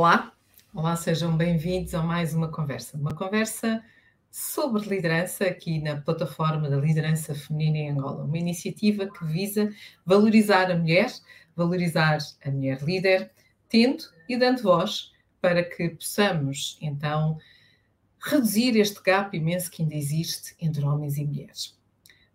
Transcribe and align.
Olá, 0.00 0.32
olá, 0.72 0.94
sejam 0.94 1.36
bem-vindos 1.36 1.92
a 1.92 2.00
mais 2.00 2.32
uma 2.32 2.46
conversa. 2.46 2.96
Uma 2.96 3.16
conversa 3.16 3.82
sobre 4.30 4.88
liderança 4.88 5.42
aqui 5.42 5.80
na 5.80 6.00
plataforma 6.00 6.70
da 6.70 6.76
Liderança 6.76 7.34
Feminina 7.34 7.78
em 7.78 7.90
Angola. 7.90 8.22
Uma 8.22 8.38
iniciativa 8.38 9.08
que 9.10 9.24
visa 9.24 9.74
valorizar 10.06 10.70
a 10.70 10.76
mulher, 10.76 11.12
valorizar 11.56 12.18
a 12.44 12.48
mulher 12.48 12.80
líder, 12.80 13.32
tendo 13.68 14.04
e 14.28 14.36
dando 14.36 14.62
voz 14.62 15.10
para 15.40 15.64
que 15.64 15.88
possamos 15.88 16.78
então 16.80 17.36
reduzir 18.22 18.76
este 18.76 19.02
gap 19.02 19.36
imenso 19.36 19.68
que 19.68 19.82
ainda 19.82 19.96
existe 19.96 20.54
entre 20.60 20.84
homens 20.84 21.16
e 21.16 21.24
mulheres. 21.24 21.76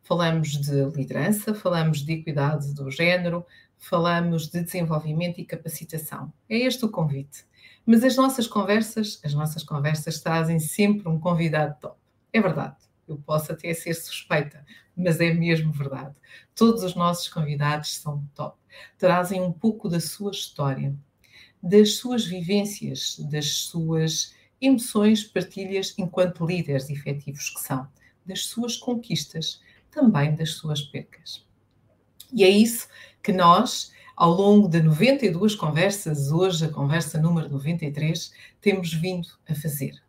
Falamos 0.01 0.49
de 0.49 0.83
liderança, 0.97 1.55
falamos 1.55 2.01
de 2.01 2.11
equidade 2.11 2.73
do 2.73 2.91
género, 2.91 3.45
falamos 3.77 4.49
de 4.49 4.61
desenvolvimento 4.61 5.39
e 5.39 5.45
capacitação. 5.45 6.31
É 6.49 6.57
este 6.57 6.83
o 6.83 6.89
convite. 6.89 7.45
Mas 7.85 8.03
as 8.03 8.15
nossas 8.15 8.47
conversas, 8.47 9.19
as 9.23 9.33
nossas 9.33 9.63
conversas 9.63 10.19
trazem 10.19 10.59
sempre 10.59 11.07
um 11.07 11.19
convidado 11.19 11.75
top. 11.79 11.97
É 12.31 12.41
verdade. 12.41 12.77
Eu 13.07 13.17
posso 13.17 13.51
até 13.51 13.73
ser 13.73 13.93
suspeita, 13.93 14.65
mas 14.95 15.19
é 15.19 15.33
mesmo 15.33 15.71
verdade. 15.71 16.15
Todos 16.55 16.83
os 16.83 16.95
nossos 16.95 17.27
convidados 17.27 17.97
são 17.97 18.25
top. 18.33 18.57
Trazem 18.97 19.41
um 19.41 19.51
pouco 19.51 19.89
da 19.89 19.99
sua 19.99 20.31
história, 20.31 20.95
das 21.61 21.95
suas 21.95 22.25
vivências, 22.25 23.17
das 23.29 23.53
suas 23.65 24.33
emoções, 24.61 25.23
partilhas 25.23 25.93
enquanto 25.97 26.45
líderes 26.45 26.89
efetivos 26.89 27.49
que 27.49 27.59
são, 27.59 27.87
das 28.25 28.45
suas 28.45 28.77
conquistas, 28.77 29.61
também 29.91 30.33
das 30.35 30.51
suas 30.51 30.81
percas. 30.81 31.45
E 32.31 32.43
é 32.43 32.49
isso 32.49 32.87
que 33.21 33.33
nós, 33.33 33.91
ao 34.15 34.31
longo 34.31 34.67
de 34.67 34.81
92 34.81 35.55
conversas, 35.55 36.31
hoje 36.31 36.65
a 36.65 36.69
conversa 36.69 37.19
número 37.19 37.49
93, 37.49 38.31
temos 38.61 38.93
vindo 38.93 39.27
a 39.49 39.55
fazer. 39.55 40.01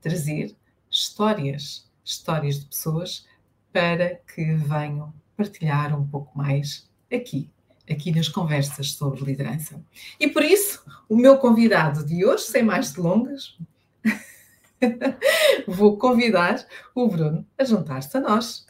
Trazer 0.00 0.54
histórias, 0.90 1.88
histórias 2.04 2.60
de 2.60 2.66
pessoas 2.66 3.26
para 3.72 4.16
que 4.34 4.54
venham 4.54 5.12
partilhar 5.36 5.98
um 5.98 6.06
pouco 6.06 6.36
mais 6.36 6.88
aqui, 7.12 7.48
aqui 7.88 8.12
nas 8.12 8.28
conversas 8.28 8.92
sobre 8.92 9.24
liderança. 9.24 9.80
E 10.18 10.28
por 10.28 10.42
isso, 10.42 10.84
o 11.08 11.16
meu 11.16 11.38
convidado 11.38 12.04
de 12.04 12.26
hoje, 12.26 12.44
sem 12.44 12.62
mais 12.62 12.92
delongas, 12.92 13.56
vou 15.68 15.96
convidar 15.96 16.66
o 16.94 17.08
Bruno 17.08 17.46
a 17.56 17.64
juntar-se 17.64 18.16
a 18.16 18.20
nós. 18.20 18.66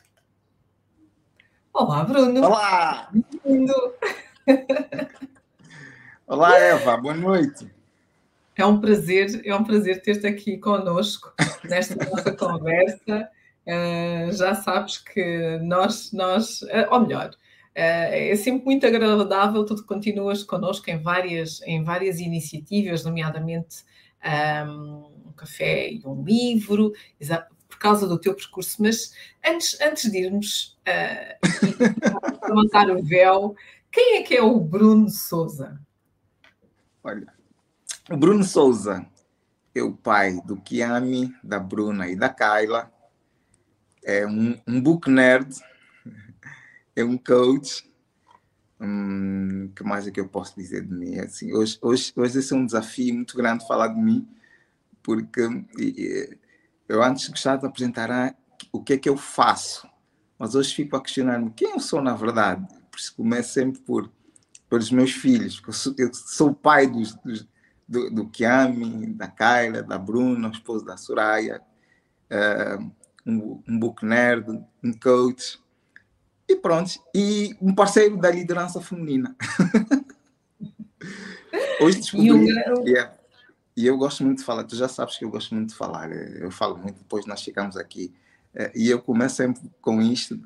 Olá, 1.72 2.04
Bruno. 2.04 2.44
Olá! 2.44 3.08
Bem-vindo! 3.10 3.72
Olá, 6.26 6.58
Eva, 6.58 6.96
boa 6.96 7.14
noite. 7.14 7.70
É 8.56 8.66
um 8.66 8.80
prazer, 8.80 9.40
é 9.44 9.54
um 9.54 9.64
prazer 9.64 10.02
ter-te 10.02 10.26
aqui 10.26 10.58
conosco 10.58 11.32
nesta 11.64 11.94
nossa 12.04 12.32
conversa. 12.32 13.30
Uh, 13.66 14.32
já 14.32 14.54
sabes 14.54 14.98
que 14.98 15.58
nós, 15.62 16.12
nós 16.12 16.62
uh, 16.62 16.88
ou 16.90 17.00
melhor, 17.00 17.30
uh, 17.30 17.32
é 17.74 18.34
sempre 18.36 18.64
muito 18.64 18.84
agradável, 18.86 19.64
tu 19.64 19.82
continuas 19.84 20.42
connosco 20.42 20.90
em 20.90 21.00
várias, 21.00 21.62
em 21.62 21.84
várias 21.84 22.18
iniciativas, 22.18 23.04
nomeadamente 23.04 23.84
um, 24.66 25.28
um 25.28 25.32
café 25.36 25.92
e 25.92 26.02
um 26.04 26.24
livro, 26.24 26.92
por 27.68 27.78
causa 27.78 28.06
do 28.06 28.18
teu 28.18 28.34
percurso, 28.34 28.82
mas 28.82 29.14
antes, 29.46 29.80
antes 29.80 30.10
de 30.10 30.18
irmos 30.18 30.76
uh, 30.88 32.48
levantar 32.48 32.90
o 32.90 33.02
véu, 33.02 33.54
quem 33.92 34.16
é 34.16 34.22
que 34.22 34.34
é 34.34 34.42
o 34.42 34.58
Bruno 34.58 35.10
Souza? 35.10 35.78
Olha, 37.04 37.26
o 38.10 38.16
Bruno 38.16 38.42
Souza 38.42 39.06
é 39.74 39.82
o 39.82 39.92
pai 39.92 40.40
do 40.46 40.56
Kiami, 40.56 41.34
da 41.44 41.60
Bruna 41.60 42.08
e 42.08 42.16
da 42.16 42.30
Kyla. 42.30 42.90
É 44.02 44.26
um, 44.26 44.58
um 44.66 44.80
book 44.80 45.10
nerd, 45.10 45.54
é 46.96 47.04
um 47.04 47.18
coach. 47.18 47.86
Hum, 48.80 49.70
que 49.76 49.84
mais 49.84 50.08
é 50.08 50.10
que 50.10 50.18
eu 50.18 50.28
posso 50.28 50.56
dizer 50.56 50.84
de 50.84 50.92
mim? 50.92 51.18
Assim, 51.18 51.52
hoje, 51.52 51.78
hoje, 51.82 52.12
hoje 52.16 52.38
esse 52.38 52.52
é 52.52 52.56
um 52.56 52.66
desafio 52.66 53.14
muito 53.14 53.36
grande 53.36 53.66
falar 53.66 53.88
de 53.88 54.00
mim, 54.00 54.26
porque 55.02 55.42
eu 56.88 57.02
antes 57.02 57.28
gostava 57.28 57.60
de 57.60 57.66
apresentar 57.66 58.10
ah, 58.10 58.34
o 58.72 58.82
que 58.82 58.94
é 58.94 58.98
que 58.98 59.08
eu 59.08 59.16
faço, 59.16 59.86
mas 60.38 60.54
hoje 60.54 60.74
fico 60.74 60.96
a 60.96 61.02
questionar-me 61.02 61.50
quem 61.50 61.70
eu 61.70 61.78
sou 61.78 62.02
na 62.02 62.14
verdade 62.14 62.66
isso 63.00 63.14
começo 63.14 63.52
sempre 63.52 63.80
por 63.80 64.10
pelos 64.72 64.90
meus 64.90 65.12
filhos, 65.12 65.60
eu 65.66 65.72
sou, 65.74 65.94
eu 65.98 66.14
sou 66.14 66.48
o 66.48 66.54
pai 66.54 66.86
dos, 66.86 67.14
dos, 67.16 67.46
do, 67.86 68.08
do 68.08 68.26
Kiami, 68.30 69.08
da 69.08 69.28
Kyla, 69.28 69.82
da 69.82 69.98
Bruna, 69.98 70.48
o 70.48 70.52
esposo 70.52 70.82
da 70.82 70.96
Soraya, 70.96 71.60
uh, 72.30 72.90
um, 73.26 73.62
um 73.68 73.78
book 73.78 74.02
nerd, 74.02 74.48
um 74.82 74.92
coach, 74.94 75.60
e 76.48 76.56
pronto, 76.56 76.90
e 77.14 77.54
um 77.60 77.74
parceiro 77.74 78.16
da 78.16 78.30
liderança 78.30 78.80
feminina. 78.80 79.36
Hoje 81.78 81.98
descobri, 81.98 82.48
e, 82.48 82.88
yeah, 82.88 83.14
e 83.76 83.86
eu 83.86 83.98
gosto 83.98 84.24
muito 84.24 84.38
de 84.38 84.44
falar, 84.44 84.64
tu 84.64 84.74
já 84.74 84.88
sabes 84.88 85.18
que 85.18 85.24
eu 85.26 85.30
gosto 85.30 85.54
muito 85.54 85.68
de 85.68 85.74
falar, 85.74 86.10
eu 86.10 86.50
falo 86.50 86.78
muito, 86.78 86.96
depois 86.96 87.26
nós 87.26 87.42
ficamos 87.42 87.76
aqui, 87.76 88.10
uh, 88.54 88.70
e 88.74 88.88
eu 88.88 89.02
começo 89.02 89.36
sempre 89.36 89.70
com 89.82 90.00
isto, 90.00 90.40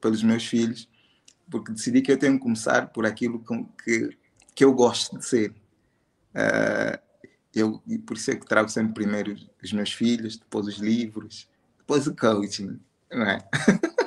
pelos 0.00 0.22
meus 0.22 0.46
filhos, 0.46 0.88
porque 1.50 1.72
decidi 1.72 2.02
que 2.02 2.12
eu 2.12 2.18
tenho 2.18 2.34
que 2.34 2.42
começar 2.42 2.88
por 2.88 3.06
aquilo 3.06 3.42
que, 3.84 4.16
que 4.54 4.64
eu 4.64 4.72
gosto 4.72 5.18
de 5.18 5.24
ser. 5.24 5.50
Uh, 6.34 6.98
eu, 7.54 7.82
e 7.86 7.98
por 7.98 8.16
isso 8.16 8.30
é 8.30 8.36
que 8.36 8.46
trago 8.46 8.68
sempre 8.68 8.94
primeiro 8.94 9.36
os 9.62 9.72
meus 9.72 9.92
filhos, 9.92 10.36
depois 10.36 10.66
os 10.66 10.76
livros, 10.76 11.48
depois 11.78 12.06
o 12.06 12.14
coaching, 12.14 12.78
não 13.10 13.26
é? 13.26 13.38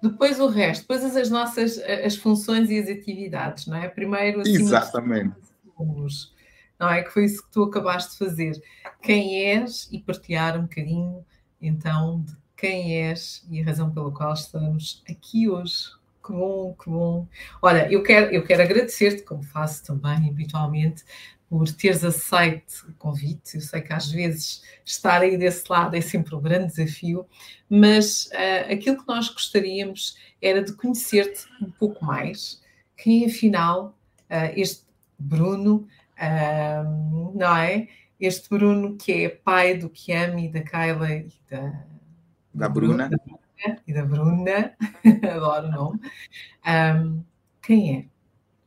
Depois 0.00 0.38
o 0.38 0.46
resto, 0.46 0.82
depois 0.82 1.04
as 1.16 1.28
nossas 1.28 1.76
as 1.76 2.14
funções 2.14 2.70
e 2.70 2.78
as 2.78 2.88
atividades, 2.88 3.66
não 3.66 3.76
é? 3.76 3.88
Primeiro 3.88 4.40
assim, 4.40 4.52
Exatamente. 4.52 5.34
Somos, 5.76 6.32
não 6.78 6.88
é? 6.88 7.02
Que 7.02 7.10
foi 7.10 7.24
isso 7.24 7.42
que 7.42 7.50
tu 7.50 7.64
acabaste 7.64 8.12
de 8.12 8.18
fazer. 8.18 8.62
Quem 9.02 9.42
és 9.44 9.88
e 9.90 9.98
partilhar 9.98 10.56
um 10.56 10.62
bocadinho 10.62 11.26
então 11.60 12.22
de 12.22 12.36
quem 12.56 12.96
és 12.96 13.44
e 13.50 13.60
a 13.60 13.64
razão 13.64 13.92
pela 13.92 14.12
qual 14.12 14.32
estamos 14.34 15.02
aqui 15.10 15.48
hoje 15.48 15.97
que 16.28 16.32
bom, 16.32 16.74
que 16.74 16.90
bom. 16.90 17.26
Olha, 17.62 17.90
eu 17.90 18.02
quero, 18.02 18.34
eu 18.34 18.44
quero 18.44 18.62
agradecer-te, 18.62 19.22
como 19.22 19.42
faço 19.42 19.82
também 19.82 20.28
habitualmente, 20.28 21.02
por 21.48 21.66
teres 21.72 22.04
aceito 22.04 22.86
o 22.86 22.92
convite. 22.94 23.54
Eu 23.54 23.62
sei 23.62 23.80
que 23.80 23.92
às 23.94 24.12
vezes 24.12 24.62
estar 24.84 25.22
aí 25.22 25.38
desse 25.38 25.64
lado 25.70 25.96
é 25.96 26.00
sempre 26.02 26.34
um 26.34 26.40
grande 26.40 26.66
desafio, 26.66 27.26
mas 27.68 28.26
uh, 28.26 28.72
aquilo 28.72 28.98
que 28.98 29.08
nós 29.08 29.30
gostaríamos 29.30 30.18
era 30.42 30.62
de 30.62 30.74
conhecer-te 30.74 31.46
um 31.62 31.70
pouco 31.70 32.04
mais. 32.04 32.62
Quem 32.94 33.24
afinal 33.24 33.96
uh, 34.30 34.52
este 34.54 34.84
Bruno, 35.18 35.88
uh, 36.18 37.32
não 37.34 37.56
é? 37.56 37.88
Este 38.20 38.50
Bruno 38.50 38.96
que 38.96 39.24
é 39.24 39.28
pai 39.30 39.78
do 39.78 39.88
Kiami, 39.88 40.50
da 40.50 40.60
Kyla 40.60 41.10
e 41.10 41.32
da, 41.50 41.84
da 42.52 42.68
Bruna. 42.68 43.08
Bruna 43.08 43.37
e 43.86 43.92
da 43.92 44.04
Bruna, 44.04 44.74
adoro 45.34 45.68
o 45.68 45.70
nome. 45.70 46.00
Um, 46.66 47.22
quem 47.62 47.96
é? 47.96 48.06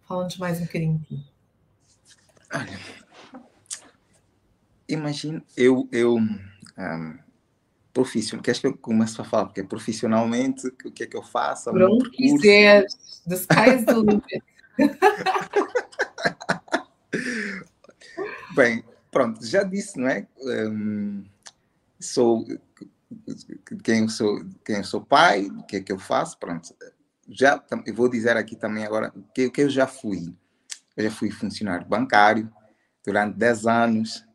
Fala-nos 0.07 0.37
mais 0.37 0.59
um 0.59 0.65
bocadinho 0.65 0.99
de 0.99 1.05
ti. 1.05 1.25
Olha, 2.53 2.79
imagino, 4.87 5.41
eu, 5.55 5.87
eu 5.91 6.17
um, 6.17 7.19
profissional, 7.93 8.43
queres 8.43 8.59
que 8.59 8.67
eu 8.67 8.77
comece 8.77 9.21
a 9.21 9.23
falar? 9.23 9.45
Porque 9.45 9.63
profissionalmente, 9.63 10.67
o 10.67 10.91
que 10.91 11.03
é 11.03 11.07
que 11.07 11.15
eu 11.15 11.23
faço? 11.23 11.71
Por 11.71 11.81
onde 11.83 12.09
quiseres, 12.11 13.23
the 13.27 13.35
sky's 13.35 13.85
the 13.85 13.93
limit. 13.93 14.43
Bem, 18.55 18.83
pronto, 19.09 19.45
já 19.45 19.63
disse, 19.63 19.97
não 19.97 20.09
é? 20.09 20.27
Um, 20.41 21.23
sou 21.99 22.45
quem 23.83 24.07
sou, 24.07 24.43
quem 24.65 24.77
eu 24.77 24.83
sou 24.83 25.01
pai, 25.01 25.47
o 25.47 25.63
que 25.63 25.77
é 25.77 25.81
que 25.81 25.91
eu 25.91 25.99
faço, 25.99 26.37
pronto. 26.37 26.75
Já, 27.29 27.63
eu 27.85 27.93
vou 27.93 28.09
dizer 28.09 28.35
aqui 28.35 28.55
também 28.55 28.85
agora 28.85 29.11
o 29.15 29.23
que, 29.33 29.49
que 29.49 29.61
eu 29.61 29.69
já 29.69 29.87
fui. 29.87 30.33
Eu 30.95 31.05
já 31.05 31.11
fui 31.11 31.31
funcionário 31.31 31.87
bancário 31.87 32.51
durante 33.05 33.37
10 33.37 33.67
anos, 33.67 34.25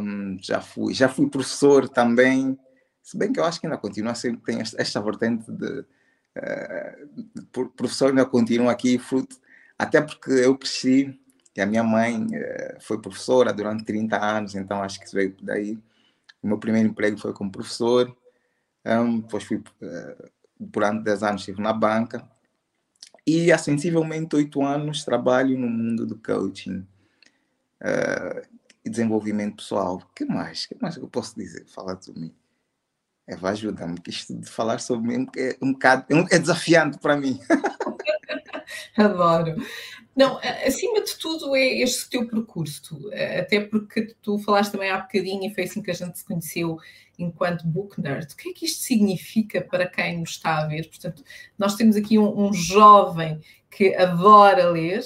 um, 0.00 0.36
já, 0.40 0.60
fui, 0.60 0.92
já 0.92 1.08
fui 1.08 1.28
professor 1.30 1.88
também, 1.88 2.58
se 3.02 3.16
bem 3.16 3.32
que 3.32 3.40
eu 3.40 3.44
acho 3.44 3.60
que 3.60 3.66
ainda 3.66 3.78
continua, 3.78 4.14
sempre 4.14 4.42
tem 4.42 4.60
esta, 4.60 4.80
esta 4.80 5.00
vertente 5.00 5.50
de 5.50 5.80
uh, 5.80 7.68
professor 7.76 8.10
ainda 8.10 8.26
continua 8.26 8.70
aqui, 8.70 8.98
fruto, 8.98 9.40
até 9.78 10.00
porque 10.00 10.30
eu 10.30 10.56
cresci 10.56 11.18
e 11.56 11.60
a 11.60 11.66
minha 11.66 11.82
mãe 11.82 12.26
uh, 12.26 12.80
foi 12.80 13.00
professora 13.00 13.52
durante 13.52 13.84
30 13.84 14.22
anos, 14.22 14.54
então 14.54 14.82
acho 14.82 14.98
que 14.98 15.06
isso 15.06 15.16
veio 15.16 15.34
daí. 15.42 15.78
O 16.42 16.46
meu 16.48 16.58
primeiro 16.58 16.88
emprego 16.88 17.18
foi 17.18 17.32
como 17.32 17.52
professor, 17.52 18.14
um, 18.84 19.20
depois 19.20 19.44
fui, 19.44 19.58
uh, 19.58 20.30
durante 20.58 21.04
10 21.04 21.22
anos 21.22 21.40
estive 21.42 21.62
na 21.62 21.72
banca, 21.72 22.28
e 23.26 23.52
há 23.52 23.58
sensivelmente 23.58 24.34
8 24.34 24.62
anos 24.62 25.04
trabalho 25.04 25.56
no 25.58 25.68
mundo 25.68 26.06
do 26.06 26.16
coaching. 26.18 26.86
uh, 27.80 28.52
e 28.84 28.90
desenvolvimento 28.90 29.56
pessoal. 29.56 29.96
O 29.96 30.14
que 30.14 30.24
mais? 30.24 30.66
Que 30.66 30.76
mais 30.80 30.96
eu 30.96 31.08
posso 31.08 31.36
dizer? 31.36 31.64
Falar 31.66 31.94
de 31.94 32.12
mim. 32.12 32.34
Eva, 33.26 33.50
ajuda-me, 33.50 34.00
que 34.00 34.10
isto 34.10 34.34
de 34.34 34.48
falar 34.48 34.80
sobre 34.80 35.16
mim 35.16 35.28
é 35.36 35.56
um 35.62 35.72
bocado 35.72 36.04
é, 36.10 36.34
é 36.34 36.38
desafiante 36.38 36.98
para 36.98 37.16
mim. 37.16 37.38
Adoro. 38.98 39.56
Não, 40.14 40.38
acima 40.66 41.02
de 41.02 41.16
tudo 41.16 41.56
é 41.56 41.78
este 41.80 42.10
teu 42.10 42.28
percurso, 42.28 43.10
até 43.38 43.60
porque 43.60 44.14
tu 44.20 44.38
falaste 44.38 44.72
também 44.72 44.90
há 44.90 44.98
bocadinho 44.98 45.50
e 45.50 45.54
foi 45.54 45.64
assim 45.64 45.82
que 45.82 45.90
a 45.90 45.94
gente 45.94 46.18
se 46.18 46.24
conheceu 46.24 46.78
enquanto 47.18 47.66
book 47.66 48.00
nerd. 48.00 48.32
O 48.32 48.36
que 48.36 48.50
é 48.50 48.52
que 48.52 48.66
isto 48.66 48.82
significa 48.82 49.62
para 49.62 49.86
quem 49.86 50.18
nos 50.20 50.30
está 50.30 50.58
a 50.58 50.66
ver? 50.66 50.88
Portanto, 50.88 51.24
nós 51.58 51.76
temos 51.76 51.96
aqui 51.96 52.18
um, 52.18 52.46
um 52.46 52.52
jovem 52.52 53.40
que 53.70 53.94
adora 53.94 54.68
ler, 54.68 55.02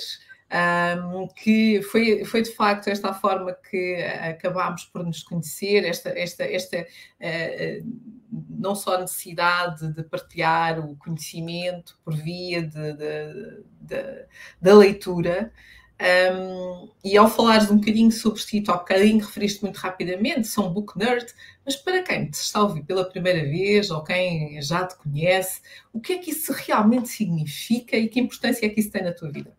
um, 0.48 1.26
que 1.26 1.82
foi, 1.82 2.24
foi 2.24 2.42
de 2.42 2.52
facto 2.52 2.88
esta 2.88 3.10
a 3.10 3.14
forma 3.14 3.52
que 3.52 3.96
acabámos 3.96 4.84
por 4.84 5.04
nos 5.04 5.22
conhecer, 5.22 5.84
esta, 5.84 6.10
esta, 6.10 6.44
esta 6.44 6.80
uh, 6.80 8.16
não 8.48 8.74
só 8.74 9.00
necessidade 9.00 9.92
de 9.92 10.02
partilhar 10.04 10.78
o 10.78 10.96
conhecimento 10.96 11.98
por 12.04 12.14
via 12.14 12.62
de, 12.62 12.92
de, 12.92 13.64
de, 13.80 14.26
da 14.60 14.74
leitura. 14.74 15.52
Um, 15.98 16.90
e 17.02 17.16
ao 17.16 17.26
falares 17.26 17.70
um 17.70 17.78
bocadinho 17.78 18.12
sobre 18.12 18.42
ti, 18.42 18.62
ao 18.68 18.78
bocadinho 18.78 19.24
referiste 19.24 19.62
muito 19.62 19.78
rapidamente, 19.78 20.46
sou 20.46 20.66
um 20.66 20.72
book 20.72 20.96
nerd, 20.98 21.26
mas 21.64 21.74
para 21.74 22.02
quem 22.02 22.30
te 22.30 22.34
está 22.34 22.58
a 22.58 22.64
ouvir 22.64 22.84
pela 22.84 23.08
primeira 23.08 23.40
vez 23.48 23.90
ou 23.90 24.04
quem 24.04 24.60
já 24.60 24.86
te 24.86 24.94
conhece, 24.96 25.62
o 25.94 26.00
que 26.00 26.12
é 26.12 26.18
que 26.18 26.32
isso 26.32 26.52
realmente 26.52 27.08
significa 27.08 27.96
e 27.96 28.08
que 28.08 28.20
importância 28.20 28.66
é 28.66 28.68
que 28.68 28.80
isso 28.80 28.90
tem 28.90 29.02
na 29.02 29.12
tua 29.12 29.30
vida? 29.30 29.56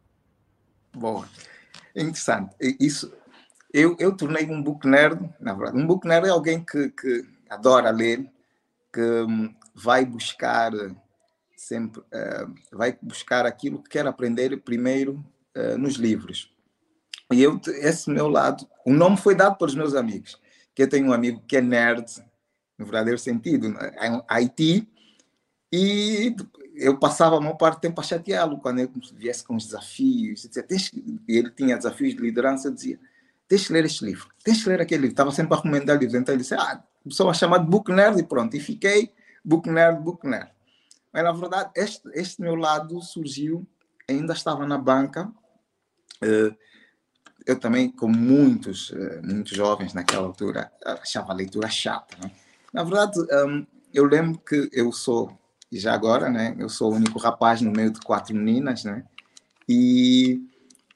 Boa. 0.93 1.27
É 1.95 2.01
interessante. 2.01 2.55
Isso, 2.79 3.11
eu, 3.73 3.95
eu 3.99 4.15
tornei 4.15 4.45
um 4.45 4.61
book 4.61 4.87
nerd, 4.87 5.29
na 5.39 5.53
verdade. 5.53 5.77
Um 5.77 5.85
book 5.87 6.07
nerd 6.07 6.27
é 6.27 6.31
alguém 6.31 6.63
que, 6.63 6.89
que 6.89 7.25
adora 7.49 7.89
ler, 7.89 8.29
que 8.93 9.01
hum, 9.01 9.53
vai 9.73 10.05
buscar 10.05 10.71
sempre, 11.55 12.01
uh, 12.01 12.53
vai 12.71 12.97
buscar 13.01 13.45
aquilo 13.45 13.81
que 13.81 13.89
quer 13.89 14.07
aprender 14.07 14.55
primeiro 14.61 15.23
uh, 15.55 15.77
nos 15.77 15.95
livros. 15.95 16.51
E 17.31 17.43
eu, 17.43 17.59
esse 17.67 18.09
meu 18.09 18.29
lado, 18.29 18.67
o 18.85 18.93
nome 18.93 19.17
foi 19.17 19.35
dado 19.35 19.57
pelos 19.57 19.75
meus 19.75 19.93
amigos, 19.93 20.39
que 20.73 20.83
eu 20.83 20.89
tenho 20.89 21.07
um 21.07 21.13
amigo 21.13 21.43
que 21.47 21.57
é 21.57 21.61
nerd, 21.61 22.05
no 22.77 22.85
verdadeiro 22.85 23.19
sentido, 23.19 23.67
em 23.67 24.23
Haiti, 24.29 24.87
e 25.71 26.35
eu 26.77 26.97
passava 26.97 27.37
a 27.37 27.39
maior 27.39 27.55
parte 27.55 27.77
do 27.77 27.81
tempo 27.81 27.99
a 27.99 28.03
chateá-lo 28.03 28.59
quando 28.59 28.79
ele 28.79 28.91
viesse 29.15 29.43
com 29.43 29.55
os 29.55 29.65
desafios. 29.65 30.43
Dizia, 30.43 30.65
ele 31.27 31.49
tinha 31.51 31.75
desafios 31.75 32.15
de 32.15 32.21
liderança, 32.21 32.71
dizia: 32.71 32.99
Tens 33.47 33.61
de 33.61 33.73
ler 33.73 33.85
este 33.85 34.05
livro, 34.05 34.29
tens 34.43 34.59
de 34.59 34.69
ler 34.69 34.81
aquele 34.81 35.01
livro. 35.01 35.13
Estava 35.13 35.31
sempre 35.31 35.53
a 35.53 35.57
recomendar 35.57 35.97
livros. 35.97 36.19
Então 36.19 36.33
ele 36.33 36.41
disse: 36.41 36.53
Ah, 36.53 36.83
começou 37.03 37.29
a 37.29 37.33
chamar 37.33 37.59
de 37.59 37.67
Book 37.67 37.91
Nerd 37.91 38.19
e 38.19 38.23
pronto. 38.23 38.55
E 38.55 38.59
fiquei 38.59 39.11
Book 39.43 39.69
Nerd, 39.69 40.01
Book 40.01 40.27
Nerd. 40.27 40.51
Mas 41.11 41.23
na 41.23 41.31
verdade, 41.31 41.71
este, 41.75 42.07
este 42.13 42.41
meu 42.41 42.55
lado 42.55 43.01
surgiu, 43.01 43.65
ainda 44.07 44.33
estava 44.33 44.65
na 44.67 44.77
banca. 44.77 45.31
Eh, 46.21 46.53
eu 47.45 47.59
também, 47.59 47.89
como 47.89 48.15
muitos, 48.15 48.91
eh, 48.93 49.21
muitos 49.23 49.55
jovens 49.55 49.93
naquela 49.93 50.27
altura, 50.27 50.71
achava 50.85 51.31
a 51.31 51.35
leitura 51.35 51.69
chata. 51.69 52.15
Né? 52.21 52.31
Na 52.73 52.83
verdade, 52.83 53.19
hum, 53.47 53.65
eu 53.93 54.05
lembro 54.05 54.37
que 54.39 54.69
eu 54.71 54.91
sou 54.91 55.35
e 55.71 55.79
já 55.79 55.93
agora, 55.93 56.29
né, 56.29 56.55
eu 56.57 56.69
sou 56.69 56.91
o 56.91 56.95
único 56.95 57.19
rapaz 57.19 57.61
no 57.61 57.71
meio 57.71 57.91
de 57.91 57.99
quatro 57.99 58.35
meninas, 58.35 58.83
né, 58.83 59.03
e 59.67 60.41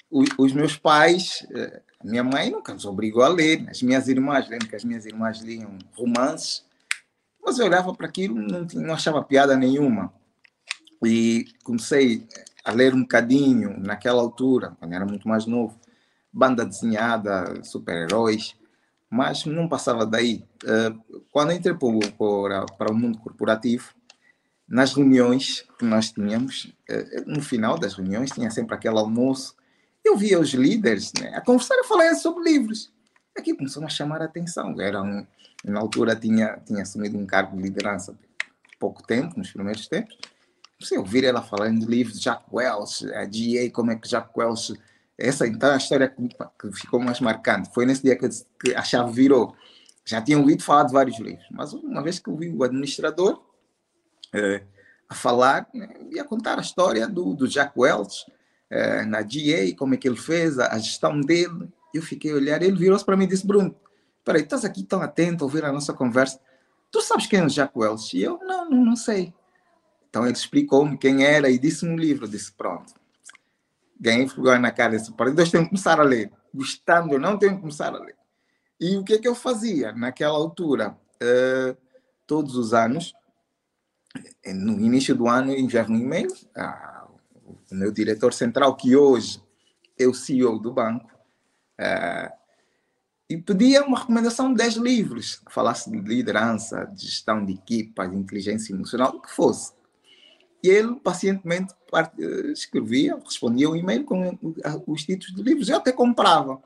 os, 0.10 0.30
os 0.38 0.54
meus 0.54 0.78
pais, 0.78 1.46
eh, 1.54 1.82
minha 2.04 2.24
mãe 2.24 2.50
nunca 2.50 2.74
nos 2.74 2.86
obrigou 2.86 3.24
a 3.24 3.28
ler, 3.28 3.66
as 3.70 3.82
minhas 3.82 4.08
irmãs, 4.08 4.50
lembro 4.50 4.68
que 4.68 4.76
as 4.76 4.84
minhas 4.84 5.06
irmãs 5.06 5.40
liam 5.40 5.78
romances, 5.94 6.66
mas 7.44 7.60
eu 7.60 7.66
olhava 7.66 7.94
para 7.94 8.08
aquilo 8.08 8.36
não, 8.36 8.66
não 8.74 8.94
achava 8.94 9.24
piada 9.24 9.56
nenhuma. 9.56 10.14
E 11.04 11.46
comecei 11.64 12.28
a 12.64 12.72
ler 12.72 12.94
um 12.94 13.02
bocadinho 13.02 13.80
naquela 13.80 14.22
altura, 14.22 14.76
quando 14.80 14.94
era 14.94 15.06
muito 15.06 15.28
mais 15.28 15.46
novo, 15.46 15.80
banda 16.32 16.66
desenhada, 16.66 17.64
super-heróis, 17.64 18.56
mas 19.10 19.46
não 19.46 19.68
passava 19.68 20.06
daí. 20.06 20.46
Eh, 20.64 20.94
quando 21.32 21.52
entrei 21.52 21.74
para, 21.74 22.66
para 22.78 22.92
o 22.92 22.96
mundo 22.96 23.18
corporativo, 23.20 23.94
nas 24.72 24.94
reuniões 24.94 25.66
que 25.78 25.84
nós 25.84 26.12
tínhamos, 26.12 26.74
eh, 26.90 27.24
no 27.28 27.42
final 27.42 27.78
das 27.78 27.94
reuniões, 27.94 28.32
tinha 28.32 28.50
sempre 28.50 28.74
aquele 28.74 28.98
almoço. 28.98 29.54
Eu 30.02 30.16
via 30.16 30.40
os 30.40 30.54
líderes 30.54 31.12
né, 31.20 31.34
a 31.36 31.42
conversar 31.42 31.76
e 31.76 31.84
falar 31.84 32.16
sobre 32.16 32.50
livros. 32.50 32.90
Aqui 33.38 33.54
começou 33.54 33.84
a 33.84 33.90
chamar 33.90 34.22
a 34.22 34.26
atenção. 34.26 34.80
Era 34.80 35.04
um, 35.04 35.28
na 35.66 35.78
altura 35.78 36.16
tinha, 36.16 36.58
tinha 36.66 36.84
assumido 36.84 37.18
um 37.18 37.26
cargo 37.26 37.58
de 37.58 37.64
liderança 37.64 38.18
pouco 38.80 39.04
tempo, 39.04 39.38
nos 39.38 39.52
primeiros 39.52 39.90
tempos. 39.90 40.18
Você 40.80 40.98
ouvir 40.98 41.26
ela 41.26 41.42
falando 41.42 41.82
de 41.82 41.86
livros 41.86 42.18
de 42.18 42.24
Jack 42.24 42.46
Welch, 42.50 43.14
a 43.14 43.26
GA, 43.26 43.70
como 43.74 43.92
é 43.92 43.98
que 43.98 44.08
Jack 44.08 44.30
Welch. 44.34 44.74
Essa 45.18 45.46
então 45.46 45.74
a 45.74 45.78
história 45.78 46.08
que, 46.08 46.72
ficou 46.72 46.98
mais 46.98 47.20
marcante. 47.20 47.70
Foi 47.74 47.86
nesse 47.86 48.04
dia 48.04 48.16
que, 48.16 48.28
que 48.64 48.74
a 48.74 48.84
chave 48.84 49.12
virou. 49.12 49.54
Já 50.06 50.22
tinha 50.22 50.40
ouvido 50.40 50.64
falar 50.64 50.84
de 50.84 50.94
vários 50.94 51.20
livros, 51.20 51.46
mas 51.52 51.74
uma 51.74 52.02
vez 52.02 52.20
que 52.20 52.30
eu 52.30 52.38
vi 52.38 52.50
o 52.50 52.64
administrador, 52.64 53.51
é, 54.34 54.64
a 55.10 55.14
falar 55.14 55.68
né, 55.74 55.90
e 56.10 56.20
a 56.20 56.24
contar 56.24 56.58
a 56.58 56.62
história 56.62 57.08
do, 57.08 57.34
do 57.34 57.48
Jack 57.48 57.74
Welch 57.78 58.26
é, 58.70 59.04
na 59.04 59.22
GA, 59.22 59.76
como 59.78 59.94
é 59.94 59.98
que 59.98 60.08
ele 60.08 60.18
fez, 60.18 60.58
a, 60.58 60.74
a 60.74 60.80
gestão 60.80 61.20
dele. 61.20 61.70
Eu 61.94 62.02
fiquei 62.02 62.32
a 62.32 62.36
olhar, 62.36 62.62
ele 62.62 62.78
virou-se 62.78 63.04
para 63.04 63.18
mim 63.18 63.26
e 63.26 63.28
disse: 63.28 63.46
Bruno, 63.46 63.76
peraí, 64.24 64.44
estás 64.44 64.64
aqui 64.64 64.84
tão 64.84 65.02
atento 65.02 65.44
a 65.44 65.46
ouvir 65.46 65.66
a 65.66 65.72
nossa 65.72 65.94
conversa. 65.94 66.40
Tu 66.90 67.02
sabes 67.02 67.28
quem 67.28 67.40
é 67.40 67.46
o 67.46 67.50
Jack 67.50 67.78
Welch? 67.78 68.18
E 68.18 68.24
eu, 68.24 68.40
não, 68.44 68.70
não, 68.70 68.86
não 68.86 68.96
sei. 68.96 69.34
Então 70.10 70.26
ele 70.26 70.34
explicou-me 70.34 70.98
quem 70.98 71.26
era 71.26 71.50
e 71.50 71.60
disse-me 71.60 71.92
um 71.92 71.98
livro. 71.98 72.26
Eu 72.26 72.30
disse: 72.30 72.52
pronto. 72.54 72.94
Ganhei 74.00 74.26
vergonha 74.26 74.60
na 74.60 74.72
cara. 74.72 74.98
Disse: 74.98 75.12
para 75.12 75.32
Deus, 75.32 75.52
tenho 75.52 75.64
que 75.64 75.70
começar 75.70 76.00
a 76.00 76.04
ler. 76.04 76.32
Gostando, 76.54 77.14
eu 77.14 77.20
não 77.20 77.38
tenho 77.38 77.56
que 77.56 77.62
começar 77.62 77.94
a 77.94 78.00
ler. 78.00 78.16
E 78.80 78.98
o 78.98 79.04
que 79.04 79.14
é 79.14 79.18
que 79.20 79.28
eu 79.28 79.36
fazia 79.36 79.92
naquela 79.92 80.36
altura? 80.36 80.98
Uh, 81.22 81.78
todos 82.26 82.56
os 82.56 82.74
anos, 82.74 83.14
no 84.54 84.80
início 84.80 85.16
do 85.16 85.28
ano, 85.28 85.54
enviava 85.54 85.92
um 85.92 85.98
e-mail 85.98 86.34
ao 86.56 87.20
meu 87.72 87.92
diretor 87.92 88.34
central, 88.34 88.76
que 88.76 88.96
hoje 88.96 89.42
é 89.98 90.08
o 90.08 90.14
CEO 90.14 90.60
do 90.60 90.74
banco, 90.74 91.10
uh, 91.80 92.42
e 93.30 93.38
pedia 93.38 93.84
uma 93.86 94.00
recomendação 94.00 94.50
de 94.50 94.58
10 94.58 94.76
livros 94.76 95.36
que 95.36 95.54
falasse 95.54 95.90
de 95.90 95.98
liderança, 95.98 96.86
de 96.86 97.06
gestão 97.06 97.46
de 97.46 97.54
equipa, 97.54 98.06
de 98.06 98.18
inteligência 98.18 98.74
emocional, 98.74 99.16
o 99.16 99.22
que 99.22 99.32
fosse. 99.32 99.72
E 100.62 100.68
ele 100.68 100.96
pacientemente 100.98 101.74
escrevia, 102.52 103.18
respondia 103.24 103.70
o 103.70 103.76
e-mail 103.76 104.04
com 104.04 104.38
os 104.86 105.06
títulos 105.06 105.34
de 105.34 105.42
livros. 105.42 105.70
Eu 105.70 105.78
até 105.78 105.94
comprava, 105.94 106.62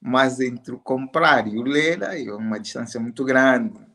mas 0.00 0.38
entre 0.40 0.72
o 0.72 0.78
comprar 0.78 1.48
e 1.48 1.58
o 1.58 1.62
ler, 1.62 2.04
aí 2.04 2.30
uma 2.30 2.60
distância 2.60 3.00
muito 3.00 3.24
grande. 3.24 3.87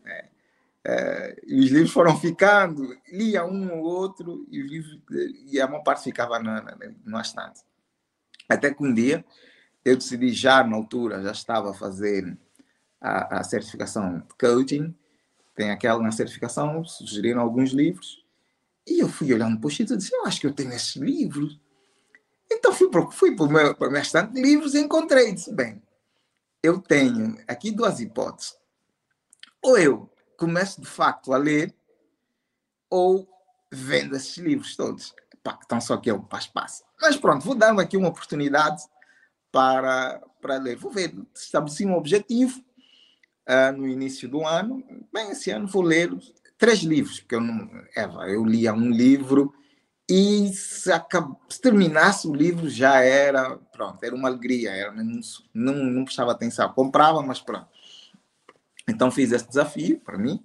É, 0.86 1.42
e 1.48 1.60
os 1.62 1.70
livros 1.70 1.92
foram 1.92 2.20
ficando, 2.20 2.96
lia 3.08 3.46
um 3.46 3.72
ou 3.72 3.84
outro 3.84 4.46
e, 4.52 4.62
livros, 4.62 5.00
e 5.48 5.60
a 5.62 5.68
maior 5.68 5.84
parte 5.84 6.04
ficava 6.04 6.40
na, 6.40 6.62
na, 6.62 6.78
no 7.06 7.22
estante. 7.22 7.62
Até 8.50 8.74
que 8.74 8.84
um 8.84 8.94
dia 8.94 9.24
eu 9.86 9.96
decidi, 9.96 10.32
já 10.32 10.64
na 10.64 10.76
altura, 10.76 11.22
já 11.22 11.32
estava 11.32 11.72
a 11.72 11.74
fazer 11.74 12.38
a, 13.00 13.40
a 13.40 13.44
certificação 13.44 14.20
de 14.20 14.36
coaching, 14.38 14.94
tem 15.56 15.72
aquela 15.72 16.02
na 16.02 16.12
certificação, 16.12 16.84
sugeriram 16.84 17.42
alguns 17.42 17.72
livros, 17.72 18.24
e 18.86 19.00
eu 19.00 19.08
fui 19.08 19.34
olhando 19.34 19.60
para 19.60 19.68
o 19.68 19.72
e 19.72 19.86
disse, 19.86 20.14
eu 20.14 20.26
acho 20.26 20.42
que 20.42 20.48
eu 20.48 20.54
tenho 20.54 20.74
esses 20.74 20.96
livros. 20.98 21.60
Então 22.52 22.74
fui 22.74 22.90
para, 22.90 23.10
fui 23.12 23.34
o 23.34 23.48
meu, 23.48 23.76
para 23.76 23.88
o 23.88 23.92
meu 23.92 24.02
estante 24.02 24.34
de 24.34 24.42
livros 24.42 24.74
e 24.74 24.80
encontrei, 24.80 25.34
disse, 25.34 25.54
bem, 25.54 25.82
eu 26.62 26.80
tenho 26.80 27.38
aqui 27.48 27.72
duas 27.72 28.02
hipóteses. 28.02 28.58
Ou 29.62 29.78
eu 29.78 30.13
começo 30.38 30.82
de 30.82 30.88
facto 30.88 31.34
a 31.34 31.38
ler 31.38 31.74
ou 32.90 33.28
vendo 33.72 34.16
esses 34.16 34.38
livros 34.38 34.76
todos. 34.76 35.14
Pá, 35.44 35.60
então 35.66 35.82
só 35.82 35.98
que 35.98 36.10
é 36.10 36.14
o 36.14 36.22
passo-passo. 36.22 36.84
Mas 37.02 37.18
pronto, 37.18 37.44
vou 37.44 37.56
dar 37.56 37.78
aqui 37.80 37.98
uma 37.98 38.08
oportunidade 38.08 38.84
para, 39.52 40.22
para 40.42 40.58
ler. 40.58 40.78
Vou 40.78 40.92
ver, 40.92 41.14
estabeleci 41.36 41.86
um 41.86 41.96
objetivo 41.96 42.64
uh, 43.48 43.76
no 43.76 43.88
início 43.88 44.30
do 44.30 44.46
ano. 44.46 44.84
Bem, 45.14 45.32
esse 45.32 45.52
ano 45.52 45.68
vou 45.68 45.82
ler 45.82 46.12
três 46.58 46.80
livros, 46.80 47.20
porque 47.20 47.36
eu 47.36 47.42
não. 47.42 47.70
Eva, 47.96 48.30
eu 48.30 48.46
lia 48.46 48.74
um 48.74 48.90
livro 48.90 49.54
e 50.10 50.52
se, 50.54 50.92
acab... 50.92 51.36
se 51.50 51.60
terminasse 51.60 52.28
o 52.28 52.34
livro 52.34 52.70
já 52.70 53.02
era. 53.02 53.58
Pronto, 53.72 54.04
era 54.04 54.16
uma 54.16 54.30
alegria. 54.30 54.72
Era, 54.72 54.92
não, 54.92 55.20
não, 55.54 55.76
não 55.76 56.06
prestava 56.06 56.32
atenção. 56.32 56.72
Comprava, 56.74 57.22
mas 57.22 57.42
pronto. 57.42 57.68
Então 58.88 59.12
fiz 59.12 59.32
esse 59.32 59.48
desafio 59.48 60.00
para 60.00 60.18
mim. 60.18 60.44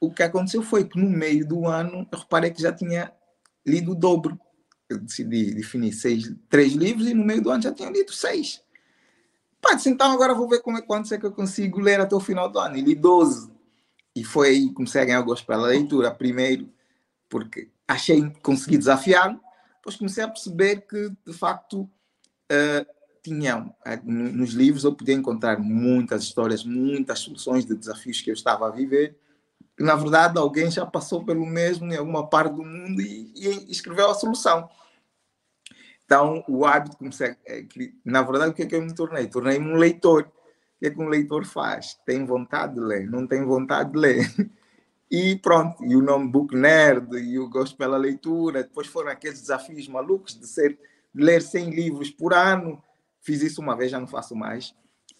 O 0.00 0.12
que 0.12 0.22
aconteceu 0.22 0.62
foi 0.62 0.84
que 0.84 0.98
no 0.98 1.08
meio 1.08 1.46
do 1.46 1.66
ano 1.66 2.06
eu 2.10 2.18
reparei 2.18 2.50
que 2.50 2.62
já 2.62 2.72
tinha 2.72 3.12
lido 3.66 3.92
o 3.92 3.94
dobro. 3.94 4.38
Eu 4.88 4.98
decidi 4.98 5.54
definir 5.54 5.92
seis, 5.92 6.32
três 6.48 6.72
livros 6.72 7.06
e 7.06 7.14
no 7.14 7.24
meio 7.24 7.42
do 7.42 7.50
ano 7.50 7.62
já 7.62 7.72
tinha 7.72 7.90
lido 7.90 8.12
seis. 8.12 8.62
Pá, 9.60 9.74
disse, 9.74 9.88
então 9.88 10.10
agora 10.10 10.34
vou 10.34 10.48
ver 10.48 10.60
como 10.60 10.78
é, 10.78 10.82
quantos 10.82 11.12
é 11.12 11.18
que 11.18 11.26
eu 11.26 11.32
consigo 11.32 11.80
ler 11.80 12.00
até 12.00 12.14
o 12.14 12.20
final 12.20 12.50
do 12.50 12.58
ano. 12.58 12.76
E 12.76 12.80
li 12.80 12.94
12. 12.94 13.50
E 14.14 14.24
foi 14.24 14.48
aí 14.48 14.68
que 14.68 14.74
comecei 14.74 15.00
a 15.00 15.04
ganhar 15.04 15.22
gosto 15.22 15.46
pela 15.46 15.68
leitura. 15.68 16.10
Primeiro, 16.10 16.68
porque 17.28 17.70
achei 17.86 18.28
consegui 18.42 18.76
desafiar 18.76 19.40
depois 19.82 19.96
comecei 19.96 20.22
a 20.22 20.28
perceber 20.28 20.82
que, 20.82 21.10
de 21.26 21.32
facto, 21.32 21.80
uh, 21.82 22.86
tinham, 23.22 23.74
uh, 23.86 24.10
nos 24.10 24.52
livros 24.52 24.84
eu 24.84 24.94
podia 24.94 25.14
encontrar 25.14 25.58
muitas 25.58 26.22
histórias, 26.22 26.64
muitas 26.64 27.20
soluções 27.20 27.64
de 27.64 27.74
desafios 27.74 28.20
que 28.20 28.30
eu 28.30 28.34
estava 28.34 28.66
a 28.66 28.70
viver. 28.70 29.16
E, 29.78 29.82
na 29.82 29.94
verdade, 29.94 30.38
alguém 30.38 30.70
já 30.70 30.84
passou 30.84 31.24
pelo 31.24 31.46
mesmo 31.46 31.92
em 31.92 31.96
alguma 31.96 32.28
parte 32.28 32.54
do 32.54 32.64
mundo 32.64 33.00
e, 33.00 33.32
e 33.34 33.70
escreveu 33.70 34.10
a 34.10 34.14
solução. 34.14 34.68
Então, 36.04 36.44
o 36.48 36.66
hábito 36.66 36.98
comecei. 36.98 37.36
Na 38.04 38.22
verdade, 38.22 38.50
o 38.50 38.54
que 38.54 38.62
é 38.62 38.66
que 38.66 38.74
eu 38.74 38.82
me 38.82 38.94
tornei? 38.94 39.26
Tornei-me 39.28 39.66
um 39.66 39.76
leitor. 39.76 40.24
O 40.24 40.78
que 40.78 40.86
é 40.86 40.90
que 40.90 41.00
um 41.00 41.08
leitor 41.08 41.46
faz? 41.46 41.96
Tem 42.04 42.24
vontade 42.24 42.74
de 42.74 42.80
ler, 42.80 43.08
não 43.08 43.26
tem 43.26 43.44
vontade 43.44 43.92
de 43.92 43.98
ler. 43.98 44.26
E 45.14 45.36
pronto, 45.36 45.84
e 45.84 45.94
o 45.94 46.00
nome 46.00 46.30
Book 46.30 46.56
Nerd, 46.56 47.18
e 47.18 47.38
o 47.38 47.46
gosto 47.46 47.76
pela 47.76 47.98
leitura. 47.98 48.62
Depois 48.62 48.86
foram 48.86 49.10
aqueles 49.10 49.42
desafios 49.42 49.86
malucos 49.86 50.40
de, 50.40 50.46
ser, 50.46 50.78
de 51.14 51.22
ler 51.22 51.42
100 51.42 51.68
livros 51.68 52.10
por 52.10 52.32
ano. 52.32 52.82
Fiz 53.22 53.42
isso 53.42 53.60
uma 53.60 53.76
vez, 53.76 53.90
já 53.90 53.98
não 53.98 54.06
faço 54.06 54.34
mais. 54.34 54.74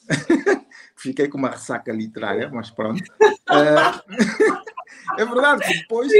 Fiquei 0.96 1.28
com 1.28 1.38
uma 1.38 1.50
ressaca 1.50 1.92
literária, 1.92 2.50
mas 2.52 2.70
pronto. 2.70 3.02
É, 3.50 3.74
é 5.20 5.24
verdade, 5.26 5.60
depois, 5.80 6.10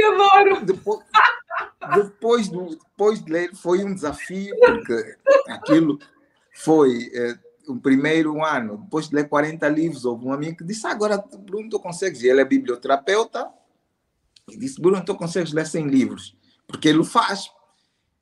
depois, 0.67 2.49
depois, 2.49 2.49
depois 2.49 3.25
de 3.25 3.33
ler, 3.33 3.55
foi 3.55 3.85
um 3.85 3.95
desafio, 3.95 4.55
porque 4.59 5.17
aquilo 5.49 5.99
foi. 6.53 7.11
É, 7.15 7.39
o 7.69 7.77
primeiro 7.81 8.45
ano, 8.45 8.79
depois 8.79 9.09
de 9.09 9.15
ler 9.15 9.29
40 9.29 9.67
livros, 9.69 10.05
houve 10.05 10.27
um 10.27 10.33
amigo 10.33 10.59
que 10.59 10.65
disse: 10.65 10.87
Agora, 10.87 11.17
Bruno, 11.17 11.71
tu 11.71 11.81
consegues? 11.81 12.23
E 12.23 12.29
ele 12.29 12.43
é 12.43 12.45
biblioterapeuta, 12.45 13.49
e 14.49 14.57
disse, 14.57 14.81
Bruno, 14.81 15.05
tu 15.05 15.15
consegues 15.15 15.53
ler 15.53 15.67
100 15.67 15.89
livros? 15.89 16.37
Porque 16.67 16.89
ele 16.89 16.99
o 16.99 17.05
faz. 17.05 17.51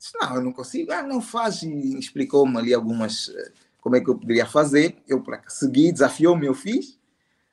Disse, 0.00 0.14
não, 0.19 0.37
eu 0.37 0.42
não 0.42 0.52
consigo. 0.52 0.90
Ah, 0.92 1.02
não 1.02 1.21
faz. 1.21 1.62
E 1.62 1.99
explicou-me 1.99 2.57
ali 2.57 2.73
algumas, 2.73 3.28
eh, 3.28 3.52
como 3.83 3.97
é 3.97 4.00
que 4.00 4.09
eu 4.09 4.16
poderia 4.16 4.47
fazer. 4.47 4.97
Eu 5.07 5.23
segui, 5.47 5.92
desafiou-me, 5.92 6.47
eu 6.47 6.54
fiz. 6.54 6.99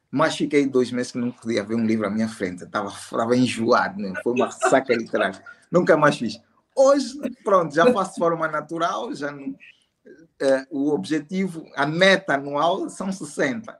Mas 0.09 0.37
fiquei 0.37 0.65
dois 0.65 0.89
meses 0.89 1.11
que 1.11 1.17
não 1.17 1.29
podia 1.29 1.61
ver 1.61 1.75
um 1.75 1.85
livro 1.85 2.07
à 2.07 2.09
minha 2.09 2.29
frente. 2.29 2.63
Estava, 2.63 2.87
estava 2.87 3.35
enjoado, 3.35 4.01
né? 4.01 4.13
foi 4.23 4.31
uma 4.31 4.49
saca 4.49 4.95
literária. 4.95 5.43
Nunca 5.69 5.97
mais 5.97 6.17
fiz. 6.17 6.41
Hoje, 6.73 7.19
pronto, 7.43 7.75
já 7.75 7.91
faço 7.91 8.13
de 8.13 8.19
forma 8.19 8.47
natural, 8.47 9.13
já 9.13 9.31
não, 9.31 9.49
uh, 9.49 9.57
o 10.69 10.93
objetivo, 10.93 11.65
a 11.75 11.85
meta 11.85 12.35
anual 12.35 12.89
são 12.89 13.11
60. 13.11 13.77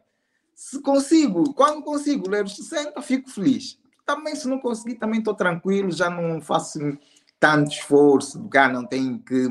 Se 0.54 0.82
consigo, 0.82 1.54
quando 1.54 1.84
consigo 1.84 2.30
ler 2.30 2.44
os 2.44 2.56
60, 2.56 3.02
fico 3.02 3.30
feliz 3.30 3.80
também 4.08 4.34
se 4.34 4.48
não 4.48 4.58
conseguir, 4.58 4.96
também 4.96 5.20
estou 5.20 5.36
tranquilo, 5.36 5.92
já 5.92 6.10
não 6.10 6.40
faço 6.40 6.80
tanto 7.40 7.72
esforço, 7.72 8.48
cá 8.50 8.68
não 8.68 8.86
tenho 8.86 9.20
que 9.20 9.48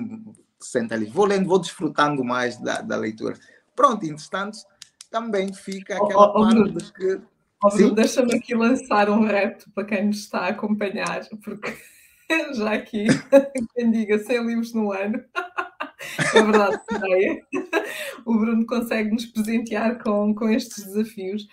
sentar 0.60 0.98
ali. 0.98 1.06
Vou 1.06 1.26
lendo, 1.26 1.48
vou 1.48 1.58
desfrutando 1.58 2.24
mais 2.24 2.58
da, 2.58 2.80
da 2.80 2.96
leitura. 2.96 3.36
Pronto, 3.74 4.04
entretanto, 4.04 4.58
também 5.10 5.52
fica 5.52 5.94
aquela 5.94 6.28
oh, 6.28 6.40
oh, 6.40 6.42
parte 6.42 6.72
de 6.72 6.92
que. 6.92 7.20
Oh, 7.62 7.90
Deixa-me 7.90 8.34
aqui 8.34 8.54
lançar 8.54 9.08
um 9.08 9.24
reto 9.24 9.70
para 9.70 9.84
quem 9.84 10.06
nos 10.06 10.18
está 10.18 10.40
a 10.40 10.48
acompanhar, 10.48 11.26
porque 11.42 11.74
já 12.54 12.72
aqui, 12.72 13.06
quem 13.74 13.90
diga 13.90 14.18
100 14.18 14.46
livros 14.46 14.74
no 14.74 14.92
ano, 14.92 15.22
é 16.34 16.42
verdade, 16.42 16.80
é. 17.10 17.42
o 18.24 18.38
Bruno 18.38 18.66
consegue 18.66 19.10
nos 19.10 19.26
presentear 19.26 20.02
com, 20.02 20.34
com 20.34 20.48
estes 20.48 20.84
desafios. 20.84 21.46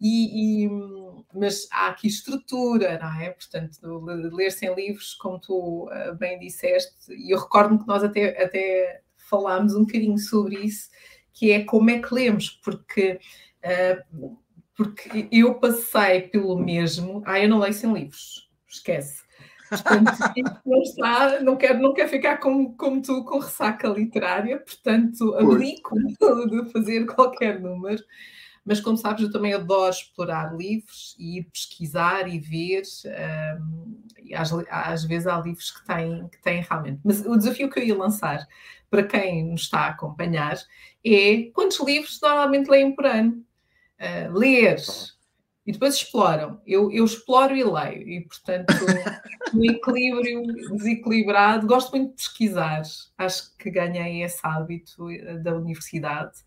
E, 0.00 0.64
e, 0.64 0.70
mas 1.34 1.66
há 1.72 1.88
aqui 1.88 2.06
estrutura, 2.06 2.98
não 2.98 3.20
é? 3.20 3.30
Portanto, 3.30 3.78
ler 4.32 4.50
sem 4.50 4.72
livros, 4.74 5.14
como 5.14 5.40
tu 5.40 5.88
uh, 5.88 6.14
bem 6.16 6.38
disseste, 6.38 7.12
e 7.12 7.34
eu 7.34 7.38
recordo-me 7.38 7.80
que 7.80 7.86
nós 7.88 8.04
até, 8.04 8.42
até 8.42 9.02
falámos 9.16 9.74
um 9.74 9.80
bocadinho 9.80 10.18
sobre 10.18 10.56
isso, 10.60 10.88
que 11.32 11.50
é 11.50 11.64
como 11.64 11.90
é 11.90 12.00
que 12.00 12.14
lemos, 12.14 12.50
porque, 12.64 13.20
uh, 13.64 14.38
porque 14.76 15.28
eu 15.32 15.54
passei 15.56 16.22
pelo 16.22 16.56
mesmo. 16.58 17.22
Ah, 17.26 17.40
eu 17.40 17.48
não 17.48 17.58
leio 17.58 17.74
sem 17.74 17.92
livros, 17.92 18.48
esquece. 18.68 19.22
Portanto, 19.68 20.12
não, 20.64 20.82
está, 20.82 21.40
não, 21.40 21.56
quero, 21.56 21.78
não 21.80 21.92
quero 21.92 22.08
ficar 22.08 22.38
como, 22.38 22.76
como 22.76 23.02
tu 23.02 23.24
com 23.24 23.38
ressaca 23.38 23.88
literária, 23.88 24.58
portanto, 24.58 25.34
abdico 25.36 25.94
de 26.48 26.72
fazer 26.72 27.04
qualquer 27.06 27.60
número. 27.60 28.02
Mas, 28.68 28.80
como 28.80 28.98
sabes, 28.98 29.22
eu 29.22 29.32
também 29.32 29.54
adoro 29.54 29.88
explorar 29.90 30.54
livros 30.54 31.16
e 31.18 31.38
ir 31.38 31.44
pesquisar 31.44 32.28
e 32.28 32.38
ver. 32.38 32.82
Um, 33.62 34.02
e 34.22 34.34
às, 34.34 34.52
às, 34.68 35.04
vezes 35.04 35.26
há 35.26 35.40
livros 35.40 35.70
que 35.70 35.86
têm, 35.86 36.28
que 36.28 36.42
têm 36.42 36.60
realmente. 36.60 37.00
Mas 37.02 37.24
o 37.24 37.34
desafio 37.34 37.70
que 37.70 37.80
eu 37.80 37.84
ia 37.84 37.96
lançar 37.96 38.46
para 38.90 39.02
quem 39.02 39.42
nos 39.42 39.62
está 39.62 39.80
a 39.80 39.88
acompanhar 39.88 40.58
é 41.02 41.44
quantos 41.54 41.80
livros 41.80 42.20
normalmente 42.20 42.68
leem 42.68 42.94
por 42.94 43.06
ano? 43.06 43.42
Uh, 43.98 44.36
ler 44.36 44.76
e 45.66 45.72
depois 45.72 45.94
exploram. 45.94 46.60
Eu, 46.66 46.92
eu 46.92 47.06
exploro 47.06 47.56
e 47.56 47.64
leio, 47.64 48.08
e 48.08 48.20
portanto, 48.20 48.74
no 49.54 49.64
equilíbrio 49.64 50.42
desequilibrado, 50.76 51.66
gosto 51.66 51.90
muito 51.90 52.10
de 52.10 52.16
pesquisar. 52.16 52.82
Acho 53.16 53.56
que 53.56 53.70
ganhei 53.70 54.22
esse 54.22 54.40
hábito 54.42 55.10
eh, 55.10 55.38
da 55.38 55.54
universidade 55.54 56.38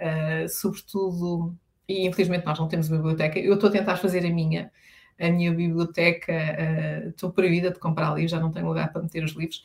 uh, 0.00 0.48
sobretudo, 0.48 1.56
e 1.88 2.06
infelizmente 2.06 2.44
nós 2.44 2.58
não 2.58 2.68
temos 2.68 2.88
biblioteca, 2.88 3.38
eu 3.38 3.54
estou 3.54 3.68
a 3.68 3.72
tentar 3.72 3.96
fazer 3.96 4.26
a 4.26 4.30
minha, 4.30 4.70
a 5.18 5.30
minha 5.30 5.52
biblioteca, 5.52 6.32
uh, 6.32 7.08
estou 7.08 7.30
proibida 7.32 7.70
de 7.70 7.78
comprar 7.78 8.14
livros, 8.14 8.30
já 8.30 8.40
não 8.40 8.50
tenho 8.50 8.66
lugar 8.66 8.92
para 8.92 9.02
meter 9.02 9.24
os 9.24 9.32
livros, 9.32 9.62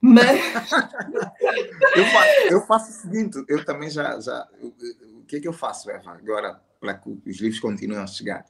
mas... 0.00 0.40
eu, 1.96 2.04
faço, 2.06 2.40
eu, 2.50 2.66
faço, 2.66 2.90
o 2.90 2.94
seguinte, 2.94 3.44
eu 3.48 3.64
também 3.64 3.90
já, 3.90 4.18
já 4.20 4.46
o 4.62 5.24
que 5.26 5.36
é 5.36 5.40
que 5.40 5.48
eu 5.48 5.52
faço, 5.52 5.90
Eva, 5.90 6.12
agora, 6.12 6.60
para 6.80 6.94
que 6.94 7.10
os 7.26 7.38
livros 7.38 7.60
continuem 7.60 8.00
a 8.00 8.06
chegar? 8.06 8.44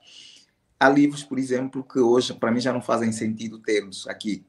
Há 0.78 0.88
livros, 0.88 1.22
por 1.22 1.38
exemplo, 1.38 1.84
que 1.84 1.98
hoje, 1.98 2.32
para 2.32 2.50
mim, 2.50 2.60
já 2.60 2.72
não 2.72 2.80
fazem 2.80 3.12
sentido 3.12 3.58
termos 3.58 4.06
aqui. 4.08 4.46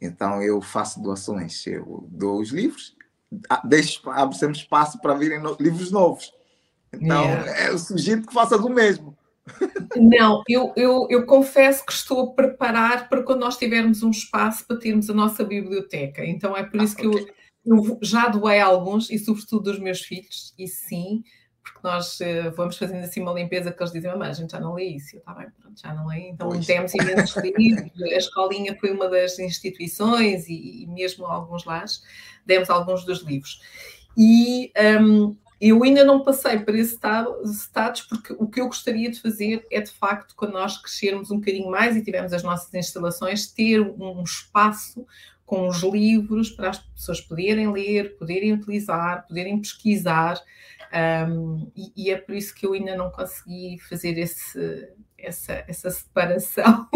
Então, 0.00 0.42
eu 0.42 0.60
faço 0.62 1.02
doações. 1.02 1.66
Eu 1.66 2.08
dou 2.10 2.40
os 2.40 2.50
livros 2.50 2.96
deixe, 3.64 4.00
abre 4.06 4.36
sempre 4.36 4.58
espaço 4.58 5.00
para 5.00 5.14
virem 5.14 5.40
no, 5.40 5.56
livros 5.60 5.90
novos. 5.90 6.32
Então, 6.92 7.24
yeah. 7.24 7.60
é, 7.60 7.68
eu 7.70 7.78
sugiro 7.78 8.26
que 8.26 8.32
faças 8.32 8.60
o 8.60 8.68
mesmo. 8.68 9.16
Não, 9.96 10.42
eu, 10.48 10.72
eu, 10.76 11.06
eu 11.10 11.26
confesso 11.26 11.84
que 11.84 11.92
estou 11.92 12.20
a 12.20 12.32
preparar 12.34 13.08
para 13.08 13.22
quando 13.22 13.40
nós 13.40 13.56
tivermos 13.56 14.02
um 14.02 14.10
espaço 14.10 14.66
para 14.66 14.78
termos 14.78 15.10
a 15.10 15.14
nossa 15.14 15.44
biblioteca. 15.44 16.24
Então 16.24 16.56
é 16.56 16.62
por 16.62 16.80
isso 16.80 16.94
ah, 16.98 17.00
que 17.00 17.06
okay. 17.06 17.26
eu, 17.66 17.76
eu 17.76 17.98
já 18.02 18.28
doei 18.28 18.60
alguns, 18.60 19.10
e 19.10 19.18
sobretudo 19.18 19.70
dos 19.70 19.78
meus 19.78 20.00
filhos, 20.00 20.54
e 20.58 20.66
sim, 20.66 21.22
nós 21.84 22.18
uh, 22.20 22.50
vamos 22.56 22.78
fazendo 22.78 23.04
assim 23.04 23.20
uma 23.20 23.32
limpeza 23.32 23.70
que 23.70 23.80
eles 23.80 23.92
dizem, 23.92 24.10
mamãe, 24.10 24.30
a 24.30 24.32
gente 24.32 24.50
já 24.50 24.58
não 24.58 24.74
lê 24.74 24.84
isso, 24.84 25.16
está 25.16 25.34
bem, 25.34 25.46
pronto, 25.60 25.80
já 25.80 25.94
não 25.94 26.06
lê, 26.06 26.30
então 26.30 26.48
pois. 26.48 26.66
temos 26.66 26.94
imensos 26.94 27.36
livros, 27.56 28.02
a 28.02 28.16
escolinha 28.16 28.76
foi 28.80 28.90
uma 28.90 29.08
das 29.08 29.38
instituições 29.38 30.48
e, 30.48 30.82
e 30.82 30.86
mesmo 30.86 31.26
alguns 31.26 31.64
lares, 31.64 32.02
demos 32.46 32.70
alguns 32.70 33.04
dos 33.04 33.22
livros. 33.22 33.60
E 34.16 34.72
um, 35.00 35.36
eu 35.60 35.82
ainda 35.82 36.04
não 36.04 36.24
passei 36.24 36.58
para 36.58 36.76
esse 36.76 36.98
status, 37.44 38.02
porque 38.02 38.34
o 38.38 38.46
que 38.46 38.60
eu 38.60 38.66
gostaria 38.66 39.10
de 39.10 39.20
fazer 39.20 39.66
é, 39.70 39.80
de 39.80 39.90
facto, 39.90 40.34
quando 40.36 40.52
nós 40.52 40.80
crescermos 40.80 41.30
um 41.30 41.38
bocadinho 41.38 41.70
mais 41.70 41.96
e 41.96 42.02
tivermos 42.02 42.32
as 42.32 42.42
nossas 42.42 42.72
instalações, 42.74 43.46
ter 43.46 43.80
um 43.80 44.22
espaço 44.22 45.06
com 45.46 45.68
os 45.68 45.82
livros 45.82 46.50
para 46.50 46.70
as 46.70 46.78
pessoas 46.78 47.20
poderem 47.20 47.70
ler, 47.70 48.16
poderem 48.16 48.52
utilizar, 48.52 49.26
poderem 49.26 49.60
pesquisar. 49.60 50.40
Um, 51.28 51.70
e, 51.76 51.92
e, 51.96 52.10
é 52.10 52.16
por 52.16 52.34
isso 52.34 52.54
que 52.54 52.64
eu 52.66 52.72
ainda 52.72 52.96
não 52.96 53.10
consegui 53.10 53.78
fazer 53.88 54.16
esse, 54.18 54.88
essa, 55.18 55.64
essa 55.66 55.90
separação. 55.90 56.88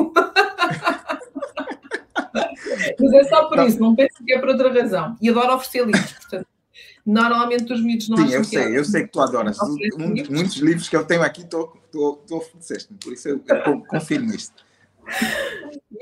Mas 3.01 3.13
é 3.13 3.25
só 3.25 3.49
por 3.49 3.57
não. 3.57 3.67
isso, 3.67 3.81
não 3.81 3.95
penso 3.95 4.25
que 4.25 4.33
é 4.33 4.39
por 4.39 4.49
outra 4.49 4.73
razão. 4.73 5.17
E 5.21 5.29
adoro 5.29 5.55
oferecer 5.55 5.85
livros, 5.85 6.13
portanto, 6.13 6.47
normalmente 7.05 7.73
os 7.73 7.83
miúdos 7.83 8.09
não 8.09 8.17
Sim, 8.19 8.33
eu 8.33 8.45
sei, 8.45 8.59
é 8.59 8.79
eu 8.79 8.85
sei 8.85 9.03
que 9.05 9.13
tu 9.13 9.21
adoras. 9.21 9.59
Muitos, 9.97 10.29
muitos 10.29 10.57
livros 10.57 10.89
que 10.89 10.97
eu 10.97 11.05
tenho 11.05 11.23
aqui, 11.23 11.45
tu 11.45 11.73
ofereceste 12.31 12.93
por 12.95 13.13
isso 13.13 13.29
eu, 13.29 13.43
eu 13.47 13.83
confirmo 13.85 14.33
isto. 14.33 14.68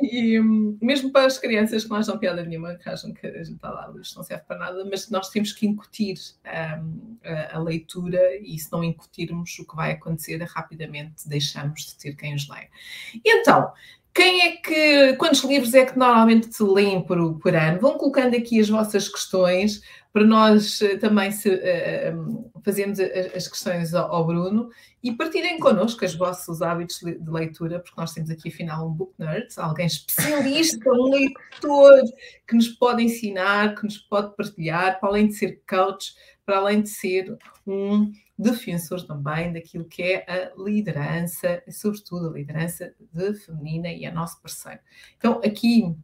E 0.02 0.38
mesmo 0.80 1.10
para 1.10 1.26
as 1.26 1.38
crianças 1.38 1.84
que 1.84 1.90
não 1.90 1.96
acham 1.96 2.18
piada 2.18 2.44
nenhuma, 2.44 2.74
que 2.74 2.88
acham 2.88 3.12
que 3.12 3.26
a 3.26 3.42
gente 3.42 3.54
está 3.54 3.70
lá, 3.70 3.92
isto 4.00 4.16
não 4.16 4.24
serve 4.24 4.44
para 4.44 4.58
nada, 4.58 4.84
mas 4.84 5.10
nós 5.10 5.30
temos 5.30 5.52
que 5.52 5.66
incutir 5.66 6.16
um, 6.44 7.16
a, 7.24 7.56
a, 7.56 7.58
leitura 7.58 8.36
e 8.36 8.58
se 8.58 8.70
não 8.70 8.84
incutirmos, 8.84 9.58
o 9.58 9.66
que 9.66 9.74
vai 9.74 9.92
acontecer 9.92 10.42
rapidamente 10.42 11.28
deixamos 11.28 11.86
de 11.86 11.96
ter 11.96 12.14
quem 12.14 12.34
os 12.34 12.48
leia. 12.48 12.68
E 13.14 13.20
então, 13.24 13.72
quem 14.16 14.40
é 14.42 14.56
que, 14.56 15.12
quantos 15.18 15.44
livros 15.44 15.74
é 15.74 15.84
que 15.84 15.98
normalmente 15.98 16.54
se 16.54 16.62
leem 16.62 17.02
por, 17.02 17.38
por 17.38 17.54
ano? 17.54 17.80
Vão 17.80 17.98
colocando 17.98 18.34
aqui 18.34 18.58
as 18.58 18.68
vossas 18.68 19.08
questões 19.08 19.82
para 20.16 20.24
nós 20.24 20.80
eh, 20.80 20.96
também 20.96 21.30
se, 21.30 21.46
uh, 21.50 22.50
fazermos 22.64 22.98
as 22.98 23.46
questões 23.46 23.92
ao, 23.92 24.26
Bruno 24.26 24.70
e 25.02 25.12
partilhem 25.12 25.58
connosco 25.58 26.06
os 26.06 26.14
vossos 26.14 26.62
hábitos 26.62 27.00
de 27.00 27.30
leitura, 27.30 27.80
porque 27.80 28.00
nós 28.00 28.14
temos 28.14 28.30
aqui 28.30 28.48
afinal 28.48 28.88
um 28.88 28.94
book 28.94 29.12
nerd, 29.18 29.48
alguém 29.58 29.84
especialista, 29.84 30.88
um 30.88 31.10
leitor 31.10 32.00
que 32.48 32.56
nos 32.56 32.68
pode 32.68 33.02
ensinar, 33.02 33.74
que 33.74 33.84
nos 33.84 33.98
pode 33.98 34.34
partilhar, 34.34 34.98
para 34.98 35.10
além 35.10 35.26
de 35.26 35.34
ser 35.34 35.60
coach, 35.68 36.14
para 36.46 36.56
além 36.56 36.80
de 36.80 36.88
ser 36.88 37.36
um 37.66 38.10
defensor 38.38 39.06
também 39.06 39.52
daquilo 39.52 39.84
que 39.84 40.02
é 40.02 40.24
a 40.26 40.50
liderança, 40.56 41.62
sobretudo 41.68 42.30
a 42.30 42.32
liderança 42.32 42.94
de 43.12 43.34
feminina 43.34 43.90
e 43.90 44.06
é 44.06 44.10
nosso 44.10 44.40
parceiro. 44.40 44.80
Então, 45.18 45.42
aqui, 45.44 45.94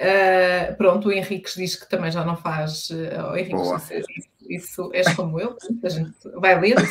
uh, 0.00 0.76
pronto, 0.76 1.08
o 1.08 1.12
Henrique 1.12 1.50
diz 1.56 1.76
que 1.76 1.88
também 1.88 2.10
já 2.10 2.24
não 2.24 2.36
faz. 2.36 2.90
Uh, 2.90 3.32
o 3.32 3.36
Henrique 3.36 3.56
diz, 3.56 4.06
isso, 4.16 4.28
isso 4.48 4.90
és 4.92 5.14
como 5.14 5.40
eu, 5.40 5.56
a 5.82 5.88
gente 5.88 6.14
vai 6.36 6.60
ler. 6.60 6.76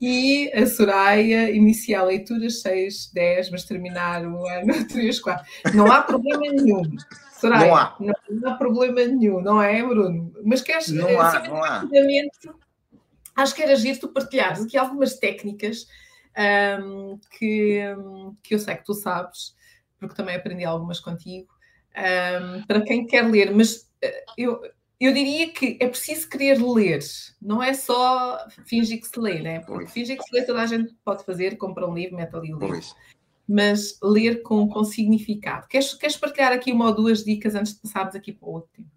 E 0.00 0.52
a 0.52 0.66
Soraya 0.66 1.50
inicia 1.50 2.00
a 2.00 2.04
leitura 2.04 2.50
6, 2.50 3.12
10, 3.12 3.50
mas 3.50 3.64
terminar 3.64 4.24
o 4.26 4.46
ano 4.46 4.86
3, 4.86 5.18
4. 5.20 5.46
Não 5.74 5.90
há 5.90 6.02
problema 6.02 6.52
nenhum. 6.52 6.82
Soraya, 7.40 7.66
não 7.66 7.76
há. 7.76 7.96
Não, 7.98 8.14
não, 8.30 8.52
há 8.52 8.54
problema 8.56 9.04
nenhum, 9.04 9.40
não 9.40 9.62
é, 9.62 9.82
Bruno? 9.82 10.32
Mas 10.44 10.60
queres 10.62 10.88
não 10.88 11.08
eh, 11.08 11.16
há, 11.16 11.48
não 11.48 11.64
há. 11.64 11.84
Acho 13.36 13.54
que 13.54 13.62
era 13.62 13.76
giro 13.76 14.00
tu 14.00 14.08
partilhares 14.08 14.64
aqui 14.64 14.76
algumas 14.78 15.18
técnicas 15.18 15.86
um, 16.82 17.18
que, 17.38 17.82
que 18.42 18.54
eu 18.54 18.58
sei 18.58 18.76
que 18.76 18.84
tu 18.84 18.94
sabes, 18.94 19.54
porque 19.98 20.14
também 20.14 20.36
aprendi 20.36 20.64
algumas 20.64 21.00
contigo, 21.00 21.48
um, 21.96 22.62
para 22.66 22.82
quem 22.82 23.06
quer 23.06 23.22
ler, 23.22 23.54
mas 23.54 23.90
eh, 24.02 24.24
eu, 24.36 24.60
eu 25.00 25.12
diria 25.12 25.50
que 25.50 25.78
é 25.80 25.88
preciso 25.88 26.28
querer 26.28 26.62
ler, 26.62 27.00
não 27.40 27.62
é 27.62 27.72
só 27.72 28.46
fingir 28.66 29.00
que 29.00 29.06
se 29.06 29.18
lê, 29.18 29.40
né? 29.40 29.60
Porque 29.60 29.86
fingir 29.86 30.16
que 30.16 30.24
se 30.24 30.34
lê 30.34 30.42
toda 30.44 30.62
a 30.62 30.66
gente 30.66 30.94
pode 31.04 31.24
fazer, 31.24 31.56
compra 31.56 31.88
um 31.88 31.94
livro, 31.94 32.16
mete 32.16 32.34
ali 32.34 32.52
o 32.52 32.58
livro. 32.58 32.68
Pois 32.68 32.94
mas 33.48 33.98
ler 34.02 34.42
com, 34.42 34.68
com 34.68 34.82
significado. 34.82 35.68
Queres, 35.68 35.94
queres 35.94 36.16
partilhar 36.16 36.52
aqui 36.52 36.72
uma 36.72 36.86
ou 36.86 36.94
duas 36.94 37.22
dicas 37.22 37.54
antes 37.54 37.74
de 37.74 37.80
passarmos 37.80 38.14
aqui 38.14 38.32
para 38.32 38.48
o 38.48 38.52
outro 38.52 38.70
tema? 38.74 38.88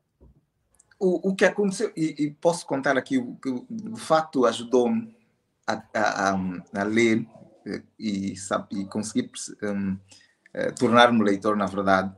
O, 1.00 1.30
o 1.30 1.36
que 1.36 1.46
aconteceu, 1.46 1.94
e, 1.96 2.16
e, 2.18 2.32
posso 2.32 2.66
contar 2.66 2.98
aqui 2.98 3.18
o 3.18 3.36
que 3.36 3.64
de 3.70 4.00
facto 4.00 4.46
ajudou-me 4.46 5.16
a, 5.66 5.82
a, 5.94 6.40
a, 6.74 6.84
ler 6.84 7.26
eh, 7.66 7.82
e, 7.98 8.36
sabe, 8.36 8.82
e 8.82 8.86
conseguir 8.86 9.32
um, 9.64 9.98
uh, 10.56 10.76
tornar-me 10.78 11.24
leitor, 11.24 11.56
na 11.56 11.66
verdade, 11.66 12.14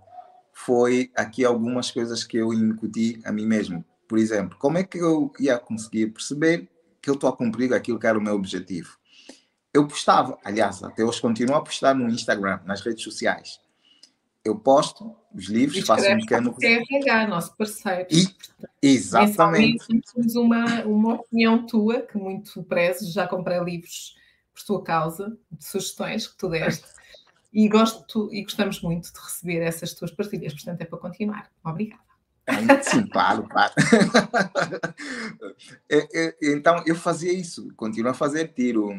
foi 0.54 1.12
aqui 1.16 1.46
algumas 1.46 1.90
coisas 1.92 2.24
que 2.24 2.38
eu 2.38 2.54
incuti 2.54 3.22
a 3.26 3.32
mim 3.32 3.46
mesmo. 3.46 3.84
Por 4.08 4.18
exemplo, 4.18 4.58
como 4.60 4.78
é 4.78 4.84
que 4.84 4.98
eu 4.98 5.32
ia 5.40 5.58
conseguir 5.58 6.08
perceber 6.08 6.70
que 7.02 7.10
eu 7.10 7.16
estou 7.16 7.30
a 7.30 7.36
cumprir 7.36 7.74
aquilo 7.74 8.00
que 8.00 8.08
era 8.08 8.18
o 8.18 8.22
meu 8.22 8.36
objetivo? 8.36 9.02
eu 9.74 9.88
postava, 9.88 10.38
aliás, 10.44 10.84
até 10.84 11.04
hoje 11.04 11.22
continuo 11.22 11.56
a 11.56 11.64
postar 11.64 11.94
no 11.94 12.10
Instagram, 12.10 12.60
nas 12.66 12.82
redes 12.82 13.04
sociais. 13.04 13.60
Eu 14.44 14.58
posto 14.58 15.16
os 15.34 15.46
livros, 15.46 15.86
faço 15.86 16.10
um 16.12 16.20
pequeno. 16.20 16.54
TRH, 16.54 17.28
nosso 17.28 17.56
parceiro. 17.56 18.08
E, 18.10 18.28
exatamente. 18.82 19.86
Temos 20.14 20.36
uma, 20.36 20.84
uma 20.84 21.14
opinião 21.16 21.66
tua, 21.66 22.02
que 22.02 22.18
muito 22.18 22.62
prezo, 22.64 23.12
já 23.12 23.28
comprei 23.28 23.60
livros 23.60 24.16
por 24.54 24.64
tua 24.64 24.84
causa, 24.84 25.38
de 25.52 25.64
sugestões 25.64 26.28
que 26.28 26.38
tu 26.38 26.50
deste. 26.50 26.86
E 27.54 27.68
gosto 27.68 28.30
e 28.32 28.44
gostamos 28.44 28.82
muito 28.82 29.12
de 29.12 29.20
receber 29.20 29.62
essas 29.62 29.94
tuas 29.94 30.12
partilhas, 30.12 30.54
portanto 30.54 30.82
é 30.82 30.86
para 30.86 31.00
continuar. 31.00 31.52
Obrigada. 31.64 32.02
Sim, 32.82 33.08
claro, 33.08 33.44
claro. 33.44 33.74
É, 35.90 36.08
é, 36.14 36.36
então 36.42 36.82
eu 36.86 36.96
fazia 36.96 37.32
isso, 37.32 37.72
continuo 37.76 38.12
a 38.12 38.14
fazer, 38.14 38.54
tiro 38.54 38.90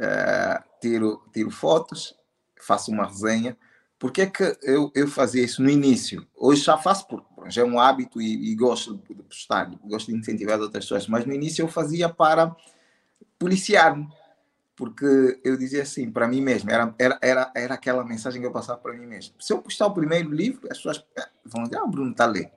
uh, 0.00 0.62
tiro, 0.80 1.22
tiro 1.32 1.50
fotos, 1.50 2.14
faço 2.60 2.90
uma 2.90 3.06
resenha. 3.06 3.56
Por 3.98 4.12
que, 4.12 4.22
é 4.22 4.26
que 4.26 4.56
eu, 4.62 4.90
eu 4.94 5.06
fazia 5.06 5.44
isso 5.44 5.62
no 5.62 5.68
início? 5.68 6.26
Hoje 6.34 6.62
já 6.62 6.78
faço, 6.78 7.06
porque 7.06 7.50
já 7.50 7.62
é 7.62 7.64
um 7.64 7.78
hábito 7.78 8.20
e, 8.20 8.50
e 8.50 8.54
gosto 8.54 8.96
de 8.96 9.14
postar, 9.22 9.70
gosto 9.84 10.10
de 10.10 10.18
incentivar 10.18 10.58
outras 10.58 10.84
pessoas, 10.84 11.06
mas 11.06 11.26
no 11.26 11.34
início 11.34 11.62
eu 11.62 11.68
fazia 11.68 12.08
para 12.08 12.54
policiar-me, 13.38 14.08
porque 14.80 15.38
eu 15.44 15.58
dizia 15.58 15.82
assim 15.82 16.10
para 16.10 16.26
mim 16.26 16.40
mesmo, 16.40 16.70
era, 16.70 16.94
era, 16.98 17.18
era, 17.20 17.52
era 17.54 17.74
aquela 17.74 18.02
mensagem 18.02 18.40
que 18.40 18.46
eu 18.46 18.50
passava 18.50 18.78
para 18.78 18.94
mim 18.94 19.04
mesmo. 19.04 19.34
Se 19.38 19.52
eu 19.52 19.60
postar 19.60 19.88
o 19.88 19.92
primeiro 19.92 20.30
livro, 20.30 20.66
as 20.70 20.78
pessoas 20.78 21.04
eh, 21.14 21.28
vão 21.44 21.64
dizer, 21.64 21.76
ah, 21.76 21.84
o 21.84 21.88
Bruno 21.88 22.12
está 22.12 22.24
a 22.24 22.28
ler. 22.28 22.50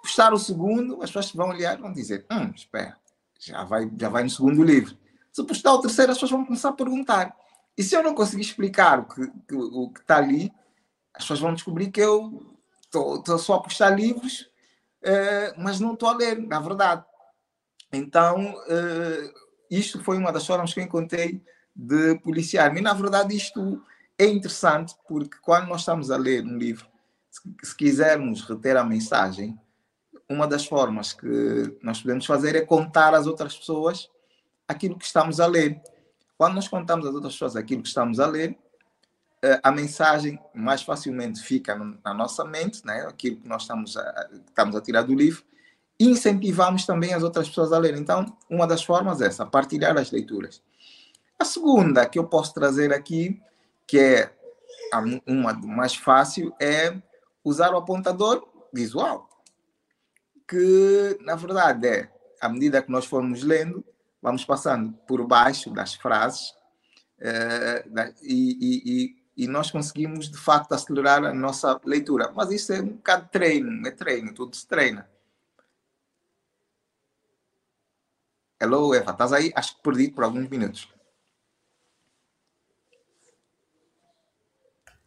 Postar 0.00 0.32
o 0.32 0.38
segundo, 0.38 1.02
as 1.02 1.10
pessoas 1.10 1.32
vão 1.32 1.48
olhar 1.48 1.76
vão 1.76 1.92
dizer, 1.92 2.24
hum, 2.30 2.52
espera, 2.54 2.96
já 3.36 3.64
vai, 3.64 3.90
já 3.98 4.08
vai 4.08 4.22
no 4.22 4.30
segundo 4.30 4.62
livro. 4.62 4.96
Se 5.32 5.42
postar 5.42 5.74
o 5.74 5.80
terceiro, 5.80 6.12
as 6.12 6.18
pessoas 6.18 6.30
vão 6.30 6.44
começar 6.44 6.68
a 6.68 6.72
perguntar. 6.72 7.36
E 7.76 7.82
se 7.82 7.96
eu 7.96 8.02
não 8.04 8.14
conseguir 8.14 8.42
explicar 8.42 9.00
o 9.00 9.04
que, 9.06 9.26
que 9.26 9.56
o 9.56 9.90
que 9.90 10.02
está 10.02 10.18
ali, 10.18 10.52
as 11.12 11.24
pessoas 11.24 11.40
vão 11.40 11.52
descobrir 11.52 11.90
que 11.90 12.00
eu 12.00 12.46
estou 12.84 13.38
só 13.40 13.54
a 13.54 13.60
postar 13.60 13.90
livros, 13.90 14.42
uh, 15.02 15.58
mas 15.58 15.80
não 15.80 15.94
estou 15.94 16.08
a 16.08 16.14
ler, 16.14 16.38
na 16.38 16.60
verdade. 16.60 17.04
Então, 17.92 18.54
uh, 18.54 19.43
isto 19.70 20.02
foi 20.02 20.18
uma 20.18 20.32
das 20.32 20.46
formas 20.46 20.72
que 20.72 20.80
eu 20.80 20.84
encontrei 20.84 21.42
de 21.74 22.18
policiar-me. 22.20 22.80
Na 22.80 22.92
verdade, 22.92 23.36
isto 23.36 23.82
é 24.18 24.26
interessante, 24.26 24.94
porque 25.08 25.38
quando 25.42 25.68
nós 25.68 25.80
estamos 25.80 26.10
a 26.10 26.16
ler 26.16 26.44
um 26.44 26.56
livro, 26.56 26.86
se, 27.30 27.40
se 27.62 27.76
quisermos 27.76 28.42
reter 28.42 28.76
a 28.76 28.84
mensagem, 28.84 29.58
uma 30.28 30.46
das 30.46 30.66
formas 30.66 31.12
que 31.12 31.76
nós 31.82 32.00
podemos 32.00 32.24
fazer 32.24 32.56
é 32.56 32.60
contar 32.60 33.14
às 33.14 33.26
outras 33.26 33.56
pessoas 33.56 34.08
aquilo 34.66 34.98
que 34.98 35.04
estamos 35.04 35.40
a 35.40 35.46
ler. 35.46 35.80
Quando 36.38 36.54
nós 36.54 36.68
contamos 36.68 37.06
às 37.06 37.14
outras 37.14 37.34
pessoas 37.34 37.56
aquilo 37.56 37.82
que 37.82 37.88
estamos 37.88 38.18
a 38.18 38.26
ler, 38.26 38.56
eh, 39.42 39.60
a 39.62 39.70
mensagem 39.70 40.38
mais 40.54 40.82
facilmente 40.82 41.42
fica 41.42 41.76
na 41.76 42.14
nossa 42.14 42.44
mente, 42.44 42.84
né? 42.84 43.06
aquilo 43.06 43.36
que 43.36 43.48
nós 43.48 43.62
estamos 43.62 43.96
a, 43.96 44.30
estamos 44.46 44.74
a 44.74 44.80
tirar 44.80 45.02
do 45.02 45.14
livro, 45.14 45.44
incentivamos 45.98 46.86
também 46.86 47.14
as 47.14 47.22
outras 47.22 47.48
pessoas 47.48 47.72
a 47.72 47.78
ler. 47.78 47.96
Então, 47.96 48.36
uma 48.48 48.66
das 48.66 48.82
formas 48.82 49.20
é 49.20 49.26
essa, 49.26 49.46
partilhar 49.46 49.96
as 49.96 50.10
leituras. 50.10 50.62
A 51.38 51.44
segunda 51.44 52.06
que 52.06 52.18
eu 52.18 52.24
posso 52.24 52.54
trazer 52.54 52.92
aqui, 52.92 53.40
que 53.86 53.98
é 53.98 54.32
uma 55.26 55.52
mais 55.52 55.94
fácil, 55.94 56.54
é 56.60 56.96
usar 57.44 57.72
o 57.72 57.76
apontador 57.76 58.46
visual. 58.72 59.28
Que, 60.48 61.18
na 61.22 61.34
verdade, 61.34 61.86
é, 61.86 62.10
à 62.40 62.48
medida 62.48 62.82
que 62.82 62.90
nós 62.90 63.06
formos 63.06 63.42
lendo, 63.42 63.84
vamos 64.20 64.44
passando 64.44 64.92
por 65.06 65.26
baixo 65.26 65.70
das 65.70 65.94
frases 65.94 66.50
uh, 67.20 68.14
e, 68.22 69.14
e, 69.36 69.44
e, 69.44 69.48
nós 69.48 69.70
conseguimos, 69.70 70.30
de 70.30 70.38
facto, 70.38 70.72
acelerar 70.72 71.24
a 71.24 71.34
nossa 71.34 71.80
leitura. 71.84 72.32
Mas 72.34 72.50
isso 72.50 72.72
é 72.72 72.80
um 72.80 72.88
bocado 72.88 73.24
de 73.24 73.30
treino, 73.30 73.86
é 73.86 73.90
treino, 73.90 74.32
tudo 74.32 74.54
se 74.56 74.66
treina. 74.66 75.08
Hello, 78.64 78.94
Eva, 78.94 79.10
estás 79.10 79.30
aí? 79.30 79.52
Acho 79.54 79.76
que 79.76 79.82
perdi 79.82 80.08
por 80.08 80.24
alguns 80.24 80.48
minutos. 80.48 80.88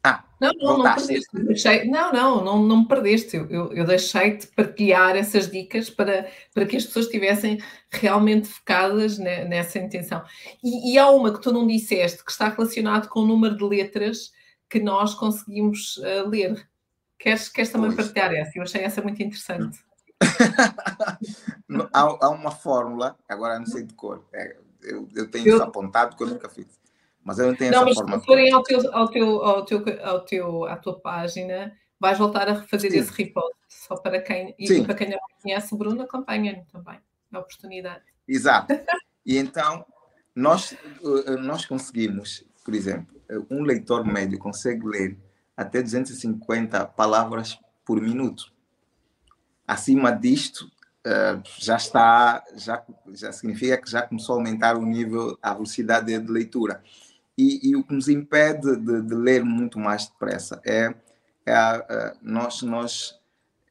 Ah, 0.04 0.24
não, 0.39 0.52
não, 0.54 0.78
não 0.78 0.93
perdeste. 0.93 1.28
Deixei, 1.34 1.86
não, 1.86 2.13
não, 2.13 2.43
não, 2.43 2.63
não 2.63 2.80
me 2.82 2.88
perdeste. 2.88 3.36
Eu, 3.36 3.74
eu, 3.74 3.84
deixei-te 3.84 4.46
partilhar 4.46 5.15
essas 5.15 5.50
dicas 5.50 5.89
para, 5.89 6.30
para 6.54 6.67
que 6.67 6.78
as 6.78 6.86
pessoas 6.86 7.06
estivessem 7.06 7.58
realmente 7.89 8.48
focadas 8.48 9.17
ne, 9.17 9.46
nessa 9.46 9.80
intenção. 9.80 10.24
E, 10.63 10.93
e, 10.93 11.00
há 11.00 11.10
uma 11.10 11.34
que 11.34 11.41
tu 11.41 11.52
não 11.52 11.65
disseste 11.65 12.24
que 12.24 12.32
está 12.32 12.50
relacionado 12.50 13.10
com 13.10 13.22
o 13.22 13.26
número 13.26 13.58
de 13.58 13.63
letras 13.63 14.32
que 14.70 14.80
nós 14.80 15.15
conseguimos 15.15 15.98
uh, 15.98 16.30
ler. 16.30 16.70
Queres, 17.17 17.50
queres 17.50 17.72
também 17.72 17.91
pois. 17.91 18.06
partilhar 18.06 18.32
essa? 18.36 18.52
Eu 18.56 18.62
achei 18.62 18.82
essa 18.84 19.02
muito 19.02 19.24
interessante. 19.24 19.80
Há, 21.93 22.01
há, 22.01 22.30
uma 22.30 22.51
fórmula, 22.51 23.17
agora 23.27 23.60
não 23.60 23.65
sei 23.65 23.84
de 23.84 23.93
cor, 23.93 24.25
é, 24.34 24.58
eu, 24.84 25.08
eu 25.15 25.30
tenho 25.30 25.47
eu, 25.47 25.56
isso 25.56 25.63
apontado 25.63 26.15
que 26.15 26.23
eu 26.23 26.27
nunca 26.27 26.49
fiz 26.49 26.67
mas 27.27 27.39
eu 27.39 27.47
não 27.47 27.56
tenho 27.56 27.71
não, 27.71 27.86
essa 27.86 27.95
forma. 27.95 28.19
Se 28.21 28.25
forem 28.25 28.53
ao 28.53 28.63
teu, 28.63 28.95
ao 28.95 29.10
teu, 29.10 29.43
ao 29.43 29.65
teu, 29.65 29.84
ao 30.01 30.21
teu, 30.21 30.63
à 30.63 30.77
tua 30.77 30.97
página, 30.97 31.77
vais 31.99 32.17
voltar 32.17 32.47
a 32.47 32.63
fazer 32.63 32.89
Sim. 32.89 32.99
esse 32.99 33.12
repost. 33.12 33.53
Só 33.67 33.97
para 33.97 34.21
quem, 34.21 34.56
e 34.58 34.65
Sim. 34.65 34.86
para 34.86 34.95
quem 34.95 35.10
não 35.10 35.19
conhece 35.43 35.73
o 35.73 35.77
Bruno, 35.77 36.03
acompanha-me 36.03 36.63
também. 36.71 36.97
É 37.34 37.38
oportunidade. 37.38 38.06
Exato. 38.25 38.73
E 39.25 39.38
então, 39.38 39.86
nós, 40.34 40.71
eh, 40.71 41.36
nós 41.36 41.65
conseguimos, 41.65 42.45
por 42.63 42.73
exemplo, 42.73 43.13
um 43.51 43.62
leitor 43.62 44.06
médio 44.06 44.39
consegue 44.39 44.88
ler 44.88 45.17
até 45.58 45.82
250 45.82 46.86
palavras 46.86 47.60
por 47.84 47.99
minuto. 47.99 48.53
Acima 49.67 50.12
disto, 50.12 50.71
uh, 51.06 51.43
já 51.60 51.75
está, 51.75 52.41
já, 52.56 52.82
já 53.13 53.32
significa 53.34 53.77
que 53.77 53.91
já 53.91 54.01
começou 54.01 54.36
a 54.36 54.38
aumentar 54.38 54.77
o 54.77 54.86
nível, 54.86 55.38
a 55.41 55.53
velocidade 55.53 56.17
de 56.17 56.32
leitura. 56.32 56.82
E, 57.38 57.69
e 57.69 57.75
o 57.75 57.84
que 57.84 57.93
nos 57.93 58.08
impede 58.08 58.77
de, 58.77 59.01
de, 59.01 59.13
ler 59.13 59.43
muito 59.43 59.77
mais 59.77 60.08
depressa 60.08 60.60
é, 60.65 60.95
é 61.45 61.53
a, 61.53 62.15
nós, 62.21 62.63
nós, 62.63 63.19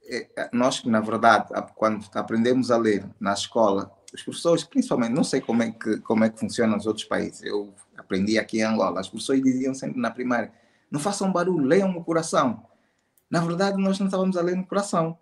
é, 0.09 0.51
nós, 0.53 0.85
na 0.85 1.01
verdade, 1.01 1.49
quando 1.75 2.07
aprendemos 2.15 2.71
a 2.71 2.77
ler 2.77 3.05
na 3.19 3.33
escola, 3.33 3.91
os 4.15 4.23
professores, 4.23 4.63
principalmente, 4.63 5.13
não 5.13 5.25
sei 5.25 5.41
como 5.41 5.63
é 5.63 5.71
que, 5.71 5.99
como 5.99 6.25
é 6.25 6.31
que 6.31 6.39
funciona 6.39 6.77
nos 6.77 6.87
outros 6.87 7.07
países, 7.07 7.43
eu 7.43 7.75
aprendi 7.97 8.39
aqui 8.39 8.59
em 8.59 8.63
Angola, 8.63 9.01
as 9.01 9.09
pessoas 9.09 9.43
diziam 9.43 9.75
sempre 9.75 10.01
na 10.01 10.11
primária, 10.11 10.53
não 10.91 11.01
façam 11.01 11.33
barulho, 11.33 11.65
leiam 11.65 11.91
no 11.91 12.05
coração. 12.05 12.63
Na 13.29 13.41
verdade, 13.41 13.77
nós 13.79 13.99
não 13.99 14.07
estávamos 14.07 14.37
a 14.37 14.43
ler 14.43 14.57
no 14.57 14.67
coração. 14.67 15.19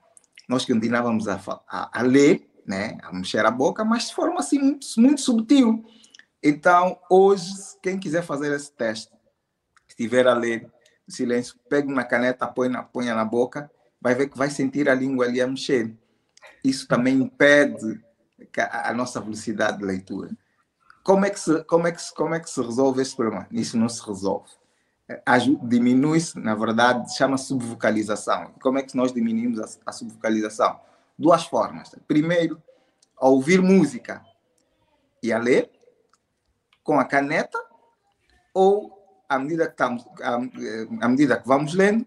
Nós 0.48 0.64
continuávamos 0.64 1.28
a, 1.28 1.40
a, 1.68 2.00
a 2.00 2.02
ler, 2.02 2.48
né, 2.66 2.98
a 3.02 3.12
mexer 3.12 3.44
a 3.44 3.50
boca, 3.50 3.84
mas 3.84 4.08
de 4.08 4.14
forma 4.14 4.40
assim 4.40 4.58
muito, 4.58 4.86
muito 4.98 5.20
subtil. 5.20 5.84
Então, 6.42 6.98
hoje, 7.10 7.52
quem 7.82 7.98
quiser 7.98 8.22
fazer 8.22 8.54
esse 8.54 8.70
teste, 8.72 9.10
estiver 9.88 10.26
a 10.26 10.34
ler 10.34 10.70
silêncio, 11.08 11.56
pegue 11.68 11.90
uma 11.90 12.04
caneta, 12.04 12.46
põe 12.46 12.68
na, 12.68 12.82
põe 12.82 13.06
na 13.06 13.24
boca, 13.24 13.70
vai 14.00 14.14
ver 14.14 14.28
que 14.28 14.36
vai 14.36 14.50
sentir 14.50 14.88
a 14.88 14.94
língua 14.94 15.26
ali 15.26 15.40
a 15.40 15.46
mexer. 15.46 15.96
Isso 16.62 16.86
também 16.86 17.14
impede 17.14 18.02
a, 18.58 18.90
a 18.90 18.94
nossa 18.94 19.20
velocidade 19.20 19.78
de 19.78 19.84
leitura. 19.84 20.30
Como 21.02 21.24
é 21.24 21.30
que 21.30 21.38
se, 21.38 21.62
como 21.64 21.86
é 21.86 21.92
que 21.92 22.02
se, 22.02 22.14
como 22.14 22.34
é 22.34 22.40
que 22.40 22.48
se 22.48 22.60
resolve 22.60 23.02
esse 23.02 23.14
problema? 23.14 23.46
Isso 23.50 23.76
não 23.76 23.88
se 23.88 24.02
resolve. 24.06 24.50
Diminui-se, 25.62 26.38
na 26.38 26.54
verdade, 26.54 27.14
chama 27.14 27.36
subvocalização. 27.36 28.52
Como 28.60 28.78
é 28.78 28.82
que 28.82 28.96
nós 28.96 29.12
diminuímos 29.12 29.60
a, 29.60 29.66
a 29.86 29.92
subvocalização? 29.92 30.80
Duas 31.18 31.44
formas. 31.44 31.94
Primeiro, 32.08 32.60
a 33.16 33.28
ouvir 33.28 33.60
música 33.60 34.24
e 35.22 35.32
a 35.32 35.38
ler, 35.38 35.70
com 36.82 37.00
a 37.00 37.04
caneta 37.04 37.58
ou 38.52 38.92
à 39.28 39.38
medida 39.38 39.66
que 39.66 39.72
estamos 39.72 40.06
à 41.00 41.08
medida 41.08 41.40
que 41.40 41.48
vamos 41.48 41.74
lendo 41.74 42.06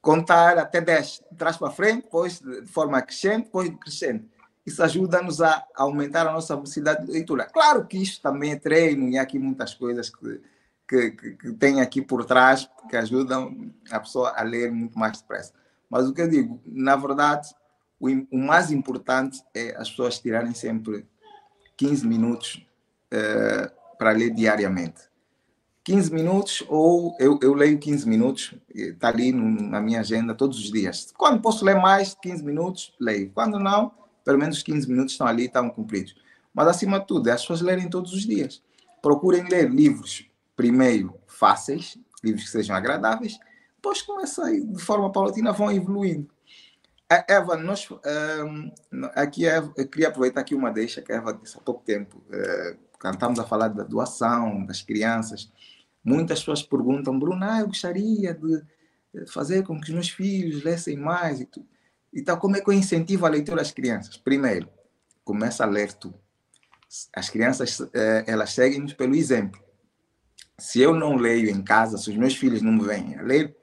contar 0.00 0.56
até 0.56 0.80
10 0.80 1.24
de 1.32 1.36
trás 1.36 1.56
para 1.56 1.70
frente 1.70 2.04
depois 2.04 2.40
de 2.40 2.66
forma 2.66 3.02
crescente 3.02 3.46
depois 3.46 3.70
crescente 3.80 4.30
isso 4.64 4.82
ajuda-nos 4.82 5.42
a 5.42 5.66
aumentar 5.74 6.26
a 6.26 6.32
nossa 6.32 6.54
velocidade 6.54 7.04
de 7.04 7.12
leitura 7.12 7.46
claro 7.46 7.86
que 7.86 7.98
isto 7.98 8.22
também 8.22 8.52
é 8.52 8.56
treino 8.56 9.08
e 9.08 9.18
há 9.18 9.22
aqui 9.22 9.38
muitas 9.38 9.74
coisas 9.74 10.08
que 10.08 10.40
que, 10.88 11.10
que, 11.12 11.30
que 11.32 11.52
tem 11.52 11.80
aqui 11.80 12.02
por 12.02 12.24
trás 12.24 12.68
que 12.88 12.96
ajudam 12.96 13.72
a 13.90 14.00
pessoa 14.00 14.32
a 14.36 14.42
ler 14.42 14.70
muito 14.70 14.98
mais 14.98 15.20
depressa 15.20 15.52
mas 15.88 16.08
o 16.08 16.12
que 16.12 16.22
eu 16.22 16.28
digo 16.28 16.60
na 16.66 16.96
verdade 16.96 17.54
o, 18.00 18.08
o 18.30 18.38
mais 18.38 18.70
importante 18.70 19.42
é 19.54 19.74
as 19.76 19.90
pessoas 19.90 20.18
tirarem 20.18 20.52
sempre 20.54 21.06
15 21.76 22.06
minutos 22.06 22.66
uh, 23.12 23.70
para 23.96 24.12
ler 24.12 24.30
diariamente. 24.30 25.02
15 25.82 26.12
minutos, 26.14 26.64
ou 26.68 27.14
eu, 27.18 27.38
eu 27.42 27.52
leio 27.52 27.78
15 27.78 28.08
minutos, 28.08 28.54
está 28.74 29.08
ali 29.08 29.32
no, 29.32 29.44
na 29.68 29.80
minha 29.80 30.00
agenda 30.00 30.34
todos 30.34 30.58
os 30.58 30.70
dias. 30.72 31.12
Quando 31.16 31.42
posso 31.42 31.64
ler 31.64 31.76
mais 31.76 32.14
15 32.14 32.42
minutos, 32.42 32.94
leio. 32.98 33.30
Quando 33.34 33.58
não, 33.58 33.92
pelo 34.24 34.38
menos 34.38 34.62
15 34.62 34.88
minutos 34.88 35.12
estão 35.12 35.26
ali, 35.26 35.44
estão 35.44 35.68
cumpridos. 35.68 36.16
Mas, 36.54 36.68
acima 36.68 37.00
de 37.00 37.06
tudo, 37.06 37.28
é 37.28 37.32
as 37.32 37.42
pessoas 37.42 37.60
lerem 37.60 37.90
todos 37.90 38.14
os 38.14 38.22
dias. 38.22 38.62
Procurem 39.02 39.46
ler 39.46 39.68
livros, 39.70 40.26
primeiro, 40.56 41.18
fáceis, 41.26 41.98
livros 42.22 42.44
que 42.44 42.50
sejam 42.50 42.74
agradáveis, 42.76 43.38
depois 43.76 44.02
começa 44.02 44.50
de 44.50 44.82
forma 44.82 45.12
paulatina, 45.12 45.52
vão 45.52 45.70
evoluindo. 45.70 46.28
Eva, 47.28 47.56
nós, 47.56 47.88
um, 47.90 48.70
aqui, 49.14 49.44
eu 49.44 49.88
queria 49.88 50.08
aproveitar 50.08 50.40
aqui 50.40 50.54
uma 50.54 50.72
deixa 50.72 51.02
que 51.02 51.12
a 51.12 51.16
Eva 51.16 51.34
disse 51.34 51.56
há 51.56 51.60
pouco 51.60 51.84
tempo. 51.84 52.16
Uh, 52.28 52.78
quando 52.98 53.14
estamos 53.14 53.38
a 53.38 53.44
falar 53.44 53.68
da 53.68 53.84
doação, 53.84 54.64
das 54.64 54.80
crianças, 54.80 55.52
muitas 56.02 56.40
pessoas 56.40 56.62
perguntam, 56.62 57.18
Bruno, 57.18 57.44
ah, 57.44 57.60
eu 57.60 57.66
gostaria 57.66 58.32
de 58.32 58.62
fazer 59.26 59.62
com 59.64 59.78
que 59.80 59.88
os 59.88 59.94
meus 59.94 60.08
filhos 60.08 60.64
lessem 60.64 60.96
mais 60.96 61.40
e 61.40 61.46
tudo. 61.46 61.66
Então, 62.12 62.36
como 62.36 62.56
é 62.56 62.60
que 62.60 62.68
eu 62.68 62.74
incentivo 62.74 63.26
a 63.26 63.28
leitura 63.28 63.60
às 63.60 63.72
crianças? 63.72 64.16
Primeiro, 64.16 64.68
começa 65.24 65.64
a 65.64 65.66
ler 65.66 65.92
tu. 65.92 66.14
As 67.12 67.28
crianças, 67.28 67.80
eh, 67.92 68.24
elas 68.26 68.52
seguem-nos 68.52 68.92
pelo 68.92 69.16
exemplo. 69.16 69.60
Se 70.58 70.80
eu 70.80 70.94
não 70.94 71.16
leio 71.16 71.50
em 71.50 71.62
casa, 71.62 71.98
se 71.98 72.10
os 72.10 72.16
meus 72.16 72.36
filhos 72.36 72.62
não 72.62 72.72
me 72.72 72.84
vêm 72.84 73.16
a 73.16 73.22
ler, 73.22 73.56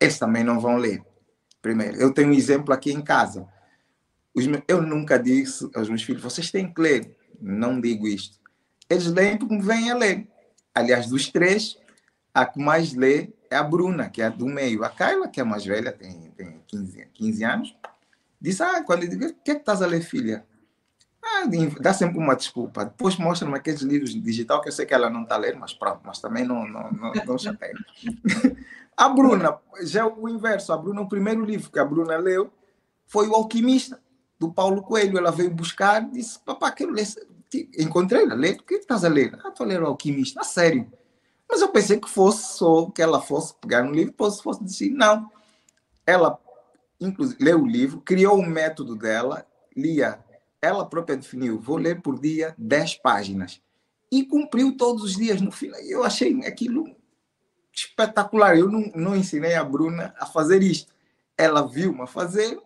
eles 0.00 0.18
também 0.18 0.42
não 0.42 0.58
vão 0.58 0.76
ler. 0.76 1.02
Primeiro, 1.60 1.96
eu 1.96 2.12
tenho 2.12 2.30
um 2.30 2.34
exemplo 2.34 2.74
aqui 2.74 2.92
em 2.92 3.00
casa. 3.00 3.46
Eu 4.66 4.82
nunca 4.82 5.18
disse 5.18 5.68
aos 5.74 5.88
meus 5.88 6.02
filhos, 6.02 6.22
vocês 6.22 6.50
têm 6.50 6.72
que 6.72 6.80
ler. 6.80 7.16
Não 7.40 7.80
digo 7.80 8.08
isto 8.08 8.42
eles 8.92 9.06
leem 9.06 9.38
porque 9.38 9.58
vêm 9.58 9.90
a 9.90 9.96
ler. 9.96 10.28
Aliás, 10.74 11.08
dos 11.08 11.28
três, 11.28 11.78
a 12.34 12.46
que 12.46 12.58
mais 12.58 12.94
lê 12.94 13.30
é 13.50 13.56
a 13.56 13.62
Bruna, 13.62 14.08
que 14.08 14.22
é 14.22 14.26
a 14.26 14.28
do 14.28 14.46
meio. 14.46 14.84
A 14.84 14.90
Carla, 14.90 15.28
que 15.28 15.40
é 15.40 15.42
a 15.42 15.46
mais 15.46 15.64
velha, 15.64 15.92
tem, 15.92 16.30
tem 16.36 16.60
15, 16.66 17.06
15 17.12 17.44
anos, 17.44 17.76
disse: 18.40 18.62
Ah, 18.62 18.82
quando 18.82 19.04
eu 19.04 19.10
digo, 19.10 19.26
o 19.26 19.34
que 19.34 19.50
é 19.50 19.54
que 19.54 19.60
estás 19.60 19.82
a 19.82 19.86
ler, 19.86 20.02
filha? 20.02 20.44
Ah, 21.34 21.44
dá 21.80 21.94
sempre 21.94 22.18
uma 22.18 22.36
desculpa. 22.36 22.84
Depois 22.84 23.16
mostra-me 23.16 23.56
aqueles 23.56 23.80
livros 23.80 24.10
digital 24.10 24.60
que 24.60 24.68
eu 24.68 24.72
sei 24.72 24.84
que 24.84 24.92
ela 24.92 25.08
não 25.08 25.22
está 25.22 25.36
a 25.36 25.38
ler, 25.38 25.56
mas 25.56 25.72
pronto, 25.72 26.00
mas 26.04 26.18
também 26.20 26.44
não, 26.44 26.68
não, 26.68 26.90
não, 26.92 27.12
não 27.12 27.38
chateia. 27.38 27.74
a 28.96 29.08
Bruna, 29.08 29.58
já 29.82 30.02
é 30.02 30.04
o 30.04 30.28
inverso. 30.28 30.72
A 30.72 30.76
Bruna, 30.76 31.00
o 31.00 31.08
primeiro 31.08 31.44
livro 31.44 31.70
que 31.70 31.78
a 31.78 31.84
Bruna 31.84 32.16
leu 32.16 32.52
foi 33.06 33.28
O 33.28 33.34
Alquimista, 33.34 34.00
do 34.38 34.52
Paulo 34.52 34.82
Coelho. 34.82 35.16
Ela 35.16 35.30
veio 35.30 35.50
buscar 35.50 36.02
e 36.02 36.12
disse: 36.12 36.38
Papá, 36.40 36.70
quero 36.70 36.92
ler 36.92 37.06
encontrei 37.78 38.22
ela, 38.22 38.34
lê, 38.34 38.52
o 38.52 38.62
que 38.62 38.74
estás 38.74 39.04
a 39.04 39.08
ler? 39.08 39.38
Ah, 39.44 39.48
estou 39.48 39.64
a 39.64 39.68
ler 39.68 39.82
o 39.82 39.86
Alquimista, 39.86 40.40
a 40.40 40.44
sério. 40.44 40.90
Mas 41.48 41.60
eu 41.60 41.68
pensei 41.68 42.00
que 42.00 42.08
fosse 42.08 42.56
só 42.56 42.86
que 42.90 43.02
ela 43.02 43.20
fosse 43.20 43.54
pegar 43.60 43.82
no 43.82 43.92
livro, 43.92 44.12
depois 44.12 44.40
fosse 44.40 44.64
dizer, 44.64 44.90
não. 44.90 45.30
Ela, 46.06 46.38
inclusive, 47.00 47.42
leu 47.42 47.62
o 47.62 47.66
livro, 47.66 48.00
criou 48.00 48.38
um 48.38 48.46
método 48.46 48.96
dela, 48.96 49.46
lia, 49.76 50.18
ela 50.62 50.88
própria 50.88 51.16
definiu, 51.16 51.58
vou 51.58 51.76
ler 51.76 52.00
por 52.00 52.20
dia 52.20 52.54
10 52.56 52.94
páginas. 52.96 53.60
E 54.10 54.24
cumpriu 54.24 54.76
todos 54.76 55.02
os 55.02 55.16
dias 55.16 55.40
no 55.40 55.50
final. 55.50 55.80
Eu 55.80 56.04
achei 56.04 56.32
aquilo 56.46 56.94
espetacular. 57.74 58.56
Eu 58.56 58.70
não, 58.70 58.92
não 58.94 59.16
ensinei 59.16 59.54
a 59.54 59.64
Bruna 59.64 60.14
a 60.18 60.26
fazer 60.26 60.62
isto. 60.62 60.92
Ela 61.36 61.66
viu-me 61.66 62.06
fazer, 62.06 62.60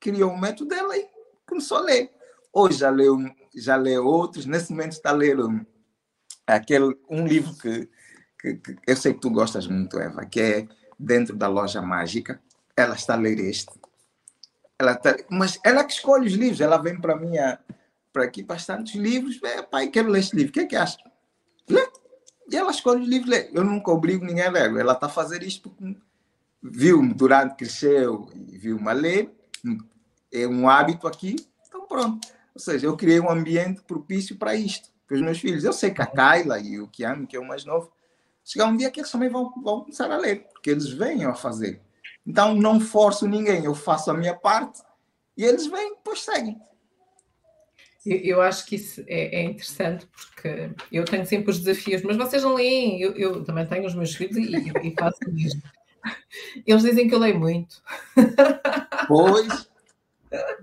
criou 0.00 0.32
um 0.32 0.38
método 0.38 0.70
dela 0.70 0.96
e 0.96 1.06
começou 1.46 1.78
a 1.78 1.82
ler. 1.82 2.10
Hoje 2.52 2.78
já 2.78 2.90
leu 2.90 3.18
já 3.56 3.76
lê 3.76 3.96
outros, 3.98 4.44
nesse 4.44 4.70
momento 4.70 4.92
está 4.92 5.14
um, 5.14 5.64
aquele, 6.46 6.94
um 7.08 7.26
livro 7.26 7.54
que, 7.54 7.88
que, 8.38 8.54
que, 8.56 8.76
eu 8.86 8.96
sei 8.96 9.14
que 9.14 9.20
tu 9.20 9.30
gostas 9.30 9.66
muito, 9.66 9.98
Eva, 9.98 10.26
que 10.26 10.40
é 10.40 10.68
Dentro 10.98 11.34
da 11.34 11.48
Loja 11.48 11.80
Mágica. 11.80 12.40
Ela 12.76 12.94
está 12.94 13.14
a 13.14 13.16
ler 13.16 13.38
este. 13.38 13.70
Ela 14.78 14.92
está, 14.92 15.16
mas 15.30 15.58
ela 15.64 15.84
que 15.84 15.92
escolhe 15.92 16.26
os 16.26 16.34
livros, 16.34 16.60
ela 16.60 16.76
vem 16.76 17.00
para 17.00 17.16
mim 17.16 17.32
para 18.12 18.24
aqui 18.24 18.42
bastantes 18.42 18.94
livros, 18.94 19.38
é, 19.42 19.62
pai, 19.62 19.88
quero 19.88 20.08
ler 20.08 20.20
este 20.20 20.36
livro, 20.36 20.50
o 20.50 20.52
que 20.52 20.60
é 20.60 20.66
que 20.66 20.76
acha? 20.76 20.98
Lê. 21.68 21.86
E 22.50 22.56
ela 22.56 22.70
escolhe 22.70 23.02
os 23.02 23.08
livros, 23.08 23.28
lê. 23.28 23.50
Eu 23.52 23.64
nunca 23.64 23.90
obrigo 23.90 24.24
ninguém 24.24 24.44
a 24.44 24.50
ler, 24.50 24.76
ela 24.76 24.92
está 24.92 25.06
a 25.06 25.10
fazer 25.10 25.42
isto 25.42 25.68
porque 25.68 25.96
viu-me 26.62 27.12
durante 27.14 27.56
cresceu 27.56 28.28
e 28.34 28.56
viu-me 28.58 28.88
a 28.88 28.92
ler, 28.92 29.34
é 30.32 30.46
um 30.46 30.68
hábito 30.68 31.06
aqui, 31.06 31.36
então 31.66 31.86
pronto. 31.86 32.28
Ou 32.54 32.60
seja, 32.60 32.86
eu 32.86 32.96
criei 32.96 33.20
um 33.20 33.30
ambiente 33.30 33.82
propício 33.82 34.36
para 34.36 34.54
isto, 34.54 34.88
para 35.06 35.16
os 35.16 35.22
meus 35.22 35.38
filhos. 35.38 35.64
Eu 35.64 35.72
sei 35.72 35.90
que 35.90 36.00
a 36.00 36.06
Kyla 36.06 36.58
e 36.58 36.80
o 36.80 36.88
Kiami, 36.88 37.26
que 37.26 37.36
é 37.36 37.40
o 37.40 37.46
mais 37.46 37.64
novo, 37.64 37.92
chegar 38.42 38.66
um 38.66 38.76
dia 38.76 38.90
que 38.90 39.00
eles 39.00 39.10
também 39.10 39.28
vão, 39.28 39.52
vão 39.62 39.80
começar 39.80 40.10
a 40.10 40.16
ler, 40.16 40.46
porque 40.52 40.70
eles 40.70 40.88
venham 40.88 41.30
a 41.30 41.34
fazer. 41.34 41.82
Então, 42.26 42.54
não 42.54 42.80
forço 42.80 43.28
ninguém, 43.28 43.64
eu 43.64 43.74
faço 43.74 44.10
a 44.10 44.14
minha 44.14 44.34
parte 44.34 44.82
e 45.36 45.44
eles 45.44 45.66
vêm, 45.66 45.94
depois 45.94 46.22
seguem. 46.22 46.60
Eu, 48.04 48.16
eu 48.18 48.42
acho 48.42 48.66
que 48.66 48.76
isso 48.76 49.02
é, 49.06 49.40
é, 49.40 49.44
interessante 49.44 50.06
porque 50.06 50.70
eu 50.90 51.04
tenho 51.04 51.26
sempre 51.26 51.50
os 51.50 51.58
desafios, 51.58 52.02
mas 52.02 52.16
vocês 52.16 52.42
não 52.42 52.54
leem, 52.54 53.00
eu, 53.00 53.12
eu 53.12 53.44
também 53.44 53.66
tenho 53.66 53.86
os 53.86 53.94
meus 53.94 54.14
filhos 54.14 54.36
e, 54.36 54.72
e 54.82 54.94
faço 54.98 55.18
o 55.26 55.32
mesmo. 55.32 55.62
Eles 56.66 56.82
dizem 56.82 57.08
que 57.08 57.14
eu 57.14 57.18
leio 57.18 57.38
muito. 57.38 57.82
Pois, 59.08 59.68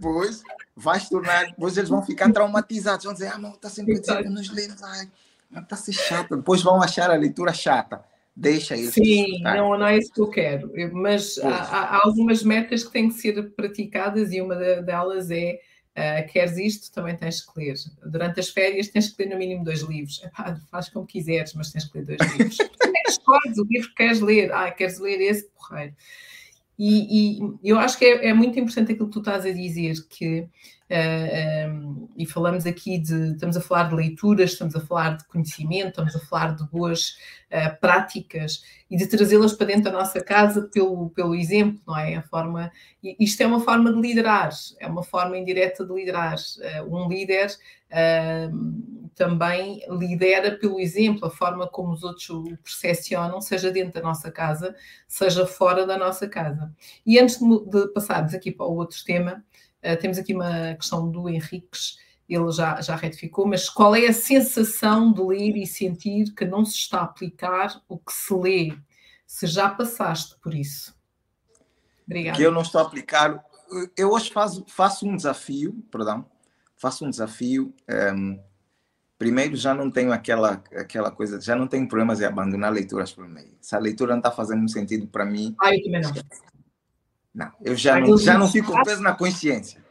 pois 0.01 0.43
vai 0.75 0.99
tornar, 0.99 1.45
depois 1.47 1.77
eles 1.77 1.89
vão 1.89 2.01
ficar 2.01 2.31
traumatizados, 2.31 3.05
vão 3.05 3.13
dizer, 3.13 3.27
ah, 3.27 3.37
não, 3.37 3.51
está 3.51 3.69
sempre 3.69 3.95
a 3.95 3.99
dizer 3.99 4.29
nos 4.29 4.47
livros, 4.47 4.81
ai, 4.83 5.09
está 5.55 5.75
a 5.75 5.77
ser 5.77 5.93
chato. 5.93 6.35
Depois 6.35 6.61
vão 6.61 6.81
achar 6.81 7.09
a 7.09 7.15
leitura 7.15 7.53
chata. 7.53 8.03
Deixa 8.35 8.75
isso. 8.75 8.93
Sim, 8.93 9.41
não, 9.41 9.77
não 9.77 9.85
é 9.85 9.97
isso 9.97 10.11
que 10.11 10.21
eu 10.21 10.29
quero. 10.29 10.71
Mas 10.91 11.37
há, 11.37 11.49
há, 11.49 12.05
algumas 12.05 12.43
metas 12.43 12.83
que 12.83 12.91
têm 12.91 13.09
que 13.09 13.15
ser 13.15 13.51
praticadas 13.51 14.31
e 14.31 14.41
uma 14.41 14.55
delas 14.55 15.29
é 15.31 15.59
Uh, 15.93 16.25
queres 16.31 16.57
isto, 16.57 16.91
também 16.91 17.15
tens 17.15 17.45
que 17.45 17.51
ler. 17.55 17.75
Durante 18.03 18.39
as 18.39 18.49
férias 18.49 18.87
tens 18.87 19.09
que 19.09 19.23
ler 19.23 19.29
no 19.29 19.37
mínimo 19.37 19.63
dois 19.63 19.81
livros. 19.81 20.23
Epá, 20.23 20.59
faz 20.71 20.89
como 20.89 21.05
quiseres, 21.05 21.53
mas 21.53 21.71
tens 21.71 21.85
que 21.85 21.99
ler 21.99 22.17
dois 22.17 22.31
livros. 22.31 22.57
escolhes 23.07 23.57
o 23.59 23.63
livro 23.63 23.89
que 23.89 23.95
queres 23.95 24.19
ler. 24.19 24.51
Ah, 24.51 24.71
queres 24.71 24.97
ler 24.97 25.21
esse 25.21 25.47
porreiro. 25.49 25.93
E, 26.79 27.37
e, 27.37 27.39
eu 27.63 27.77
acho 27.77 27.97
que 27.99 28.05
é, 28.05 28.29
é, 28.29 28.33
muito 28.33 28.59
importante 28.59 28.91
aquilo 28.91 29.07
que 29.07 29.13
tu 29.13 29.19
estás 29.19 29.45
a 29.45 29.51
dizer, 29.51 29.95
que 30.09 30.47
uh, 30.89 30.93
eh, 30.93 31.67
um, 31.69 32.09
eh, 32.09 32.23
e 32.23 32.25
falamos 32.25 32.65
aqui 32.65 32.99
de, 32.99 33.31
estamos 33.33 33.57
a 33.57 33.61
falar 33.61 33.89
de 33.89 33.95
leituras, 33.95 34.51
estamos 34.51 34.75
a 34.75 34.81
falar 34.81 35.17
de 35.17 35.25
conhecimento, 35.25 35.89
estamos 35.89 36.15
a 36.15 36.19
falar 36.19 36.55
de 36.55 36.67
boas 36.69 37.17
uh, 37.51 37.79
práticas 37.79 38.63
e 38.89 38.97
de 38.97 39.07
trazê-las 39.07 39.53
para 39.53 39.67
dentro 39.67 39.85
da 39.85 39.91
nossa 39.91 40.23
casa 40.23 40.69
pelo, 40.71 41.09
pelo 41.09 41.35
exemplo, 41.35 41.81
não 41.87 41.97
é? 41.97 42.15
A 42.15 42.21
forma, 42.23 42.71
isto 43.19 43.41
é 43.41 43.47
uma 43.47 43.59
forma 43.59 43.91
de 43.91 43.99
liderar, 43.99 44.51
é 44.79 44.87
uma 44.87 45.03
forma 45.03 45.37
indireta 45.37 45.85
de 45.85 45.93
liderar. 45.93 46.35
Uh, 46.37 46.95
um 46.95 47.07
líder 47.07 47.51
também 49.15 49.81
lidera 49.87 50.57
pelo 50.57 50.79
exemplo, 50.79 51.27
a 51.27 51.29
forma 51.29 51.67
como 51.67 51.91
os 51.91 52.03
outros 52.03 52.29
o 52.29 52.43
percepcionam, 52.63 53.39
seja 53.39 53.71
dentro 53.71 53.93
da 53.93 54.01
nossa 54.01 54.31
casa, 54.31 54.75
seja 55.07 55.45
fora 55.45 55.85
da 55.85 55.97
nossa 55.97 56.27
casa. 56.27 56.73
E 57.05 57.19
antes 57.19 57.37
de, 57.39 57.65
de 57.69 57.93
passarmos 57.93 58.33
aqui 58.33 58.51
para 58.51 58.65
o 58.65 58.75
outro 58.75 58.97
tema, 59.05 59.43
uh, 59.85 59.97
temos 59.99 60.17
aqui 60.17 60.33
uma 60.33 60.73
questão 60.75 61.09
do 61.09 61.29
Henriques, 61.29 61.97
ele 62.27 62.51
já, 62.51 62.79
já 62.81 62.95
retificou, 62.95 63.45
mas 63.47 63.69
qual 63.69 63.95
é 63.95 64.07
a 64.07 64.13
sensação 64.13 65.11
de 65.11 65.21
ler 65.21 65.55
e 65.57 65.67
sentir 65.67 66.33
que 66.33 66.45
não 66.45 66.65
se 66.65 66.75
está 66.75 66.99
a 66.99 67.03
aplicar 67.03 67.81
o 67.87 67.97
que 67.97 68.13
se 68.13 68.33
lê? 68.33 68.73
Se 69.27 69.45
já 69.45 69.69
passaste 69.69 70.37
por 70.41 70.53
isso. 70.53 70.95
Obrigada. 72.05 72.37
Que 72.37 72.43
eu 72.43 72.51
não 72.51 72.61
estou 72.61 72.81
a 72.81 72.83
aplicar. 72.83 73.43
Eu 73.97 74.11
hoje 74.11 74.31
faço, 74.31 74.65
faço 74.67 75.07
um 75.07 75.15
desafio, 75.15 75.73
perdão, 75.91 76.25
faço 76.75 77.05
um 77.05 77.09
desafio. 77.09 77.73
Um, 77.89 77.93
ehm, 77.93 78.39
primeiro 79.17 79.55
já 79.55 79.73
não 79.73 79.89
tenho 79.89 80.11
aquela 80.11 80.61
aquela 80.75 81.09
coisa, 81.09 81.39
já 81.39 81.55
não 81.55 81.67
tenho 81.67 81.87
problemas 81.87 82.17
de 82.17 82.25
abandonar 82.25 82.71
leituras 82.71 83.11
por 83.11 83.27
meio. 83.27 83.55
Se 83.61 83.75
a 83.75 83.79
leitura 83.79 84.11
não 84.11 84.19
está 84.19 84.31
fazendo 84.31 84.69
sentido 84.69 85.07
para 85.07 85.25
mim. 85.25 85.55
Ah, 85.61 85.73
eu 85.73 85.83
também 85.83 86.01
não. 86.01 86.11
Não, 87.33 87.51
eu 87.61 87.75
já 87.75 87.99
não, 87.99 88.17
já 88.17 88.37
não 88.37 88.47
fico 88.47 88.71
peso 88.83 89.01
na 89.01 89.13
consciência. 89.13 89.83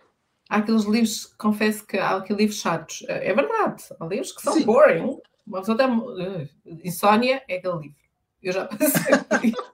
Há 0.48 0.58
aqueles 0.58 0.84
livros, 0.84 1.26
confesso 1.38 1.86
que 1.86 1.98
há 1.98 2.16
aqueles 2.16 2.40
livros 2.40 2.60
chatos. 2.60 3.04
É, 3.08 3.30
é 3.30 3.34
verdade, 3.34 3.82
há 3.98 4.06
livros 4.06 4.32
que 4.32 4.42
são 4.42 4.52
Sim. 4.52 4.64
boring. 4.64 5.18
Uma 5.46 5.60
pessoa 5.60 5.76
tem... 5.76 5.88
Uh, 5.88 6.48
insônia 6.84 7.42
é 7.48 7.56
aquele 7.56 7.78
livro. 7.78 8.02
Eu 8.42 8.52
já 8.52 8.66
passei 8.68 9.16
por 9.18 9.44
isso. 9.44 9.72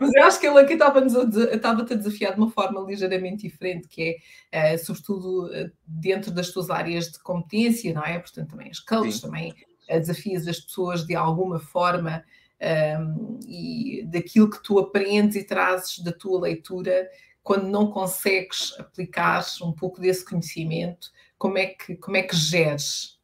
Mas 0.00 0.14
eu 0.14 0.24
acho 0.24 0.38
que 0.38 0.46
ele 0.46 0.58
aqui 0.58 0.74
estava-te 0.74 1.92
a 1.92 1.96
desafiar 1.96 2.34
de 2.34 2.38
uma 2.38 2.50
forma 2.50 2.80
ligeiramente 2.80 3.48
diferente, 3.48 3.88
que 3.88 4.18
é, 4.52 4.74
uh, 4.74 4.78
sobretudo, 4.78 5.46
uh, 5.46 5.70
dentro 5.86 6.30
das 6.30 6.50
tuas 6.50 6.70
áreas 6.70 7.06
de 7.06 7.18
competência, 7.20 7.92
não 7.94 8.04
é? 8.04 8.18
Portanto, 8.18 8.50
também 8.50 8.70
as 8.70 8.78
coaches, 8.78 9.20
também 9.20 9.52
uh, 9.88 9.98
desafias 9.98 10.46
as 10.46 10.60
pessoas 10.60 11.06
de 11.06 11.14
alguma 11.14 11.58
forma 11.58 12.22
um, 12.60 13.38
e 13.46 14.04
daquilo 14.06 14.50
que 14.50 14.62
tu 14.62 14.78
aprendes 14.78 15.36
e 15.36 15.44
trazes 15.44 15.98
da 16.00 16.12
tua 16.12 16.40
leitura, 16.40 17.08
quando 17.42 17.68
não 17.68 17.90
consegues 17.90 18.74
aplicar 18.78 19.44
um 19.62 19.72
pouco 19.72 20.00
desse 20.00 20.24
conhecimento, 20.24 21.10
como 21.36 21.58
é 21.58 21.66
que, 21.66 21.96
como 21.96 22.16
é 22.16 22.22
que 22.22 22.36
geres? 22.36 23.18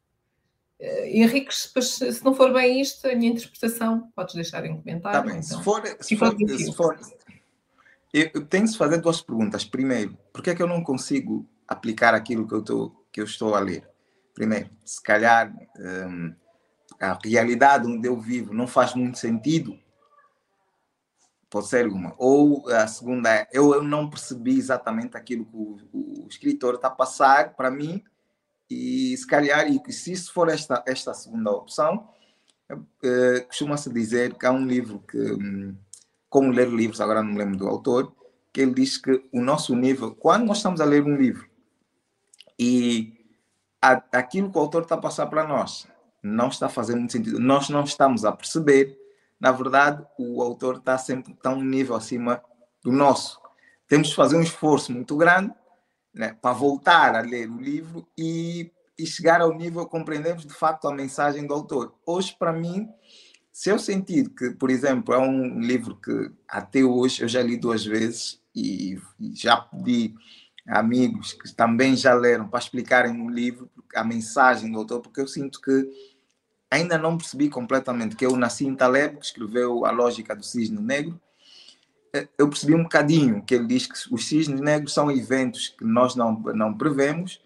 Uh, 0.79 1.05
Henrique, 1.05 1.53
se 1.53 2.23
não 2.23 2.33
for 2.33 2.53
bem 2.53 2.81
isto, 2.81 3.07
a 3.07 3.15
minha 3.15 3.31
interpretação, 3.31 4.11
podes 4.15 4.35
deixar 4.35 4.65
em 4.65 4.77
comentário. 4.77 5.19
Tá 5.19 5.25
bem. 5.25 5.39
Então. 5.39 5.57
Se 5.57 5.63
for, 5.63 5.83
se 6.01 6.15
for, 6.15 6.35
se 6.37 6.73
for 6.73 6.97
eu 8.15 8.45
tenho 8.45 8.65
que 8.65 8.77
fazer 8.77 8.97
duas 8.99 9.21
perguntas. 9.21 9.65
Primeiro, 9.65 10.17
por 10.31 10.41
que 10.41 10.51
é 10.51 10.55
que 10.55 10.61
eu 10.61 10.67
não 10.67 10.81
consigo 10.81 11.45
aplicar 11.67 12.13
aquilo 12.13 12.47
que 12.47 12.53
eu, 12.53 12.61
tô, 12.61 13.05
que 13.11 13.19
eu 13.19 13.25
estou 13.25 13.53
a 13.53 13.59
ler? 13.59 13.85
Primeiro, 14.33 14.69
se 14.85 15.01
calhar 15.03 15.53
um, 15.77 16.33
a 16.99 17.17
realidade 17.23 17.87
onde 17.87 18.07
eu 18.07 18.19
vivo 18.19 18.53
não 18.53 18.67
faz 18.67 18.93
muito 18.93 19.17
sentido. 19.17 19.77
Pode 21.49 21.67
ser 21.67 21.87
uma. 21.87 22.13
Ou 22.17 22.67
a 22.69 22.87
segunda 22.87 23.33
é, 23.33 23.47
eu, 23.51 23.73
eu 23.73 23.83
não 23.83 24.09
percebi 24.09 24.57
exatamente 24.57 25.15
aquilo 25.15 25.45
que 25.45 25.55
o, 25.55 26.23
o 26.23 26.27
escritor 26.27 26.75
está 26.75 26.87
a 26.87 26.91
passar 26.91 27.55
para 27.55 27.71
mim 27.71 28.03
e 28.69 29.15
se 29.15 29.27
calhar, 29.27 29.67
e 29.67 29.93
se 29.93 30.11
isso 30.11 30.33
for 30.33 30.49
esta, 30.49 30.83
esta 30.87 31.13
segunda 31.13 31.51
opção, 31.51 32.09
é, 33.03 33.41
costuma-se 33.41 33.91
dizer 33.93 34.33
que 34.33 34.45
há 34.45 34.51
um 34.51 34.65
livro 34.65 34.99
que, 35.07 35.17
hum, 35.17 35.77
como 36.29 36.51
ler 36.51 36.69
livros, 36.69 36.99
agora 36.99 37.21
não 37.21 37.31
me 37.31 37.37
lembro 37.37 37.57
do 37.57 37.67
autor, 37.67 38.13
que 38.51 38.61
ele 38.61 38.73
diz 38.73 38.97
que 38.97 39.23
o 39.31 39.41
nosso 39.41 39.75
nível, 39.75 40.15
quando 40.15 40.45
nós 40.45 40.57
estamos 40.57 40.81
a 40.81 40.85
ler 40.85 41.03
um 41.03 41.15
livro 41.15 41.47
e 42.57 43.13
a, 43.81 44.01
aquilo 44.13 44.51
que 44.51 44.57
o 44.57 44.61
autor 44.61 44.83
está 44.83 44.95
a 44.95 44.99
passar 44.99 45.27
para 45.27 45.47
nós 45.47 45.87
não 46.25 46.47
está 46.47 46.67
fazendo 46.67 46.99
muito 46.99 47.13
sentido, 47.13 47.39
nós 47.39 47.69
não 47.69 47.83
estamos 47.83 48.25
a 48.25 48.31
perceber, 48.31 48.97
na 49.39 49.51
verdade, 49.51 50.05
o 50.17 50.41
autor 50.41 50.77
está 50.77 50.97
sempre 50.97 51.33
está 51.33 51.51
um 51.51 51.63
nível 51.63 51.95
acima 51.95 52.41
do 52.83 52.91
nosso. 52.91 53.39
Temos 53.87 54.09
que 54.09 54.15
fazer 54.15 54.35
um 54.35 54.41
esforço 54.41 54.91
muito 54.91 55.15
grande 55.15 55.53
né, 56.13 56.35
para 56.41 56.53
voltar 56.53 57.15
a 57.15 57.21
ler 57.21 57.49
o 57.49 57.61
livro 57.61 58.07
e, 58.17 58.71
e 58.97 59.05
chegar 59.05 59.41
ao 59.41 59.53
nível 59.53 59.85
compreendemos 59.85 60.45
de 60.45 60.53
facto 60.53 60.87
a 60.87 60.93
mensagem 60.93 61.45
do 61.45 61.53
autor. 61.53 61.93
Hoje, 62.05 62.35
para 62.39 62.51
mim, 62.51 62.89
se 63.51 63.69
eu 63.69 63.77
sentir 63.77 64.29
que, 64.29 64.51
por 64.51 64.71
exemplo, 64.71 65.13
é 65.13 65.19
um 65.19 65.59
livro 65.59 65.95
que 65.95 66.31
até 66.47 66.83
hoje 66.83 67.21
eu 67.21 67.27
já 67.27 67.41
li 67.41 67.57
duas 67.57 67.85
vezes 67.85 68.41
e, 68.55 68.97
e 69.19 69.35
já 69.35 69.57
pedi 69.57 70.15
amigos 70.67 71.33
que 71.33 71.53
também 71.53 71.95
já 71.95 72.13
leram 72.13 72.47
para 72.47 72.59
explicarem 72.59 73.13
no 73.13 73.29
livro 73.29 73.69
a 73.95 74.03
mensagem 74.03 74.71
do 74.71 74.79
autor, 74.79 75.01
porque 75.01 75.21
eu 75.21 75.27
sinto 75.27 75.61
que 75.61 76.14
ainda 76.69 76.97
não 76.97 77.17
percebi 77.17 77.49
completamente 77.49 78.15
que 78.15 78.25
eu 78.25 78.35
nasci 78.35 78.65
em 78.65 78.75
Taleb, 78.75 79.17
que 79.17 79.25
escreveu 79.25 79.85
A 79.85 79.91
Lógica 79.91 80.35
do 80.35 80.43
Cisne 80.43 80.81
Negro, 80.81 81.19
é, 82.15 82.27
eu 82.37 82.47
percebi 82.47 82.73
um 82.73 82.83
bocadinho 82.83 83.43
que 83.43 83.53
ele 83.53 83.67
diz 83.67 83.87
que 83.87 84.13
os 84.13 84.27
cisnes 84.27 84.61
negros 84.61 84.93
são 84.93 85.11
eventos 85.11 85.67
que 85.77 85.83
nós 85.83 86.15
não, 86.15 86.31
não 86.53 86.73
prevemos 86.73 87.41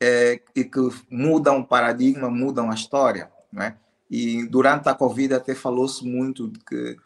é, 0.00 0.40
e 0.54 0.64
que 0.64 0.80
mudam 1.10 1.58
o 1.58 1.66
paradigma, 1.66 2.30
mudam 2.30 2.70
a 2.70 2.74
história. 2.74 3.30
Não 3.52 3.62
é? 3.62 3.76
E 4.10 4.46
durante 4.46 4.88
a 4.88 4.94
Covid 4.94 5.34
até 5.34 5.54
falou-se 5.54 6.04
muito 6.06 6.48
de 6.48 6.58
que 6.60 6.96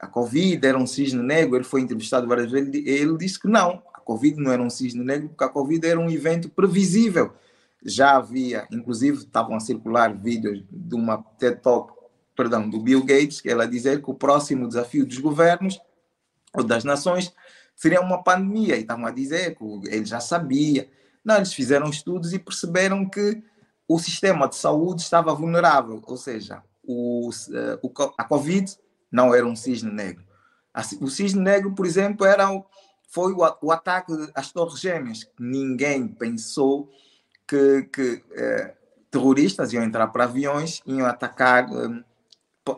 a 0.00 0.06
Covid 0.06 0.66
era 0.66 0.76
um 0.76 0.86
cisne 0.86 1.22
negro, 1.22 1.56
ele 1.56 1.64
foi 1.64 1.82
entrevistado 1.82 2.26
várias 2.26 2.50
vezes, 2.50 2.68
ele, 2.68 2.88
ele 2.88 3.16
disse 3.16 3.38
que 3.38 3.46
não, 3.46 3.82
a 3.94 4.00
Covid 4.00 4.40
não 4.40 4.50
era 4.50 4.62
um 4.62 4.70
cisne 4.70 5.04
negro, 5.04 5.28
porque 5.28 5.44
a 5.44 5.48
Covid 5.48 5.86
era 5.86 6.00
um 6.00 6.10
evento 6.10 6.48
previsível. 6.48 7.32
Já 7.84 8.16
havia, 8.16 8.66
inclusive, 8.70 9.18
estavam 9.18 9.56
a 9.56 9.60
circular 9.60 10.14
vídeos 10.14 10.64
de 10.70 10.94
uma 10.94 11.22
TED 11.38 11.60
Talk, 11.60 11.92
perdão, 12.36 12.68
do 12.68 12.80
Bill 12.80 13.04
Gates, 13.04 13.40
que 13.40 13.48
ela 13.48 13.66
dizer 13.66 14.02
que 14.02 14.10
o 14.10 14.14
próximo 14.14 14.66
desafio 14.66 15.06
dos 15.06 15.18
governos 15.18 15.80
ou 16.56 16.64
das 16.64 16.84
nações, 16.84 17.32
seria 17.74 18.00
uma 18.00 18.22
pandemia. 18.22 18.76
E 18.76 18.80
estavam 18.80 19.06
a 19.06 19.10
dizer 19.10 19.54
que 19.56 19.64
ele 19.88 20.04
já 20.04 20.20
sabia. 20.20 20.88
Não, 21.24 21.36
eles 21.36 21.52
fizeram 21.52 21.90
estudos 21.90 22.32
e 22.32 22.38
perceberam 22.38 23.08
que 23.08 23.42
o 23.86 23.98
sistema 23.98 24.48
de 24.48 24.56
saúde 24.56 25.02
estava 25.02 25.34
vulnerável, 25.34 26.02
ou 26.04 26.16
seja, 26.16 26.62
o, 26.82 27.30
eh, 27.52 27.78
a 28.18 28.24
Covid 28.24 28.76
não 29.12 29.32
era 29.32 29.46
um 29.46 29.54
cisne 29.54 29.92
negro. 29.92 30.24
O 31.00 31.08
cisne 31.08 31.40
negro, 31.40 31.72
por 31.72 31.86
exemplo, 31.86 32.26
era, 32.26 32.48
foi 33.08 33.32
o, 33.32 33.38
o 33.62 33.70
ataque 33.70 34.12
às 34.34 34.50
Torres 34.50 34.80
Gêmeas. 34.80 35.28
Ninguém 35.38 36.08
pensou 36.08 36.90
que, 37.46 37.84
que 37.84 38.24
eh, 38.32 38.74
terroristas 39.10 39.72
iam 39.72 39.84
entrar 39.84 40.08
para 40.08 40.24
aviões 40.24 40.82
e 40.86 40.94
iam 40.94 41.06
atacar 41.06 41.68
eh, 41.70 42.04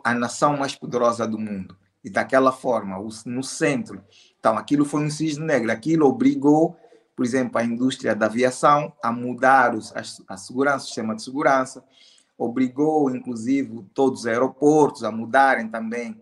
a 0.03 0.13
nação 0.13 0.55
mais 0.57 0.75
poderosa 0.75 1.27
do 1.27 1.39
mundo 1.39 1.75
e 2.03 2.09
daquela 2.09 2.51
forma, 2.51 2.97
no 3.25 3.43
centro. 3.43 4.03
Então, 4.39 4.57
aquilo 4.57 4.85
foi 4.85 5.03
um 5.03 5.09
cisne 5.09 5.45
negro. 5.45 5.71
Aquilo 5.71 6.05
obrigou, 6.05 6.77
por 7.15 7.25
exemplo, 7.25 7.59
a 7.59 7.63
indústria 7.63 8.15
da 8.15 8.27
aviação 8.27 8.93
a 9.03 9.11
mudar 9.11 9.75
os, 9.75 9.93
a, 10.27 10.37
segurança, 10.37 10.85
o 10.85 10.87
sistema 10.87 11.15
de 11.15 11.23
segurança, 11.23 11.83
obrigou, 12.37 13.13
inclusive, 13.13 13.83
todos 13.93 14.21
os 14.21 14.27
aeroportos 14.27 15.03
a 15.03 15.11
mudarem 15.11 15.67
também 15.67 16.19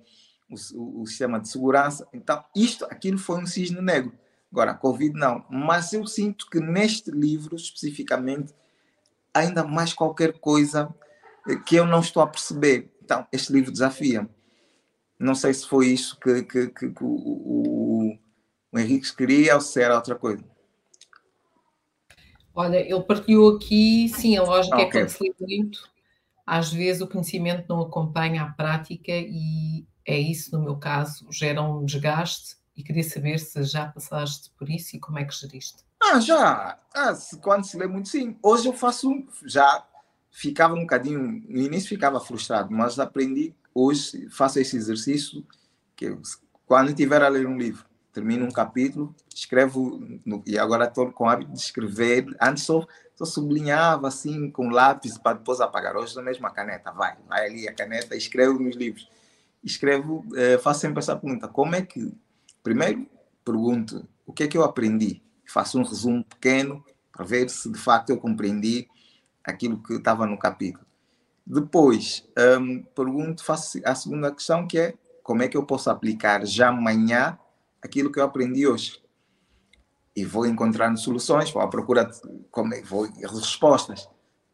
o, 0.50 0.56
o, 0.76 1.02
o 1.04 1.08
sistema 1.08 1.40
de 1.40 1.48
segurança. 1.48 2.08
Então, 2.12 2.44
isto, 2.56 2.86
aquilo 2.86 3.20
foi 3.20 3.40
um 3.40 3.46
cisne 3.46 3.82
negro. 3.82 4.14
Agora, 4.58 4.72
a 4.72 4.74
Covid 4.74 5.14
não. 5.14 5.46
Mas 5.52 5.94
eu 5.94 6.08
sinto 6.08 6.50
que 6.50 6.60
neste 6.60 7.12
livro, 7.12 7.56
especificamente, 7.56 8.56
ainda 9.32 9.64
mais 9.64 9.94
qualquer 9.94 10.40
coisa 10.40 10.92
que 11.68 11.76
eu 11.76 11.86
não 11.86 12.00
estou 12.00 12.24
a 12.24 12.28
perceber. 12.28 12.92
Então, 13.04 13.28
este 13.32 13.54
livro 13.54 13.72
desafia-me. 13.72 14.28
Não 15.20 15.36
sei 15.36 15.54
se 15.54 15.68
foi 15.68 15.90
isso 15.90 16.20
que, 16.20 16.42
que, 16.42 16.70
que, 16.70 16.90
que 16.90 17.04
o, 17.04 17.08
o, 17.08 18.20
o 18.72 18.80
Henrique 18.80 19.16
queria 19.16 19.54
ou 19.54 19.62
se 19.62 19.80
era 19.80 19.94
outra 19.94 20.16
coisa. 20.16 20.44
Olha, 22.56 22.78
ele 22.78 23.04
partilhou 23.04 23.58
aqui, 23.58 24.10
sim, 24.10 24.38
a 24.38 24.42
lógica 24.42 24.76
ah, 24.76 24.80
okay. 24.80 24.88
é 24.88 24.92
que 24.92 24.98
quando 24.98 25.10
se 25.10 25.24
lê 25.24 25.36
muito, 25.40 25.88
às 26.48 26.74
vezes 26.74 27.04
o 27.04 27.08
conhecimento 27.08 27.68
não 27.70 27.82
acompanha 27.82 28.42
a 28.42 28.50
prática 28.54 29.12
e 29.12 29.86
é 30.04 30.18
isso, 30.18 30.58
no 30.58 30.64
meu 30.64 30.78
caso, 30.78 31.28
gera 31.32 31.62
um 31.62 31.86
desgaste 31.86 32.57
e 32.78 32.84
queria 32.84 33.04
saber 33.04 33.40
se 33.40 33.62
já 33.64 33.88
passaste 33.88 34.52
por 34.58 34.70
isso 34.70 34.96
e 34.96 35.00
como 35.00 35.18
é 35.18 35.26
que 35.26 35.36
geriste. 35.36 35.84
Ah, 36.02 36.20
já. 36.20 36.80
Ah, 36.94 37.18
quando 37.42 37.66
se 37.66 37.76
lê 37.76 37.88
muito, 37.88 38.08
sim. 38.08 38.38
Hoje 38.42 38.68
eu 38.68 38.74
faço, 38.74 39.12
já 39.46 39.84
ficava 40.32 40.76
um 40.76 40.82
bocadinho, 40.82 41.20
no 41.20 41.60
início 41.60 41.90
ficava 41.90 42.20
frustrado, 42.20 42.72
mas 42.72 43.00
aprendi 43.00 43.56
hoje 43.74 44.28
faço 44.30 44.60
esse 44.60 44.76
exercício 44.76 45.46
que 45.96 46.06
eu, 46.06 46.22
quando 46.66 46.90
estiver 46.90 47.22
a 47.22 47.28
ler 47.28 47.48
um 47.48 47.58
livro, 47.58 47.86
termino 48.12 48.46
um 48.46 48.52
capítulo, 48.52 49.16
escrevo, 49.34 50.00
no, 50.26 50.44
e 50.46 50.58
agora 50.58 50.86
estou 50.86 51.12
com 51.12 51.26
o 51.26 51.30
hábito 51.30 51.52
de 51.52 51.60
escrever, 51.60 52.26
antes 52.42 52.64
só, 52.64 52.86
só 53.16 53.26
sublinhava 53.26 54.08
assim 54.08 54.50
com 54.50 54.70
lápis 54.70 55.18
para 55.18 55.38
depois 55.38 55.62
apagar, 55.62 55.96
hoje 55.96 56.16
na 56.16 56.24
mesma 56.24 56.50
caneta, 56.50 56.92
vai, 56.92 57.16
vai 57.28 57.46
ali 57.46 57.68
a 57.68 57.74
caneta, 57.74 58.16
escrevo 58.16 58.60
nos 58.60 58.76
livros. 58.76 59.10
Escrevo, 59.64 60.26
eh, 60.36 60.58
faço 60.60 60.82
sempre 60.82 61.00
essa 61.00 61.16
pergunta, 61.16 61.48
como 61.48 61.76
é 61.76 61.82
que, 61.82 62.14
primeiro, 62.68 63.08
pergunto, 63.46 64.06
o 64.26 64.34
que 64.34 64.44
é 64.44 64.48
que 64.48 64.58
eu 64.58 64.64
aprendi? 64.64 65.24
Faço 65.46 65.80
um 65.80 65.84
resumo 65.84 66.22
pequeno 66.22 66.84
para 67.14 67.24
ver 67.24 67.50
se 67.50 67.72
de 67.72 67.80
facto 67.80 68.10
eu 68.10 68.18
compreendi 68.18 68.90
aquilo 69.42 69.82
que 69.82 69.94
estava 69.94 70.26
no 70.26 70.38
capítulo. 70.38 70.86
Depois, 71.46 72.28
um, 72.60 72.84
pergunto, 72.84 73.42
faço 73.42 73.80
a 73.86 73.96
segunda 73.96 74.34
questão 74.34 74.68
que 74.68 74.78
é 74.78 74.94
como 75.24 75.44
é 75.44 75.48
que 75.48 75.56
eu 75.56 75.66
posso 75.66 75.90
aplicar 75.90 76.46
já 76.46 76.68
amanhã 76.68 77.40
aquilo 77.82 78.12
que 78.12 78.20
eu 78.20 78.26
aprendi 78.26 78.68
hoje? 78.68 79.02
E 80.14 80.26
vou 80.26 80.46
encontrar 80.46 80.94
soluções, 80.98 81.50
vou 81.50 81.62
à 81.62 81.70
procura 81.70 82.04
de 82.04 82.20
como 82.52 82.74
é, 82.74 82.82
vou, 82.82 83.10
respostas. 83.22 84.10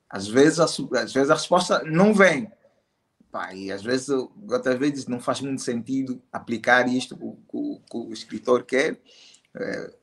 Às 0.08 0.28
vezes, 0.28 0.60
a, 0.60 0.66
às 0.66 1.14
vezes 1.14 1.32
a 1.32 1.34
resposta 1.34 1.84
não 1.84 2.14
vem. 2.14 2.52
Pá, 3.34 3.52
e 3.52 3.72
às 3.72 3.82
vezes, 3.82 4.10
outras 4.10 4.78
vezes 4.78 5.08
não 5.08 5.20
faz 5.20 5.42
muito 5.42 5.60
sentido 5.60 6.22
aplicar 6.32 6.88
isto 6.88 7.18
que, 7.18 7.26
que, 7.50 7.82
que 7.90 7.98
o 7.98 8.14
escritor 8.14 8.64
quer 8.64 9.02
é, 9.56 9.94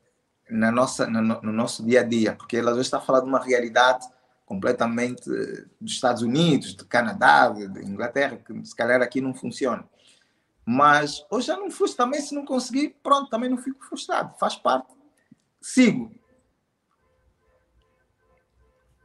na 0.51 0.73
nossa, 0.73 1.07
no, 1.07 1.23
no, 1.23 1.53
nosso 1.53 1.87
dia 1.87 2.01
a 2.01 2.03
dia, 2.03 2.35
porque 2.35 2.57
ele 2.57 2.67
às 2.67 2.75
vezes 2.75 2.89
está 2.89 2.99
a 2.99 3.01
falar 3.01 3.21
de 3.21 3.27
uma 3.27 3.39
realidade 3.39 4.05
completamente 4.45 5.31
eh, 5.31 5.65
dos 5.81 5.93
Estados 5.93 6.23
Unidos, 6.23 6.75
do 6.75 6.85
Canadá, 6.85 7.51
da 7.51 7.81
Inglaterra, 7.81 8.37
que 8.37 8.67
se 8.67 8.75
calhar 8.75 9.01
aqui 9.01 9.21
não 9.21 9.33
funciona. 9.33 9.89
Mas 10.67 11.25
hoje 11.31 11.47
já 11.47 11.57
não 11.57 11.71
fosse 11.71 11.97
também, 11.97 12.21
se 12.21 12.35
não 12.35 12.45
conseguir, 12.45 12.97
pronto, 13.01 13.31
também 13.31 13.49
não 13.49 13.59
fico 13.59 13.85
frustrado, 13.85 14.37
faz 14.41 14.57
parte. 14.57 14.93
Sigo. 15.61 16.13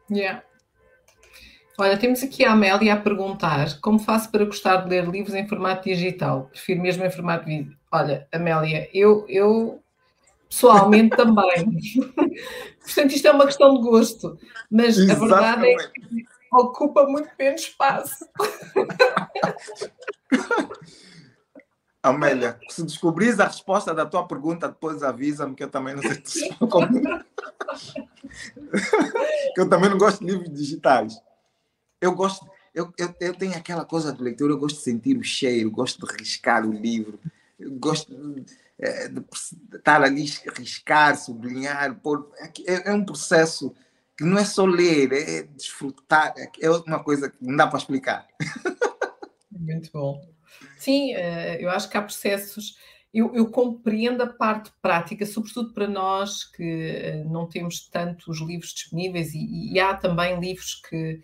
Yeah. 0.09 0.43
Olha, 1.77 1.97
temos 1.97 2.23
aqui 2.23 2.45
a 2.45 2.53
Amélia 2.53 2.93
a 2.93 2.97
perguntar 2.97 3.77
como 3.81 3.99
faço 3.99 4.31
para 4.31 4.45
gostar 4.45 4.77
de 4.77 4.89
ler 4.89 5.05
livros 5.09 5.35
em 5.35 5.45
formato 5.45 5.83
digital? 5.83 6.47
Prefiro 6.51 6.81
mesmo 6.81 7.03
em 7.03 7.11
formato 7.11 7.43
vídeo. 7.45 7.75
Olha, 7.91 8.25
Amélia, 8.31 8.89
eu, 8.93 9.25
eu 9.27 9.83
pessoalmente 10.49 11.13
também. 11.17 11.77
Portanto, 12.81 13.11
isto 13.11 13.27
é 13.27 13.31
uma 13.31 13.45
questão 13.45 13.75
de 13.75 13.81
gosto, 13.81 14.39
mas 14.71 14.97
Exatamente. 14.97 15.11
a 15.11 15.15
verdade 15.27 15.67
é 15.67 15.75
que 15.75 16.25
ocupa 16.53 17.05
muito 17.07 17.29
menos 17.37 17.59
espaço. 17.61 18.25
Amélia, 22.01 22.57
se 22.69 22.83
descobris 22.83 23.37
a 23.39 23.47
resposta 23.47 23.93
da 23.93 24.05
tua 24.05 24.25
pergunta, 24.27 24.69
depois 24.69 25.03
avisa-me 25.03 25.55
que 25.55 25.63
eu 25.63 25.69
também 25.69 25.95
não 25.95 26.03
sei 26.03 26.21
como. 26.69 27.01
que 29.55 29.59
eu 29.59 29.67
também 29.67 29.89
não 29.89 29.97
gosto 29.97 30.23
de 30.23 30.31
livros 30.31 30.53
digitais. 30.53 31.19
Eu 32.01 32.13
gosto, 32.13 32.45
eu, 32.73 32.93
eu, 32.97 33.13
eu 33.19 33.33
tenho 33.33 33.55
aquela 33.55 33.85
coisa 33.85 34.13
de 34.13 34.21
leitura, 34.21 34.53
eu 34.53 34.59
gosto 34.59 34.77
de 34.77 34.83
sentir 34.83 35.17
o 35.17 35.23
cheiro, 35.23 35.71
gosto 35.71 36.05
de 36.05 36.13
riscar 36.13 36.67
o 36.67 36.71
livro, 36.71 37.19
gosto 37.79 38.13
de 38.13 38.45
é, 38.77 39.07
de 39.07 39.23
estar 39.73 40.03
ali, 40.03 40.25
riscar, 40.57 41.17
sublinhar, 41.17 41.95
pôr. 41.99 42.29
É, 42.67 42.89
é, 42.89 42.93
um 42.93 43.05
processo 43.05 43.73
que 44.17 44.23
não 44.23 44.37
é 44.37 44.43
só 44.45 44.65
ler, 44.65 45.11
é 45.13 45.43
desfrutar, 45.43 46.33
é 46.37 46.69
uma 46.69 47.03
coisa 47.03 47.29
que 47.29 47.37
não 47.41 47.55
dá 47.55 47.67
para 47.67 47.79
explicar. 47.79 48.27
Muito 49.51 49.89
bom. 49.93 50.21
Sim, 50.77 51.13
eh, 51.13 51.57
eu 51.61 51.69
acho 51.69 51.89
que 51.89 51.97
há 51.97 52.01
processos. 52.01 52.77
Eu, 53.13 53.33
eu, 53.33 53.49
compreendo 53.49 54.21
a 54.23 54.27
parte 54.27 54.71
prática, 54.81 55.25
sobretudo 55.25 55.73
para 55.73 55.87
nós 55.87 56.43
que 56.43 56.63
eh, 56.63 57.23
não 57.25 57.47
temos 57.47 57.87
tantos 57.87 58.41
livros 58.41 58.73
disponíveis, 58.73 59.33
e, 59.33 59.73
e 59.73 59.79
há 59.79 59.93
também 59.95 60.37
livros 60.39 60.75
que 60.75 61.21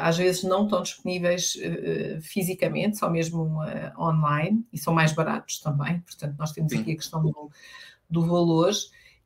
às 0.00 0.16
vezes 0.16 0.42
não 0.42 0.64
estão 0.64 0.82
disponíveis 0.82 1.54
uh, 1.56 2.20
fisicamente, 2.20 2.98
só 2.98 3.08
mesmo 3.08 3.62
uh, 3.62 4.00
online, 4.00 4.66
e 4.72 4.78
são 4.78 4.92
mais 4.92 5.12
baratos 5.12 5.60
também, 5.60 6.00
portanto 6.00 6.34
nós 6.38 6.52
temos 6.52 6.72
aqui 6.72 6.92
a 6.92 6.96
questão 6.96 7.22
do, 7.22 7.50
do 8.10 8.26
valor, 8.26 8.72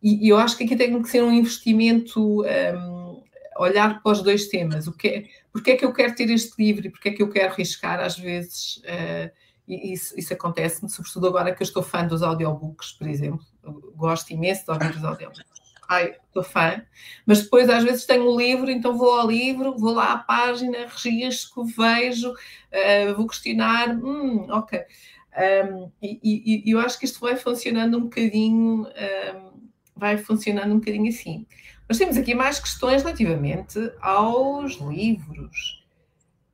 e, 0.02 0.26
e, 0.26 0.28
eu 0.28 0.38
acho 0.38 0.56
que 0.56 0.64
aqui 0.64 0.76
tem 0.76 1.02
que 1.02 1.08
ser 1.08 1.22
um 1.22 1.32
investimento, 1.32 2.42
um, 2.42 3.22
olhar 3.58 4.02
para 4.02 4.12
os 4.12 4.22
dois 4.22 4.48
temas, 4.48 4.86
o 4.86 4.92
que 4.92 5.08
é, 5.08 5.24
porque 5.52 5.72
é 5.72 5.76
que 5.76 5.84
eu 5.84 5.92
quero 5.92 6.14
ter 6.14 6.30
este 6.30 6.54
livro 6.62 6.86
e 6.86 6.90
porque 6.90 7.10
é 7.10 7.12
que 7.12 7.22
eu 7.22 7.30
quero 7.30 7.54
riscar, 7.54 8.00
às 8.00 8.18
vezes, 8.18 8.82
e 9.68 9.92
isso, 9.92 10.18
isso 10.18 10.32
acontece-me, 10.32 10.90
sobretudo 10.90 11.28
agora 11.28 11.54
que 11.54 11.62
eu 11.62 11.66
estou 11.66 11.82
fã 11.82 12.06
dos 12.06 12.22
audiobooks, 12.22 12.92
por 12.92 13.06
exemplo, 13.06 13.44
eu 13.62 13.92
gosto 13.94 14.30
imenso 14.30 14.64
de 14.64 14.70
ouvir 14.70 14.96
os 14.96 15.04
audiobooks 15.04 15.49
ai, 15.90 16.14
estou 16.28 16.44
fã, 16.44 16.80
mas 17.26 17.42
depois 17.42 17.68
às 17.68 17.82
vezes 17.82 18.06
tenho 18.06 18.24
o 18.24 18.34
um 18.34 18.38
livro, 18.38 18.70
então 18.70 18.96
vou 18.96 19.10
ao 19.18 19.28
livro, 19.28 19.76
vou 19.76 19.92
lá 19.92 20.12
à 20.12 20.18
página, 20.18 20.86
registro, 20.86 21.64
vejo, 21.64 22.30
uh, 22.30 23.14
vou 23.16 23.26
questionar, 23.26 23.90
hum, 23.96 24.46
ok. 24.48 24.80
Um, 25.36 25.90
e, 26.00 26.62
e, 26.64 26.70
eu 26.70 26.78
acho 26.78 26.96
que 26.96 27.04
isto 27.04 27.18
vai 27.18 27.36
funcionando 27.36 27.98
um 27.98 28.02
bocadinho, 28.02 28.86
um, 28.86 29.70
vai 29.96 30.16
funcionando 30.16 30.72
um 30.72 30.78
bocadinho 30.78 31.08
assim. 31.08 31.44
Mas 31.88 31.98
temos 31.98 32.16
aqui 32.16 32.36
mais 32.36 32.60
questões 32.60 33.02
relativamente 33.02 33.78
aos 34.00 34.74
livros. 34.74 35.79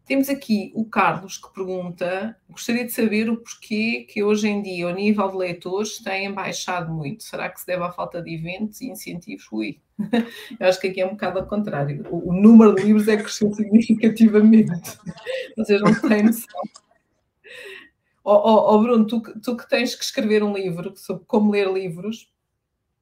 Temos 0.07 0.29
aqui 0.29 0.71
o 0.73 0.85
Carlos 0.85 1.37
que 1.37 1.53
pergunta: 1.53 2.37
gostaria 2.49 2.85
de 2.85 2.92
saber 2.92 3.29
o 3.29 3.38
porquê 3.38 4.07
que 4.09 4.23
hoje 4.23 4.49
em 4.49 4.62
dia 4.62 4.87
o 4.87 4.95
nível 4.95 5.29
de 5.29 5.37
leitores 5.37 5.99
tem 5.99 6.33
baixado 6.33 6.95
muito. 6.95 7.25
Será 7.25 7.49
que 7.51 7.61
se 7.61 7.66
deve 7.66 7.83
à 7.83 7.90
falta 7.90 8.23
de 8.23 8.33
eventos 8.33 8.81
e 8.81 8.87
incentivos? 8.87 9.49
Ui, 9.51 9.81
eu 10.61 10.69
acho 10.69 10.81
que 10.81 10.87
aqui 10.87 11.01
é 11.01 11.07
um 11.07 11.11
bocado 11.11 11.40
ao 11.40 11.47
contrário. 11.47 12.07
O, 12.09 12.33
número 12.33 12.77
de 12.77 12.85
livros 12.85 13.09
é 13.09 13.16
cresceu 13.16 13.51
significativamente. 13.55 14.97
Vocês 15.57 15.81
não 15.81 15.92
têm 15.92 16.23
noção. 16.23 16.61
Oh, 18.23 18.33
oh, 18.33 18.75
oh 18.75 18.81
Bruno, 18.81 19.07
tu, 19.07 19.21
tu, 19.40 19.57
que 19.57 19.69
tens 19.69 19.97
que 19.97 20.05
escrever 20.05 20.42
um 20.45 20.55
livro 20.55 20.92
sobre 20.97 21.25
como 21.27 21.51
ler 21.51 21.69
livros, 21.73 22.29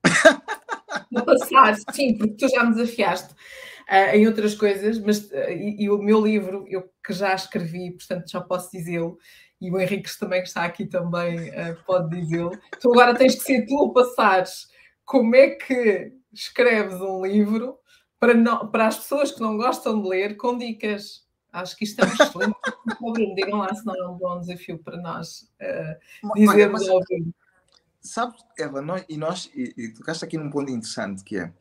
no 1.10 1.24
passar, 1.24 1.76
sim, 1.92 2.16
porque 2.16 2.34
tu 2.34 2.48
já 2.48 2.64
me 2.64 2.74
desafiaste 2.74 3.34
uh, 3.88 4.14
em 4.16 4.26
outras 4.26 4.54
coisas, 4.54 4.98
mas 4.98 5.30
uh, 5.30 5.50
e, 5.50 5.84
e, 5.84 5.90
o 5.90 5.98
meu 5.98 6.20
livro, 6.20 6.64
eu 6.68 6.88
que 7.04 7.12
já 7.12 7.34
escrevi, 7.34 7.92
portanto 7.92 8.30
já 8.30 8.40
posso 8.40 8.70
dizê-lo, 8.70 9.18
e 9.60 9.70
o 9.70 9.80
Henrique 9.80 10.18
também 10.18 10.42
que 10.42 10.48
está 10.48 10.64
aqui 10.64 10.86
também 10.86 11.50
uh, 11.50 11.76
pode 11.86 12.20
dizê-lo. 12.20 12.50
Tu 12.80 12.92
agora 12.92 13.14
tens 13.14 13.34
que 13.34 13.42
ser 13.42 13.66
tu 13.66 13.84
a 13.84 13.92
passares 13.92 14.68
como 15.04 15.34
é 15.36 15.50
que 15.50 16.12
escreves 16.32 17.00
um 17.00 17.24
livro 17.24 17.78
para, 18.18 18.34
não, 18.34 18.70
para 18.70 18.86
as 18.86 18.98
pessoas 18.98 19.30
que 19.30 19.40
não 19.40 19.56
gostam 19.56 20.00
de 20.00 20.08
ler 20.08 20.36
com 20.36 20.56
dicas. 20.56 21.24
Acho 21.52 21.76
que 21.76 21.84
isto 21.84 22.00
é 22.00 22.04
um 22.04 22.12
excelente. 22.12 22.56
Digam 23.36 23.60
lá 23.60 23.72
se 23.72 23.86
não 23.86 23.94
é 23.94 24.08
um 24.08 24.18
bom 24.18 24.40
desafio 24.40 24.78
para 24.78 24.96
nós 24.96 25.48
uh, 25.60 26.34
dizermos 26.34 26.88
ao. 26.88 27.00
Sabe, 28.00 28.36
Eva, 28.58 28.82
nós, 28.82 29.04
e 29.08 29.16
nós, 29.16 29.50
e, 29.54 29.72
e 29.78 29.88
tocaste 29.94 30.24
aqui 30.24 30.36
num 30.36 30.50
ponto 30.50 30.70
interessante 30.70 31.24
que 31.24 31.38
é 31.38 31.52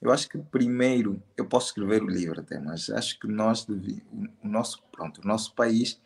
eu 0.00 0.10
acho 0.10 0.28
que 0.28 0.38
primeiro 0.38 1.22
eu 1.36 1.44
posso 1.46 1.68
escrever 1.68 2.02
o 2.02 2.08
livro 2.08 2.40
até, 2.40 2.58
mas 2.58 2.88
acho 2.90 3.18
que 3.18 3.28
nós 3.28 3.64
devi, 3.64 4.02
o 4.42 4.48
nosso 4.48 4.82
pronto, 4.90 5.20
o 5.20 5.26
nosso 5.26 5.54
país 5.54 6.00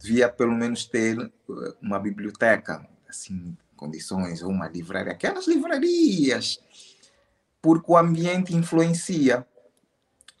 devia 0.00 0.28
pelo 0.28 0.54
menos 0.54 0.84
ter 0.84 1.18
eh, 1.18 1.74
uma 1.82 1.98
biblioteca 1.98 2.86
assim 3.08 3.56
condições 3.76 4.42
ou 4.42 4.50
uma 4.50 4.68
livraria, 4.68 5.12
aquelas 5.12 5.48
livrarias, 5.48 6.60
porque 7.62 7.90
o 7.90 7.96
ambiente 7.96 8.54
influencia. 8.54 9.46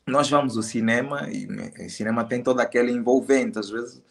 Nós 0.06 0.28
vamos 0.28 0.56
ao 0.56 0.62
cinema 0.62 1.28
e 1.30 1.46
o 1.46 1.90
cinema 1.90 2.24
tem 2.24 2.42
toda 2.42 2.62
aquela 2.62 2.90
envolvente. 2.90 3.58
Às 3.58 3.70
vezes 3.70 4.02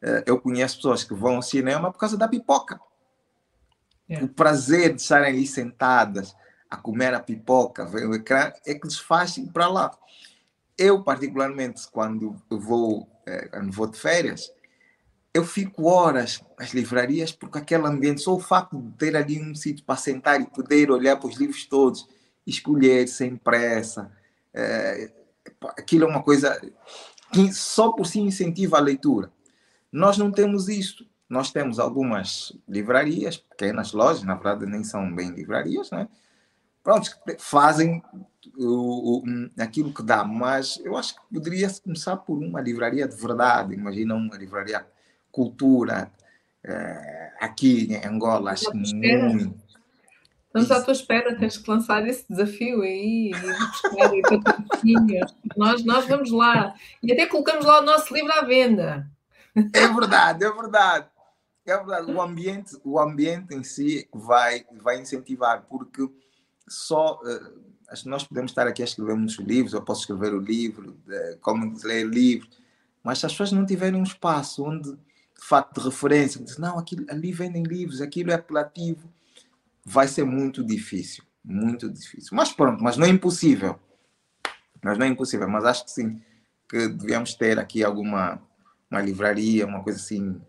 eh, 0.00 0.24
eu 0.26 0.40
conheço 0.40 0.76
pessoas 0.76 1.04
que 1.04 1.14
vão 1.14 1.36
ao 1.36 1.42
cinema 1.42 1.92
por 1.92 1.98
causa 1.98 2.16
da 2.16 2.28
pipoca. 2.28 2.80
É. 4.08 4.22
O 4.22 4.28
prazer 4.28 4.94
de 4.94 5.02
estarem 5.02 5.28
ali 5.28 5.46
sentadas, 5.46 6.34
a 6.70 6.76
comer 6.76 7.14
a 7.14 7.20
pipoca, 7.20 7.86
ver 7.86 8.06
o 8.06 8.14
ecrã, 8.14 8.52
é 8.66 8.74
que 8.74 8.86
lhes 8.86 8.98
faz 8.98 9.36
ir 9.36 9.50
para 9.52 9.68
lá. 9.68 9.90
Eu, 10.76 11.02
particularmente, 11.02 11.88
quando 11.90 12.36
vou, 12.48 13.08
é, 13.26 13.48
quando 13.48 13.72
vou 13.72 13.86
de 13.86 13.98
férias, 13.98 14.52
eu 15.32 15.44
fico 15.44 15.86
horas 15.86 16.42
nas 16.58 16.70
livrarias 16.70 17.32
porque 17.32 17.58
aquele 17.58 17.86
ambiente, 17.86 18.20
só 18.20 18.34
o 18.34 18.40
facto 18.40 18.80
de 18.80 18.92
ter 18.92 19.16
ali 19.16 19.40
um 19.40 19.54
sítio 19.54 19.84
para 19.84 19.96
sentar 19.96 20.40
e 20.40 20.46
poder 20.46 20.90
olhar 20.90 21.16
para 21.16 21.28
os 21.28 21.36
livros 21.36 21.66
todos, 21.66 22.08
escolher 22.46 23.06
sem 23.08 23.36
pressa, 23.36 24.10
é, 24.54 25.10
aquilo 25.76 26.04
é 26.04 26.08
uma 26.08 26.22
coisa 26.22 26.60
que 27.32 27.52
só 27.52 27.92
por 27.92 28.06
si 28.06 28.20
incentiva 28.20 28.78
a 28.78 28.80
leitura. 28.80 29.30
Nós 29.92 30.18
não 30.18 30.30
temos 30.30 30.68
isso. 30.68 31.06
Nós 31.28 31.50
temos 31.50 31.78
algumas 31.78 32.56
livrarias, 32.66 33.36
pequenas 33.36 33.92
lojas, 33.92 34.22
na 34.22 34.34
verdade 34.34 34.64
nem 34.64 34.82
são 34.82 35.14
bem 35.14 35.30
livrarias, 35.30 35.90
né? 35.90 36.08
Pronto, 36.88 37.10
fazem 37.38 38.02
o, 38.56 39.18
o, 39.18 39.24
aquilo 39.60 39.92
que 39.92 40.02
dá, 40.02 40.24
mas 40.24 40.80
eu 40.82 40.96
acho 40.96 41.16
que 41.16 41.20
poderia 41.34 41.68
começar 41.84 42.16
por 42.16 42.38
uma 42.38 42.62
livraria 42.62 43.06
de 43.06 43.14
verdade. 43.14 43.74
Imagina 43.74 44.14
uma 44.14 44.34
livraria 44.38 44.86
cultura 45.30 46.10
uh, 46.64 47.44
aqui 47.44 47.92
em 47.92 48.06
Angola, 48.06 48.52
acho 48.52 48.70
que 48.70 48.76
muito. 48.78 49.54
Estamos 50.46 50.70
à 50.70 50.82
tua 50.82 50.92
espera, 50.92 51.36
tens 51.36 51.58
que 51.58 51.70
lançar 51.70 52.06
esse 52.08 52.24
desafio 52.26 52.80
aí 52.80 53.32
e 54.82 54.94
nós, 55.58 55.84
nós 55.84 56.06
vamos 56.06 56.30
lá. 56.30 56.74
E 57.02 57.12
até 57.12 57.26
colocamos 57.26 57.66
lá 57.66 57.82
o 57.82 57.84
nosso 57.84 58.14
livro 58.14 58.32
à 58.32 58.40
venda. 58.46 59.06
É 59.74 59.88
verdade, 59.88 60.42
é 60.42 60.50
verdade. 60.50 61.06
É 61.66 61.76
verdade. 61.76 62.10
O 62.10 62.22
ambiente, 62.22 62.78
o 62.82 62.98
ambiente 62.98 63.54
em 63.54 63.62
si 63.62 64.08
vai, 64.10 64.64
vai 64.80 64.98
incentivar, 64.98 65.66
porque 65.68 66.08
só 66.68 67.20
uh, 67.22 67.62
acho 67.88 68.02
que 68.04 68.08
nós 68.08 68.24
podemos 68.24 68.50
estar 68.50 68.66
aqui 68.66 68.82
a 68.82 68.84
escrever 68.84 69.14
muitos 69.14 69.38
livros, 69.38 69.72
eu 69.72 69.82
posso 69.82 70.02
escrever 70.02 70.34
o 70.34 70.40
livro, 70.40 70.96
de, 71.06 71.36
como 71.36 71.76
ler 71.82 72.06
livro, 72.06 72.48
mas 73.02 73.18
se 73.18 73.26
as 73.26 73.32
pessoas 73.32 73.52
não 73.52 73.64
tiverem 73.64 73.98
um 73.98 74.04
espaço 74.04 74.64
onde, 74.64 74.90
de 74.92 75.44
facto, 75.44 75.80
de 75.80 75.86
referência, 75.86 76.42
diz, 76.42 76.58
não, 76.58 76.78
aquilo, 76.78 77.06
ali 77.08 77.32
vendem 77.32 77.62
livros, 77.62 78.00
aquilo 78.00 78.30
é 78.30 78.34
apelativo, 78.34 79.10
vai 79.84 80.06
ser 80.06 80.24
muito 80.24 80.64
difícil, 80.64 81.24
muito 81.42 81.88
difícil. 81.88 82.30
Mas 82.32 82.52
pronto, 82.52 82.82
mas 82.82 82.96
não 82.96 83.06
é 83.06 83.08
impossível. 83.08 83.78
Mas 84.82 84.98
não 84.98 85.06
é 85.06 85.08
impossível, 85.08 85.48
mas 85.48 85.64
acho 85.64 85.84
que 85.86 85.90
sim, 85.90 86.20
que 86.68 86.88
devíamos 86.88 87.34
ter 87.34 87.58
aqui 87.58 87.82
alguma 87.82 88.40
uma 88.90 89.02
livraria, 89.02 89.66
uma 89.66 89.82
coisa 89.82 89.98
assim 89.98 90.40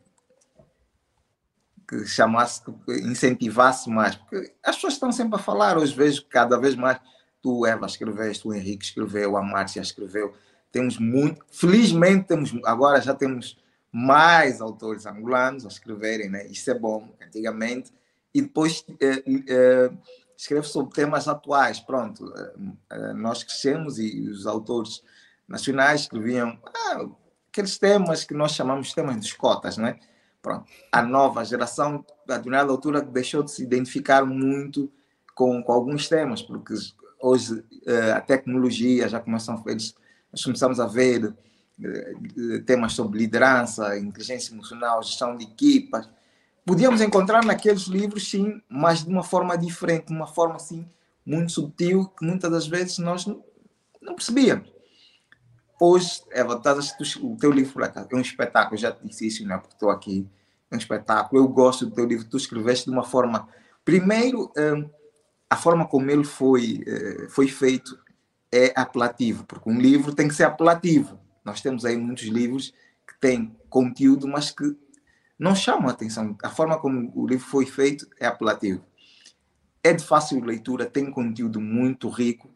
que 1.89 2.05
chamasse, 2.05 2.61
que 2.61 2.71
incentivasse 2.99 3.89
mais, 3.89 4.15
porque 4.15 4.53
as 4.63 4.75
pessoas 4.75 4.93
estão 4.93 5.11
sempre 5.11 5.39
a 5.39 5.41
falar, 5.41 5.75
hoje 5.75 5.95
vejo 5.95 6.23
cada 6.29 6.55
vez 6.55 6.75
mais 6.75 6.99
tu, 7.41 7.65
Eva, 7.65 7.87
escreveste, 7.87 8.47
o 8.47 8.53
Henrique 8.53 8.85
escreveu, 8.85 9.35
a 9.35 9.41
Márcia 9.41 9.81
escreveu. 9.81 10.35
Temos 10.71 10.99
muito, 10.99 11.43
felizmente 11.51 12.27
temos, 12.27 12.53
agora 12.63 13.01
já 13.01 13.15
temos 13.15 13.57
mais 13.91 14.61
autores 14.61 15.07
angolanos 15.07 15.65
a 15.65 15.67
escreverem, 15.67 16.29
né? 16.29 16.45
Isso 16.45 16.69
é 16.69 16.75
bom, 16.75 17.09
antigamente. 17.25 17.91
E 18.31 18.41
depois 18.43 18.85
eh, 19.01 19.23
eh, 19.47 19.91
escreve 20.37 20.67
sobre 20.67 20.93
temas 20.93 21.27
atuais, 21.27 21.79
pronto. 21.79 22.31
Eh, 22.37 22.53
eh, 22.91 23.13
nós 23.13 23.41
crescemos 23.41 23.97
e 23.97 24.29
os 24.29 24.45
autores 24.45 25.01
nacionais 25.47 26.01
escreviam 26.01 26.59
ah, 26.63 27.07
aqueles 27.51 27.79
temas 27.79 28.23
que 28.23 28.35
nós 28.35 28.51
chamamos 28.51 28.89
de 28.89 28.95
temas 28.95 29.19
de 29.25 29.35
cotas, 29.35 29.77
né? 29.77 29.99
Pronto. 30.41 30.65
A 30.91 31.01
nova 31.01 31.43
geração, 31.43 32.05
a 32.27 32.37
determinada 32.37 32.71
altura, 32.71 33.01
deixou 33.01 33.43
de 33.43 33.51
se 33.51 33.61
identificar 33.61 34.25
muito 34.25 34.91
com, 35.35 35.61
com 35.61 35.71
alguns 35.71 36.07
temas, 36.07 36.41
porque 36.41 36.73
hoje 37.19 37.63
eh, 37.85 38.11
a 38.11 38.21
tecnologia 38.21 39.07
já 39.07 39.19
começam 39.19 39.61
nós 40.31 40.43
começamos 40.43 40.79
a 40.79 40.85
ver 40.85 41.33
eh, 41.83 42.59
temas 42.65 42.93
sobre 42.93 43.19
liderança, 43.19 43.97
inteligência 43.97 44.53
emocional, 44.53 45.03
gestão 45.03 45.35
de 45.35 45.43
equipas. 45.43 46.09
Podíamos 46.65 47.01
encontrar 47.01 47.43
naqueles 47.43 47.83
livros, 47.83 48.29
sim, 48.29 48.61
mas 48.69 49.03
de 49.03 49.09
uma 49.09 49.23
forma 49.23 49.57
diferente, 49.57 50.07
de 50.07 50.13
uma 50.13 50.27
forma 50.27 50.55
assim 50.55 50.87
muito 51.25 51.51
sutil, 51.51 52.07
que 52.17 52.25
muitas 52.25 52.49
das 52.49 52.67
vezes 52.67 52.97
nós 52.97 53.25
não 53.25 54.15
percebíamos. 54.15 54.78
Hoje, 55.81 56.21
Eva, 56.31 56.55
estás 56.55 56.93
o 57.21 57.37
teu 57.37 57.51
livro 57.51 57.81
é 57.83 58.15
um 58.15 58.19
espetáculo, 58.19 58.77
já 58.77 58.91
te 58.91 59.07
disse 59.07 59.27
isso, 59.27 59.47
não 59.47 59.55
é? 59.55 59.57
Porque 59.59 59.75
estou 59.75 59.89
aqui, 59.89 60.27
é 60.69 60.75
um 60.75 60.77
espetáculo. 60.77 61.41
Eu 61.41 61.47
gosto 61.47 61.85
do 61.85 61.95
teu 61.95 62.05
livro, 62.05 62.27
tu 62.27 62.35
escreveste 62.35 62.85
de 62.85 62.91
uma 62.91 63.03
forma. 63.03 63.47
Primeiro, 63.85 64.51
eh, 64.57 64.85
a 65.49 65.55
forma 65.55 65.87
como 65.87 66.11
ele 66.11 66.25
foi, 66.25 66.83
eh, 66.85 67.27
foi 67.29 67.47
feito 67.47 67.97
é 68.51 68.73
apelativo, 68.75 69.45
porque 69.45 69.69
um 69.69 69.79
livro 69.79 70.13
tem 70.13 70.27
que 70.27 70.33
ser 70.33 70.43
apelativo. 70.43 71.17
Nós 71.45 71.61
temos 71.61 71.85
aí 71.85 71.95
muitos 71.95 72.25
livros 72.25 72.73
que 73.07 73.17
têm 73.19 73.55
conteúdo, 73.69 74.27
mas 74.27 74.51
que 74.51 74.75
não 75.37 75.55
chamam 75.55 75.87
a 75.87 75.91
atenção. 75.91 76.35
A 76.43 76.49
forma 76.49 76.77
como 76.77 77.09
o 77.15 77.25
livro 77.25 77.45
foi 77.45 77.65
feito 77.65 78.05
é 78.19 78.25
apelativo. 78.25 78.83
É 79.81 79.93
de 79.93 80.03
fácil 80.03 80.43
leitura, 80.43 80.85
tem 80.85 81.09
conteúdo 81.09 81.61
muito 81.61 82.09
rico 82.09 82.49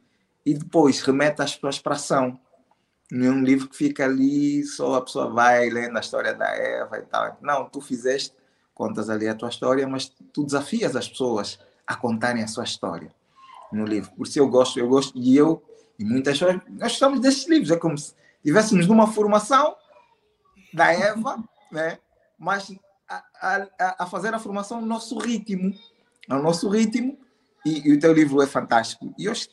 e 0.46 0.54
depois 0.54 1.00
remete 1.00 1.42
as 1.42 1.56
pessoas 1.56 1.80
para 1.80 1.96
ação. 1.96 2.38
Não 3.14 3.28
é 3.28 3.30
um 3.30 3.43
livro 3.43 3.70
que 3.70 3.78
fica 3.78 4.05
ali, 4.05 4.64
só 4.64 4.95
a 4.95 5.01
pessoa 5.01 5.30
vai 5.30 5.70
lendo 5.70 5.95
a 5.95 5.99
história 5.99 6.34
da 6.34 6.47
Eva 6.47 6.97
e 6.97 7.03
tal. 7.03 7.38
Não, 7.41 7.70
tu 7.70 7.80
fizeste, 7.80 8.34
contas 8.74 9.07
ali 9.07 9.28
a 9.28 9.36
tua 9.36 9.49
história, 9.49 9.88
mas 9.88 10.11
tu 10.34 10.43
desafias 10.43 10.95
as 10.95 11.07
pessoas 11.07 11.59
a 11.86 11.95
contarem 11.95 12.43
a 12.43 12.47
sua 12.47 12.64
história 12.64 13.14
no 13.72 13.86
livro. 13.86 14.11
Por 14.14 14.26
isso 14.26 14.39
eu 14.39 14.47
gosto, 14.47 14.80
eu 14.80 14.88
gosto, 14.88 15.16
e 15.16 15.38
eu, 15.38 15.64
e 15.99 16.03
muitas 16.03 16.39
pessoas, 16.39 16.59
nós 16.68 16.93
gostamos 16.93 17.20
desses 17.20 17.47
livros, 17.47 17.70
é 17.70 17.78
como 17.78 17.95
se 17.95 18.16
estivéssemos 18.38 18.88
numa 18.88 19.05
formação 19.05 19.76
da 20.74 20.91
Eva, 20.91 21.38
né? 21.72 21.99
mas 22.39 22.76
a, 23.07 23.24
a, 23.39 23.95
a 23.99 24.05
fazer 24.07 24.34
a 24.34 24.39
formação 24.39 24.82
no 24.82 24.88
nosso 24.88 25.20
ritmo, 25.20 25.72
ao 26.28 26.41
nosso 26.41 26.68
ritmo, 26.68 27.16
e, 27.64 27.88
e, 27.88 27.93
o 27.93 27.99
teu 27.99 28.11
livro 28.11 28.41
é 28.41 28.47
fantástico. 28.47 29.14
E 29.18 29.30
hoje 29.30 29.47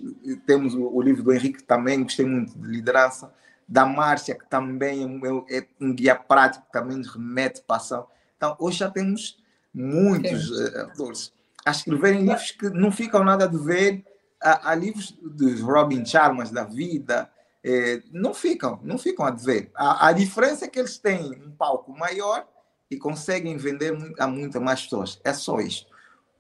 temos 0.47 0.75
o, 0.75 0.83
o, 0.83 1.01
livro 1.01 1.23
do 1.23 1.33
Henrique 1.33 1.63
também, 1.63 2.03
gostei 2.03 2.25
muito 2.27 2.59
de 2.59 2.67
liderança, 2.67 3.33
da 3.71 3.87
Márcia, 3.87 4.35
que 4.35 4.51
também 4.51 5.21
é, 5.49 5.59
é 5.59 5.67
um 5.81 5.95
guia 5.95 6.17
prático, 6.17 6.67
também 6.73 6.97
nos 6.97 7.15
remete 7.15 7.63
para 7.63 7.77
ação. 7.77 8.09
Então, 8.37 8.57
hoje 8.59 8.79
já 8.79 8.91
temos 8.91 9.39
muitos 9.73 10.51
uh, 10.51 10.81
autores 10.81 11.33
a 11.65 11.71
escreverem 11.71 12.23
livros 12.23 12.51
que 12.51 12.69
não 12.71 12.91
ficam 12.91 13.23
nada 13.23 13.45
a 13.45 13.47
dever 13.47 14.05
a, 14.43 14.71
a 14.71 14.75
livros 14.75 15.17
dos 15.23 15.61
Robin 15.61 16.05
Charmas 16.05 16.51
da 16.51 16.65
vida. 16.65 17.31
É, 17.63 18.03
não 18.11 18.35
ficam, 18.35 18.81
não 18.83 18.99
ficam 18.99 19.25
a 19.25 19.31
dever. 19.31 19.71
A, 19.75 20.09
a, 20.09 20.13
diferença 20.13 20.65
é 20.65 20.69
que 20.69 20.79
eles 20.79 20.99
têm 20.99 21.31
um 21.47 21.53
palco 21.53 21.93
maior 21.93 22.49
e 22.91 22.97
conseguem 22.97 23.57
vender 23.57 23.95
a 24.19 24.27
muitas 24.27 24.61
mais 24.61 24.83
pessoas. 24.83 25.21
É 25.23 25.33
só 25.33 25.61
isto. 25.61 25.87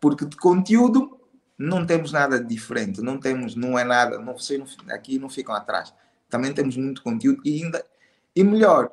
Porque 0.01 0.24
de 0.24 0.37
conteúdo 0.37 1.20
não 1.59 1.87
temos 1.87 2.11
nada 2.11 2.43
diferente, 2.43 3.03
não 3.03 3.20
temos, 3.20 3.55
não 3.55 3.78
é 3.78 3.85
nada, 3.85 4.18
não, 4.18 4.33
vocês 4.33 4.59
não, 4.59 4.95
aqui 4.95 5.18
não 5.18 5.28
ficam 5.28 5.55
atrás. 5.55 5.93
Também 6.31 6.55
temos 6.55 6.76
muito 6.76 7.03
conteúdo 7.03 7.43
e 7.45 7.62
ainda 7.62 7.85
e 8.35 8.45
melhor, 8.45 8.91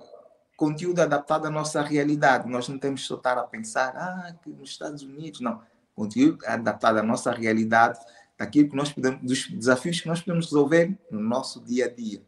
conteúdo 0.57 0.99
adaptado 0.99 1.45
à 1.45 1.49
nossa 1.49 1.81
realidade. 1.81 2.49
Nós 2.49 2.67
não 2.67 2.77
temos 2.77 3.05
só 3.05 3.15
estar 3.15 3.37
a 3.37 3.43
pensar, 3.43 3.95
ah, 3.95 4.35
que 4.41 4.49
nos 4.49 4.71
Estados 4.71 5.03
Unidos, 5.03 5.39
não 5.39 5.61
conteúdo 5.95 6.45
adaptado 6.45 6.97
à 6.99 7.03
nossa 7.03 7.31
realidade, 7.31 7.99
daquilo 8.37 8.69
que 8.69 8.75
nós 8.75 8.93
podemos, 8.93 9.19
dos 9.21 9.49
desafios 9.49 9.99
que 9.99 10.07
nós 10.07 10.21
podemos 10.21 10.45
resolver 10.45 10.95
no 11.09 11.19
nosso 11.19 11.59
dia 11.59 11.85
a 11.85 11.89
dia. 11.89 12.21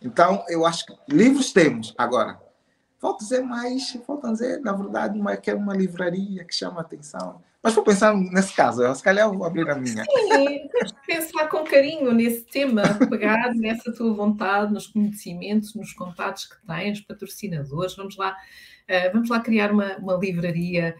Então, 0.00 0.42
eu 0.48 0.64
acho 0.64 0.86
que 0.86 0.94
livros 1.08 1.52
temos. 1.52 1.94
Agora, 1.98 2.40
falta 2.98 3.22
dizer 3.22 3.42
mais, 3.42 3.92
falta 4.06 4.32
dizer, 4.32 4.60
na 4.62 4.72
verdade, 4.72 5.18
uma, 5.18 5.36
que 5.36 5.50
é 5.50 5.54
uma 5.54 5.74
livraria 5.74 6.42
que 6.42 6.54
chama 6.54 6.78
a 6.78 6.80
atenção. 6.80 7.42
Mas 7.66 7.74
vou 7.74 7.82
pensar 7.82 8.16
nesse 8.16 8.54
caso, 8.54 8.80
eu, 8.80 8.94
se 8.94 9.02
calhar 9.02 9.28
vou 9.28 9.44
abrir 9.44 9.68
a 9.68 9.74
minha. 9.74 10.04
Sim, 10.04 10.68
pensar 11.04 11.48
com 11.48 11.64
carinho 11.64 12.14
nesse 12.14 12.42
tema, 12.42 12.82
pegar 13.10 13.52
nessa 13.56 13.92
tua 13.92 14.14
vontade, 14.14 14.72
nos 14.72 14.86
conhecimentos, 14.86 15.74
nos 15.74 15.92
contatos 15.92 16.44
que 16.44 16.64
tens, 16.64 17.00
patrocinadores. 17.00 17.96
Vamos 17.96 18.16
lá, 18.16 18.30
uh, 18.30 19.12
vamos 19.12 19.28
lá 19.28 19.40
criar 19.40 19.72
uma, 19.72 19.96
uma 19.96 20.14
livraria 20.14 20.94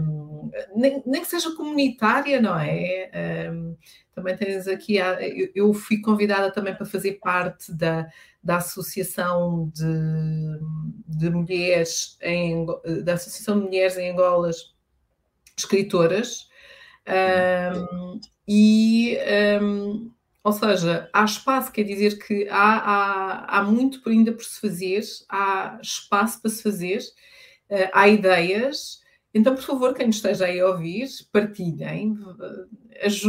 um, 0.00 0.50
nem, 0.74 1.02
nem, 1.04 1.20
que 1.20 1.28
seja 1.28 1.54
comunitária, 1.54 2.40
não 2.40 2.58
é? 2.58 3.50
Um, 3.52 3.76
também 4.14 4.34
tens 4.38 4.66
aqui, 4.66 4.96
eu, 4.96 5.50
eu, 5.54 5.74
fui 5.74 6.00
convidada 6.00 6.50
também 6.50 6.74
para 6.74 6.86
fazer 6.86 7.18
parte 7.22 7.74
da, 7.74 8.08
da 8.42 8.56
Associação 8.56 9.70
de, 9.74 11.18
de 11.18 11.28
Mulheres 11.28 12.16
em, 12.22 12.64
da 13.04 13.14
Associação 13.14 13.58
de 13.58 13.66
Mulheres 13.66 13.98
em 13.98 14.12
Angolas 14.12 14.73
Escritoras. 15.56 16.48
Um, 17.06 18.20
e 18.46 19.18
ou 20.44 20.52
seja, 20.52 21.08
há 21.10 21.24
espaço, 21.24 21.72
quer 21.72 21.84
dizer 21.84 22.18
que 22.18 22.46
há, 22.50 22.76
há, 22.76 23.58
há 23.58 23.62
muito 23.62 24.06
ainda 24.06 24.30
por 24.30 24.44
se 24.44 24.60
fazer, 24.60 25.02
há 25.26 25.78
espaço 25.82 26.42
para 26.42 26.50
se 26.50 26.62
fazer, 26.62 26.98
uh, 27.70 27.88
há 27.94 28.08
ideias, 28.08 29.00
então, 29.34 29.54
por 29.56 29.64
favor, 29.64 29.92
quem 29.94 30.06
nos 30.06 30.16
esteja 30.16 30.46
aí 30.46 30.60
a 30.60 30.68
ouvir, 30.68 31.08
partilhem. 31.32 32.16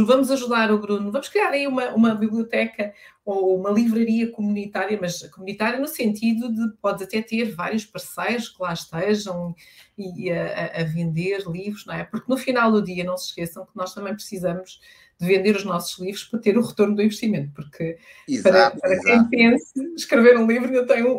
Vamos 0.06 0.30
ajudar 0.30 0.70
o 0.70 0.78
Bruno. 0.78 1.10
Vamos 1.10 1.28
criar 1.28 1.50
aí 1.50 1.66
uma, 1.66 1.88
uma 1.90 2.14
biblioteca 2.14 2.94
ou 3.24 3.58
uma 3.58 3.70
livraria 3.70 4.30
comunitária, 4.30 4.96
mas 5.00 5.20
comunitária 5.30 5.80
no 5.80 5.88
sentido 5.88 6.48
de 6.54 6.70
pode 6.80 7.02
até 7.02 7.20
ter 7.20 7.52
vários 7.52 7.84
parceiros 7.84 8.48
que 8.48 8.62
lá 8.62 8.72
estejam 8.72 9.52
e 9.98 10.30
a, 10.30 10.80
a, 10.80 10.84
vender 10.84 11.42
livros, 11.48 11.84
não 11.84 11.94
é? 11.94 12.04
Porque 12.04 12.30
no 12.30 12.36
final 12.36 12.70
do 12.70 12.80
dia, 12.80 13.02
não 13.02 13.18
se 13.18 13.30
esqueçam 13.30 13.66
que 13.66 13.74
nós 13.74 13.92
também 13.92 14.14
precisamos 14.14 14.80
de 15.18 15.26
vender 15.26 15.56
os 15.56 15.64
nossos 15.64 15.98
livros 15.98 16.22
para 16.22 16.38
ter 16.38 16.56
o 16.56 16.62
retorno 16.62 16.94
do 16.94 17.02
investimento, 17.02 17.50
porque 17.52 17.98
exato, 18.28 18.78
para, 18.78 19.00
para 19.00 19.02
quem 19.02 19.24
pense, 19.28 19.94
escrever 19.96 20.38
um 20.38 20.46
livro 20.46 20.68
ainda 20.68 20.86
tem 20.86 21.02
um, 21.02 21.18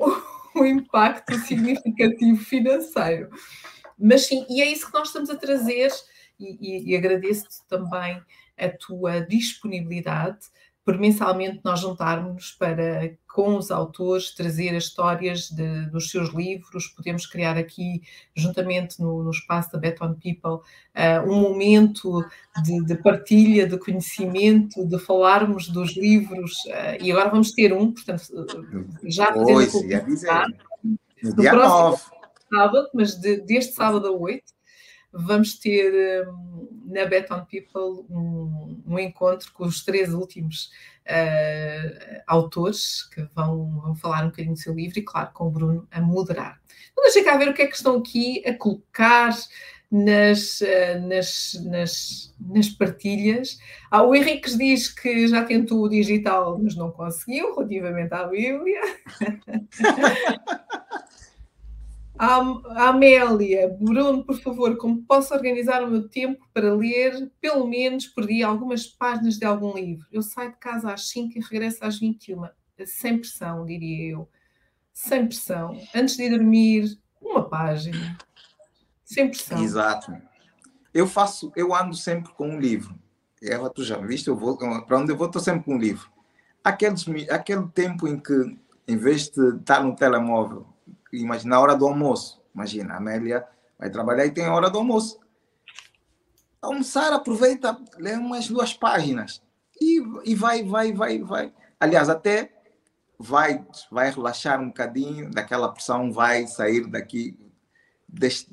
um 0.56 0.66
impacto 0.66 1.36
significativo 1.40 2.38
financeiro. 2.38 3.30
Mas 3.98 4.28
sim, 4.28 4.46
e 4.50 4.62
é 4.62 4.66
isso 4.66 4.88
que 4.88 4.94
nós 4.94 5.08
estamos 5.08 5.30
a 5.30 5.36
trazer, 5.36 5.92
e, 6.40 6.58
e, 6.62 6.92
e 6.92 6.96
agradeço-te 6.96 7.68
também 7.68 8.22
a 8.58 8.70
tua 8.70 9.22
disponibilidade 9.22 10.40
por 10.88 10.98
mensalmente 10.98 11.60
nós 11.66 11.82
juntarmos 11.82 12.52
para, 12.58 13.12
com 13.28 13.58
os 13.58 13.72
autores, 13.72 14.34
trazer 14.34 14.74
as 14.74 14.86
histórias 14.86 15.50
de, 15.50 15.86
dos 15.88 16.10
seus 16.10 16.34
livros. 16.34 16.88
Podemos 16.88 17.26
criar 17.26 17.58
aqui, 17.58 18.02
juntamente 18.34 19.02
no, 19.02 19.22
no 19.22 19.32
espaço 19.32 19.70
da 19.74 19.78
Bet 19.78 20.02
on 20.02 20.14
People, 20.14 20.66
uh, 20.96 21.30
um 21.30 21.42
momento 21.42 22.24
de, 22.64 22.86
de, 22.86 22.96
partilha, 22.96 23.68
de 23.68 23.78
conhecimento, 23.78 24.88
de 24.88 24.98
falarmos 24.98 25.68
dos 25.68 25.98
livros. 25.98 26.54
Uh, 26.68 27.04
e 27.04 27.12
agora 27.12 27.32
vamos 27.32 27.52
ter 27.52 27.74
um, 27.74 27.92
portanto, 27.92 28.24
já 29.04 29.34
podemos 29.34 29.74
no 31.22 31.36
dia 31.36 31.52
9. 31.52 32.02
Sábado, 32.54 32.90
mas 32.94 33.16
de, 33.16 33.42
deste 33.42 33.74
sábado 33.74 34.08
a 34.08 34.12
8, 34.12 34.44
vamos 35.12 35.60
ter 35.60 36.28
um, 36.28 36.68
na 36.86 37.06
Bet 37.06 37.32
on 37.32 37.46
People 37.46 38.06
um, 38.10 38.84
um, 38.86 39.00
encontro 39.00 39.52
com 39.54 39.66
os 39.66 39.84
três 39.84 40.14
últimos 40.14 40.70
uh, 41.06 42.22
autores 42.28 43.04
que 43.10 43.22
vão, 43.34 43.82
vão 43.82 43.96
falar 43.96 44.24
um 44.24 44.30
bocadinho 44.30 44.54
do 44.54 44.60
seu 44.60 44.74
livro 44.74 45.00
e, 45.00 45.02
claro, 45.02 45.32
com 45.34 45.48
o 45.48 45.52
Bruno 45.52 45.88
a 45.92 46.02
moderar. 46.02 46.62
Então, 46.92 47.04
deixa 47.04 47.24
cá 47.24 47.38
ver 47.38 47.50
o 47.50 47.54
que 47.54 47.64
é 47.64 47.68
que 47.68 47.76
estão 47.76 47.98
aqui 47.98 48.44
a 48.46 48.54
colocar 48.54 49.32
nas, 49.90 50.62
uh, 50.62 51.08
nas, 51.08 51.54
nas, 51.66 52.36
nas 52.40 52.70
partilhas. 52.70 53.58
Ah, 53.90 54.04
o 54.04 54.14
Henrique 54.14 54.56
diz 54.58 54.90
que 54.90 55.28
já 55.28 55.46
tentou 55.46 55.84
o 55.84 55.90
digital, 55.90 56.60
mas 56.62 56.76
não 56.76 56.92
conseguiu, 56.92 57.56
relativamente 57.56 58.14
à 58.14 58.26
Bíblia. 58.26 58.82
Amélia, 62.20 63.70
Bruno, 63.80 64.24
por 64.24 64.40
favor, 64.40 64.78
como 64.78 65.04
posso 65.04 65.34
organizar 65.34 65.84
o 65.84 65.90
meu 65.90 66.08
tempo 66.10 66.48
para 66.54 66.74
ler, 66.74 67.32
pelo 67.40 67.68
menos 67.68 68.08
por 68.08 68.26
dia, 68.26 68.48
algumas 68.48 68.88
páginas 68.88 69.38
de 69.38 69.46
algum 69.46 69.74
livro? 69.74 70.06
Eu 70.12 70.22
saio 70.22 70.52
de 70.52 70.58
casa 70.58 70.92
às 70.92 71.10
5 71.10 71.38
e 71.38 71.42
regresso 71.42 71.84
às 71.86 72.00
21. 72.00 72.48
Sem 72.86 73.20
pressão, 73.20 73.66
diria 73.66 74.12
eu. 74.14 74.30
Sem 74.94 75.28
pressão. 75.28 75.80
Antes 75.94 76.18
de 76.18 76.30
dormir, 76.30 77.00
uma 77.22 77.48
página. 77.48 78.18
Sem 79.04 79.30
pressão. 79.30 79.64
Exato. 79.64 80.16
Eu 80.94 81.08
faço, 81.08 81.52
eu 81.56 81.74
ando 81.74 81.96
sempre 81.96 82.34
com 82.34 82.50
um 82.50 82.60
livro. 82.60 82.96
Ela, 83.42 83.70
tu 83.70 83.84
já 83.84 83.98
viste, 83.98 84.28
eu 84.28 84.36
vou, 84.36 84.58
para 84.58 84.98
onde 84.98 85.12
eu 85.12 85.18
vou, 85.18 85.28
estou 85.28 85.42
sempre 85.42 85.64
com 85.64 85.76
um 85.76 85.80
livro. 85.80 86.10
Aqueles, 86.64 87.06
aquele 87.30 87.68
tempo 87.68 88.08
em 88.08 88.20
que, 88.20 88.58
em 88.88 88.98
vez 88.98 89.30
de 89.30 89.56
estar 89.58 89.84
no 89.84 89.96
telemóvel, 89.96 90.66
imagina 91.14 91.56
a 91.56 91.60
hora 91.60 91.76
do 91.76 91.88
almoço. 91.88 92.42
Imagina, 92.54 92.94
a 92.94 92.98
Amélia 92.98 93.46
vai 93.78 93.90
trabalhar 93.90 94.26
e 94.26 94.32
tem 94.32 94.46
a 94.46 94.54
hora 94.54 94.70
do 94.70 94.78
almoço. 94.78 95.20
Almoçar, 96.62 97.14
aproveita, 97.14 97.78
lê 97.98 98.14
umas 98.14 98.48
duas 98.48 98.74
páginas 98.74 99.42
e, 99.80 100.02
e 100.26 100.36
vai, 100.36 100.64
vai, 100.64 100.92
vai, 100.92 101.20
vai. 101.20 101.54
Aliás, 101.80 102.10
até 102.10 102.52
vai, 103.18 103.66
vai 103.92 104.12
relaxar 104.12 104.62
um 104.62 104.68
bocadinho 104.68 105.30
daquela 105.32 105.72
pressão, 105.72 106.12
vai 106.12 106.48
sair 106.48 106.88
daqui 106.88 107.38
deste, 108.08 108.50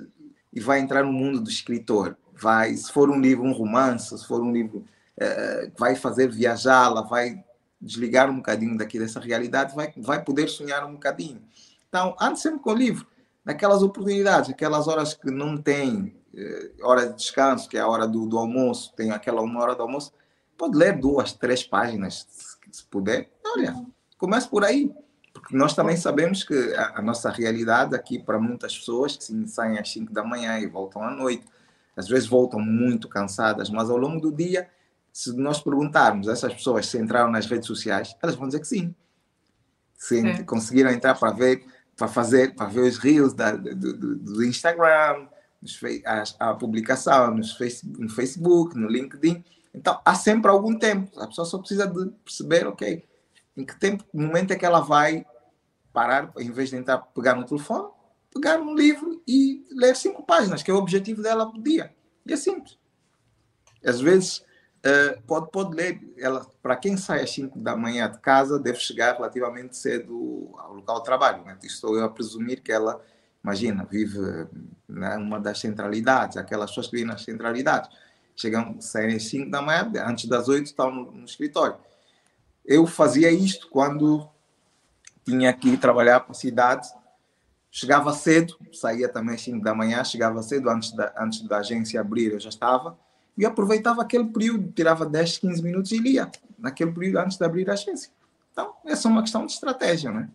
e 0.52 0.60
vai 0.60 0.80
entrar 0.80 1.02
no 1.02 1.12
mundo 1.12 1.40
do 1.40 1.50
escritor. 1.50 2.16
Vai, 2.32 2.74
se 2.74 2.90
for 2.92 3.10
um 3.10 3.20
livro, 3.20 3.44
um 3.44 3.52
romance, 3.52 4.16
se 4.16 4.26
for 4.26 4.40
um 4.42 4.52
livro, 4.52 4.84
uh, 5.18 5.72
vai 5.78 5.94
fazer 5.94 6.30
viajá-la, 6.30 7.02
vai 7.02 7.44
desligar 7.80 8.30
um 8.30 8.36
bocadinho 8.36 8.76
daqui 8.76 8.98
dessa 8.98 9.20
realidade, 9.20 9.74
vai, 9.74 9.92
vai 9.96 10.22
poder 10.22 10.48
sonhar 10.48 10.84
um 10.86 10.94
bocadinho. 10.94 11.42
Então, 11.94 12.16
ande 12.20 12.40
sempre 12.40 12.58
com 12.58 12.70
o 12.70 12.74
livro, 12.74 13.06
naquelas 13.44 13.80
oportunidades, 13.80 14.50
aquelas 14.50 14.88
horas 14.88 15.14
que 15.14 15.30
não 15.30 15.56
tem 15.56 16.20
eh, 16.36 16.72
hora 16.82 17.06
de 17.06 17.14
descanso, 17.14 17.68
que 17.68 17.76
é 17.76 17.80
a 17.82 17.86
hora 17.86 18.04
do, 18.04 18.26
do, 18.26 18.36
almoço, 18.36 18.92
tem 18.96 19.12
aquela 19.12 19.40
uma 19.40 19.62
hora 19.62 19.76
do 19.76 19.82
almoço, 19.82 20.12
pode 20.58 20.76
ler 20.76 20.98
duas, 20.98 21.34
três 21.34 21.62
páginas, 21.62 22.26
se, 22.28 22.56
se 22.78 22.84
puder. 22.86 23.30
Olha, 23.46 23.76
comece 24.18 24.48
por 24.48 24.64
aí, 24.64 24.92
porque 25.32 25.56
nós 25.56 25.72
também 25.72 25.96
sabemos 25.96 26.42
que 26.42 26.74
a, 26.74 26.98
a 26.98 27.00
nossa 27.00 27.30
realidade 27.30 27.94
aqui, 27.94 28.18
para 28.18 28.40
muitas 28.40 28.76
pessoas 28.76 29.16
que 29.16 29.46
saem 29.46 29.78
às 29.78 29.88
5 29.92 30.12
da 30.12 30.24
manhã 30.24 30.58
e 30.58 30.66
voltam 30.66 31.00
à 31.00 31.12
noite, 31.12 31.46
às 31.96 32.08
vezes 32.08 32.28
voltam 32.28 32.58
muito 32.58 33.08
cansadas, 33.08 33.70
mas 33.70 33.88
ao 33.88 33.96
longo 33.96 34.20
do 34.20 34.32
dia, 34.32 34.68
se 35.12 35.32
nós 35.36 35.60
perguntarmos 35.60 36.28
a 36.28 36.32
essas 36.32 36.52
pessoas 36.52 36.86
se 36.86 36.98
entraram 36.98 37.30
nas 37.30 37.46
redes 37.46 37.68
sociais, 37.68 38.16
elas 38.20 38.34
vão 38.34 38.48
dizer 38.48 38.58
que 38.58 38.66
sim. 38.66 38.92
Se 39.96 40.26
é. 40.26 40.42
conseguiram 40.42 40.90
entrar 40.90 41.14
para 41.14 41.30
ver 41.30 41.64
para 41.96 42.08
fazer, 42.08 42.54
para 42.54 42.66
ver 42.66 42.82
os 42.82 42.98
reels 42.98 43.32
da, 43.32 43.52
do, 43.52 44.16
do, 44.16 44.44
Instagram, 44.44 45.28
a, 46.04 46.50
a, 46.50 46.54
publicação 46.54 47.34
nos 47.34 47.52
face, 47.52 47.86
no 47.86 48.08
Facebook, 48.08 48.76
no 48.76 48.88
LinkedIn. 48.88 49.44
Então, 49.72 50.00
há 50.04 50.14
sempre 50.14 50.50
algum 50.50 50.76
tempo. 50.78 51.18
A 51.20 51.26
pessoa 51.26 51.46
só 51.46 51.58
precisa 51.58 51.86
de 51.86 52.10
perceber, 52.24 52.66
ok, 52.66 53.04
em 53.56 53.64
que 53.64 53.78
tempo, 53.78 54.04
momento 54.12 54.52
é 54.52 54.56
que 54.56 54.66
ela 54.66 54.80
vai 54.80 55.24
parar, 55.92 56.32
em 56.38 56.50
vez 56.50 56.70
de 56.70 56.76
entrar, 56.76 56.98
pegar 56.98 57.36
no 57.36 57.44
telefone, 57.44 57.88
pegar 58.32 58.58
um 58.58 58.74
livro 58.74 59.22
e 59.26 59.64
ler 59.70 59.94
cinco 59.94 60.24
páginas, 60.24 60.62
que 60.62 60.70
é 60.70 60.74
o 60.74 60.78
objetivo 60.78 61.22
dela 61.22 61.50
por 61.50 61.62
dia. 61.62 61.94
E 62.26 62.32
é 62.32 62.36
simples. 62.36 62.76
Às 63.84 64.00
vezes, 64.00 64.44
Uh, 64.84 65.18
pode, 65.22 65.50
pode 65.50 65.74
ler. 65.74 65.98
Ela, 66.18 66.46
para 66.62 66.76
quem 66.76 66.94
sai 66.94 67.22
às 67.22 67.30
5 67.30 67.58
da 67.58 67.74
manhã 67.74 68.10
de 68.10 68.18
casa, 68.18 68.58
deve 68.58 68.78
chegar 68.78 69.14
relativamente 69.14 69.78
cedo 69.78 70.54
ao 70.58 70.74
local 70.74 70.98
de 70.98 71.04
trabalho. 71.04 71.42
Né? 71.42 71.56
Estou 71.62 71.96
eu 71.96 72.04
a 72.04 72.08
presumir 72.10 72.62
que 72.62 72.70
ela, 72.70 73.02
imagina, 73.42 73.86
vive 73.90 74.18
numa 74.86 75.38
né, 75.38 75.42
das 75.42 75.58
centralidades, 75.58 76.36
aquelas 76.36 76.70
pessoas 76.70 76.88
que 76.88 76.96
vivem 76.96 77.06
nas 77.06 77.22
centralidades. 77.22 77.88
Chegam, 78.36 78.78
saem 78.78 79.16
às 79.16 79.24
5 79.24 79.50
da 79.50 79.62
manhã, 79.62 79.90
antes 80.06 80.28
das 80.28 80.48
8 80.48 80.66
estão 80.66 80.90
no, 80.90 81.12
no 81.12 81.24
escritório. 81.24 81.76
Eu 82.62 82.86
fazia 82.86 83.30
isto 83.30 83.70
quando 83.70 84.28
tinha 85.24 85.50
que 85.54 85.78
trabalhar 85.78 86.20
para 86.20 86.32
a 86.32 86.34
cidade. 86.34 86.86
Chegava 87.70 88.12
cedo, 88.12 88.54
saía 88.70 89.08
também 89.08 89.34
às 89.36 89.40
5 89.40 89.64
da 89.64 89.74
manhã, 89.74 90.04
chegava 90.04 90.42
cedo, 90.42 90.68
antes 90.68 90.92
da, 90.92 91.14
antes 91.16 91.40
da 91.48 91.58
agência 91.58 91.98
abrir 92.02 92.32
eu 92.32 92.40
já 92.40 92.50
estava 92.50 93.02
e 93.36 93.44
aproveitava 93.44 94.02
aquele 94.02 94.26
período, 94.26 94.72
tirava 94.72 95.04
10, 95.06 95.38
15 95.38 95.62
minutos 95.62 95.92
e 95.92 95.98
lia, 95.98 96.30
naquele 96.58 96.92
período 96.92 97.18
antes 97.18 97.36
de 97.36 97.44
abrir 97.44 97.68
a 97.68 97.72
agência. 97.72 98.10
Então, 98.52 98.72
essa 98.86 99.08
é 99.08 99.10
uma 99.10 99.22
questão 99.22 99.44
de 99.44 99.52
estratégia, 99.52 100.10
não 100.10 100.20
é? 100.20 100.28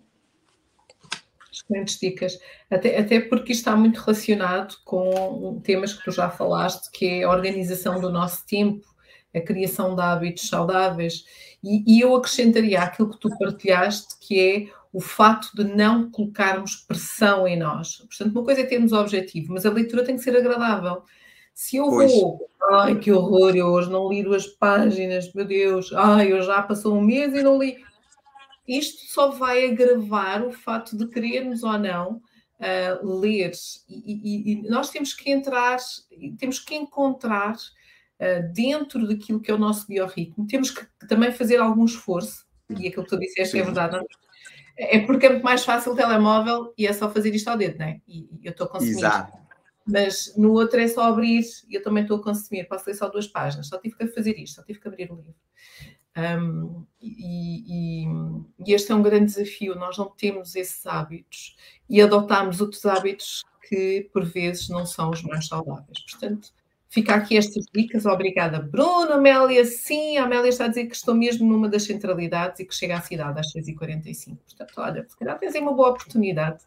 Excelentes 1.52 2.00
dicas, 2.00 2.40
até, 2.70 2.98
até 2.98 3.20
porque 3.20 3.52
está 3.52 3.76
muito 3.76 4.00
relacionado 4.00 4.76
com 4.84 5.60
temas 5.64 5.94
que 5.94 6.04
tu 6.04 6.12
já 6.12 6.30
falaste, 6.30 6.92
que 6.92 7.06
é 7.06 7.24
a 7.24 7.30
organização 7.30 8.00
do 8.00 8.10
nosso 8.10 8.46
tempo, 8.46 8.86
a 9.34 9.40
criação 9.40 9.96
de 9.96 10.02
hábitos 10.02 10.48
saudáveis, 10.48 11.24
e, 11.64 11.84
e 11.86 12.02
eu 12.02 12.16
acrescentaria 12.16 12.82
aquilo 12.82 13.10
que 13.10 13.20
tu 13.20 13.30
partilhaste, 13.38 14.16
que 14.20 14.40
é 14.40 14.80
o 14.92 15.00
fato 15.00 15.52
de 15.56 15.64
não 15.64 16.10
colocarmos 16.10 16.76
pressão 16.76 17.48
em 17.48 17.58
nós. 17.58 17.98
Portanto, 17.98 18.32
uma 18.32 18.44
coisa 18.44 18.62
é 18.62 18.66
termos 18.66 18.92
objetivo, 18.92 19.54
mas 19.54 19.66
a 19.66 19.72
leitura 19.72 20.04
tem 20.04 20.16
que 20.16 20.24
ser 20.24 20.36
agradável. 20.36 21.04
Se 21.60 21.76
eu 21.76 21.90
pois. 21.90 22.10
vou, 22.10 22.50
ai 22.72 22.98
que 22.98 23.12
horror, 23.12 23.54
eu 23.54 23.68
hoje 23.68 23.90
não 23.90 24.08
li 24.08 24.24
duas 24.24 24.48
páginas, 24.48 25.34
meu 25.34 25.44
Deus, 25.44 25.92
ai, 25.92 26.32
eu 26.32 26.42
já 26.42 26.62
passou 26.62 26.96
um 26.96 27.02
mês 27.02 27.34
e 27.34 27.44
não 27.44 27.60
li. 27.60 27.84
Isto 28.66 29.12
só 29.12 29.32
vai 29.32 29.70
agravar 29.70 30.42
o 30.42 30.54
fato 30.54 30.96
de 30.96 31.06
querermos 31.08 31.62
ou 31.62 31.78
não 31.78 32.22
uh, 32.62 33.20
ler. 33.20 33.52
E, 33.90 33.92
e, 34.24 34.54
e, 34.54 34.70
nós 34.70 34.90
temos 34.90 35.14
que 35.14 35.30
entrar, 35.30 35.76
temos 36.38 36.60
que 36.60 36.76
encontrar 36.76 37.56
uh, 37.56 38.54
dentro 38.54 39.06
daquilo 39.06 39.42
que 39.42 39.52
é 39.52 39.54
o 39.54 39.60
nosso 39.60 39.86
biorritmo, 39.86 40.48
temos 40.48 40.72
que 40.72 40.88
também 41.10 41.34
fazer 41.34 41.58
algum 41.58 41.84
esforço, 41.84 42.46
e 42.70 42.88
aquilo 42.88 43.04
que 43.04 43.10
tu 43.10 43.20
disseste 43.20 43.58
é 43.58 43.60
Sim. 43.60 43.60
é 43.60 43.64
verdade, 43.64 43.98
não? 43.98 44.06
É 44.78 45.00
porque 45.00 45.26
é 45.26 45.30
muito 45.32 45.44
mais 45.44 45.66
fácil 45.66 45.92
o 45.92 45.96
telemóvel 45.96 46.74
e 46.78 46.88
é 46.88 46.94
só 46.94 47.12
fazer 47.12 47.36
isto 47.36 47.50
ao 47.50 47.58
dedo, 47.58 47.80
não 47.80 47.86
é? 47.86 48.00
E 48.08 48.30
eu 48.46 48.52
estou 48.52 48.66
conseguindo. 48.66 49.00
Exato. 49.00 49.39
Mas 49.90 50.36
no 50.38 50.52
outro 50.54 50.80
é 50.80 50.88
só 50.88 51.04
abrir, 51.04 51.44
e 51.68 51.76
eu 51.76 51.82
também 51.82 52.04
estou 52.04 52.18
a 52.18 52.24
consumir, 52.24 52.68
posso 52.68 52.88
ler 52.88 52.96
só 52.96 53.10
duas 53.10 53.28
páginas, 53.28 53.68
só 53.68 53.78
tive 53.80 53.96
que 53.96 54.08
fazer 54.08 54.38
isto, 54.38 54.56
só 54.56 54.64
tive 54.64 54.80
que 54.80 54.88
abrir 54.88 55.12
o 55.12 55.16
livro. 55.16 55.36
Um, 56.18 56.86
e, 57.02 58.04
e, 58.04 58.08
e, 58.68 58.74
este 58.74 58.92
é 58.92 58.96
um 58.96 59.02
grande 59.02 59.26
desafio, 59.26 59.76
nós 59.76 59.98
não 59.98 60.10
temos 60.10 60.56
esses 60.56 60.86
hábitos 60.86 61.56
e 61.90 62.02
adotamos 62.02 62.60
outros 62.60 62.86
hábitos 62.86 63.44
que 63.68 64.10
por 64.12 64.26
vezes 64.26 64.68
não 64.70 64.86
são 64.86 65.12
os 65.12 65.22
mais 65.24 65.48
saudáveis. 65.48 66.00
Portanto, 66.10 66.50
fica 66.90 67.16
aqui 67.16 67.38
estas 67.38 67.66
dicas. 67.74 68.06
Obrigada, 68.06 68.60
Bruno, 68.60 69.14
Amélia. 69.14 69.64
Sim, 69.64 70.18
a 70.18 70.24
Amélia 70.24 70.50
está 70.50 70.66
a 70.66 70.68
dizer 70.68 70.88
que 70.88 70.96
estou 70.96 71.16
mesmo 71.16 71.48
numa 71.48 71.70
das 71.70 71.84
centralidades 71.84 72.60
e 72.60 72.66
que 72.66 72.76
chega 72.76 72.98
à 72.98 73.02
cidade 73.02 73.40
às 73.40 73.54
6h45. 73.54 74.38
Portanto, 74.38 74.74
olha, 74.78 75.06
se 75.08 75.18
calhar 75.18 75.38
tens 75.38 75.56
aí 75.56 75.62
uma 75.62 75.74
boa 75.74 75.90
oportunidade 75.90 76.64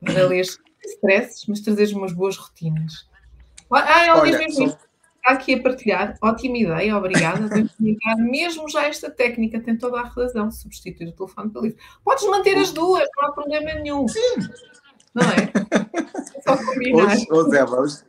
para 0.00 0.26
ler 0.26 0.44
stresses, 0.84 1.46
mas 1.46 1.60
trazeres 1.60 1.92
umas 1.92 2.12
boas 2.12 2.36
rotinas. 2.36 3.08
Ah, 3.72 4.04
ela 4.04 4.20
Olha, 4.20 4.38
mesmo 4.38 4.68
só... 4.68 4.76
está 4.76 4.80
aqui 5.24 5.54
a 5.54 5.62
partilhar. 5.62 6.16
Ótima 6.22 6.58
ideia, 6.58 6.96
obrigada. 6.96 7.48
mesmo 8.18 8.68
já 8.68 8.86
esta 8.86 9.10
técnica 9.10 9.60
tem 9.60 9.76
toda 9.76 10.00
a 10.00 10.04
razão, 10.06 10.50
substituir 10.50 11.08
o 11.08 11.12
telefone 11.12 11.50
pelo 11.50 11.64
livro. 11.64 11.78
Podes 12.04 12.24
manter 12.28 12.56
as 12.58 12.72
duas, 12.72 13.08
não 13.16 13.28
há 13.28 13.32
problema 13.32 13.74
nenhum. 13.74 14.06
Sim. 14.08 14.36
Não 15.14 15.24
é? 15.24 15.50
é 16.36 16.40
só 16.42 16.56
combinar. 16.56 17.06
Hoje, 17.06 17.26
hoje, 17.30 17.62
hoje, 17.74 18.04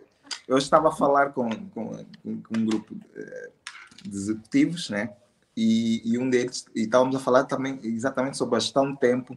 eu 0.47 0.57
estava 0.57 0.89
a 0.89 0.91
falar 0.91 1.31
com, 1.31 1.49
com, 1.49 1.91
com 2.23 2.57
um 2.57 2.65
grupo 2.65 2.93
de, 2.93 4.09
de 4.09 4.15
executivos, 4.15 4.89
né? 4.89 5.09
e, 5.57 6.03
e, 6.05 6.19
um 6.19 6.29
deles, 6.29 6.67
e 6.75 6.81
estávamos 6.81 7.15
a 7.15 7.19
falar 7.19 7.45
também 7.45 7.79
exatamente 7.81 8.37
sobre 8.37 8.57
a 8.57 8.59
gestão 8.59 8.91
de 8.93 8.99
tempo, 8.99 9.35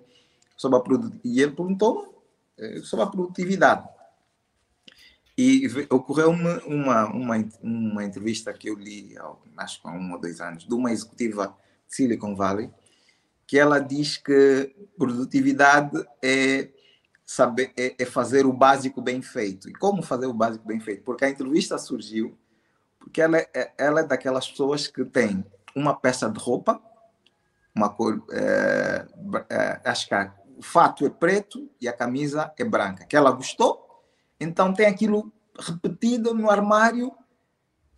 sobre 0.55 0.79
a 0.79 0.83
e 1.25 1.41
ele 1.41 1.53
perguntou 1.53 2.05
eh, 2.05 2.20
sobre 2.83 3.05
a 3.05 3.09
produtividade. 3.09 3.89
E 5.37 5.67
ocorreu-me 5.89 6.59
uma, 6.67 7.07
uma, 7.07 7.49
uma 7.63 8.05
entrevista 8.05 8.53
que 8.53 8.69
eu 8.69 8.75
li, 8.75 9.15
acho 9.57 9.81
que 9.81 9.89
há 9.89 9.93
um 9.93 10.13
ou 10.13 10.21
dois 10.21 10.41
anos, 10.41 10.67
de 10.67 10.75
uma 10.75 10.93
executiva 10.93 11.57
de 11.89 11.95
Silicon 11.95 12.35
Valley, 12.35 12.71
que 13.47 13.59
ela 13.59 13.79
diz 13.79 14.17
que 14.17 14.75
produtividade 14.99 16.07
é 16.23 16.69
saber 17.25 17.73
é, 17.77 17.95
é, 17.99 18.05
fazer 18.05 18.45
o 18.45 18.53
básico 18.53 19.01
bem 19.01 19.23
feito. 19.23 19.69
E 19.69 19.73
como 19.73 20.03
fazer 20.03 20.27
o 20.27 20.35
básico 20.35 20.67
bem 20.67 20.81
feito? 20.81 21.03
Porque 21.05 21.25
a 21.25 21.31
entrevista 21.31 21.79
surgiu 21.79 22.37
porque 23.01 23.23
ela 23.23 23.39
é, 23.39 23.73
ela 23.79 24.01
é 24.01 24.05
daquelas 24.05 24.49
pessoas 24.49 24.87
que 24.87 25.05
tem 25.05 25.45
uma 25.75 25.95
peça 25.95 26.31
de 26.31 26.39
roupa, 26.39 26.81
uma 27.75 27.89
cor, 27.89 28.23
é, 28.31 29.07
é, 29.49 29.81
acho 29.85 30.07
que 30.07 30.15
o 30.61 30.63
fato 30.63 31.07
é 31.07 31.09
preto 31.09 31.71
e 31.81 31.89
a 31.89 31.93
camisa 31.93 32.53
é 32.59 32.63
branca, 32.63 33.07
que 33.07 33.17
ela 33.17 33.33
gostou, 33.33 34.05
então 34.39 34.75
tem 34.75 34.85
aquilo 34.85 35.33
repetido 35.59 36.35
no 36.35 36.51
armário 36.51 37.11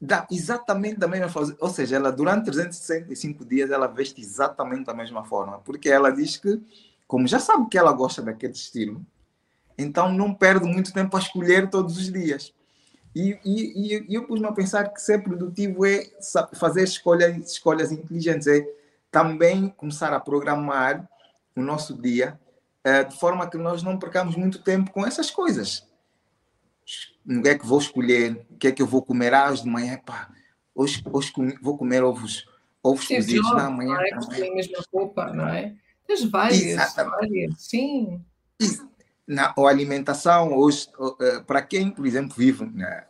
da, 0.01 0.25
exatamente 0.31 0.97
da 0.97 1.09
mesma 1.09 1.29
forma. 1.29 1.57
Ou 1.59 1.69
seja, 1.69 1.97
ela 1.97 2.13
durante 2.13 2.45
365 2.45 3.45
dias 3.45 3.73
ela 3.73 3.89
veste 3.89 4.21
exatamente 4.21 4.85
da 4.85 4.95
mesma 4.95 5.25
forma, 5.25 5.59
porque 5.59 5.89
ela 5.89 6.13
diz 6.13 6.37
que, 6.37 6.63
como 7.09 7.27
já 7.27 7.41
sabe 7.41 7.69
que 7.69 7.77
ela 7.77 7.93
gosta 7.93 8.23
daquele 8.23 8.53
estilo, 8.53 9.05
então 9.77 10.13
não 10.13 10.33
perde 10.33 10.65
muito 10.65 10.93
tempo 10.93 11.17
a 11.17 11.21
escolher 11.21 11.69
todos 11.69 11.97
os 11.97 12.13
dias. 12.13 12.55
E, 13.13 13.41
e, 13.45 14.07
e 14.09 14.15
eu 14.15 14.25
pus-me 14.25 14.47
a 14.47 14.53
pensar 14.53 14.89
que 14.89 15.03
ser 15.03 15.21
produtivo 15.21 15.85
é 15.85 16.09
fazer 16.55 16.85
escolhas, 16.85 17.37
escolhas 17.51 17.91
inteligentes, 17.91 18.47
é 18.47 18.65
também 19.11 19.69
começar 19.69 20.13
a 20.13 20.21
programar 20.21 21.09
o 21.57 21.61
nosso 21.61 22.01
dia 22.01 22.39
de 23.09 23.19
forma 23.19 23.49
que 23.49 23.57
nós 23.57 23.83
não 23.83 23.99
percamos 23.99 24.35
muito 24.37 24.61
tempo 24.61 24.91
com 24.91 25.07
essas 25.07 25.31
coisas. 25.31 25.87
O 27.25 27.41
que 27.43 27.49
é 27.49 27.59
que 27.59 27.67
vou 27.67 27.79
escolher? 27.79 28.45
O 28.51 28.57
que 28.57 28.67
é 28.67 28.73
que 28.73 28.83
eu 28.83 28.87
vou 28.87 29.03
comer 29.03 29.33
às 29.33 29.63
de 29.63 29.69
manhã? 29.69 30.01
Pá, 30.05 30.29
hoje, 30.75 31.03
hoje 31.13 31.33
vou 31.61 31.79
comer 31.79 32.03
ovos, 32.03 32.47
ovos 32.83 33.07
Sim, 33.07 33.17
cozidos 33.17 33.55
na 33.55 33.71
manhã. 33.71 33.97
É? 34.01 34.11
Também. 34.11 34.51
a 34.51 34.55
mesma 34.55 34.85
roupa, 34.93 35.33
não 35.33 35.49
é? 35.49 35.75
Tens 36.07 36.25
várias, 36.25 36.95
várias, 36.95 37.63
sim. 37.63 38.21
Na 39.27 39.55
a 39.57 39.69
alimentação, 39.69 40.53
hoje, 40.53 40.89
eh, 41.21 41.41
para 41.47 41.63
quem, 41.63 41.91
por 41.91 42.05
exemplo, 42.05 42.35
vive 42.37 42.67
na, 42.67 43.05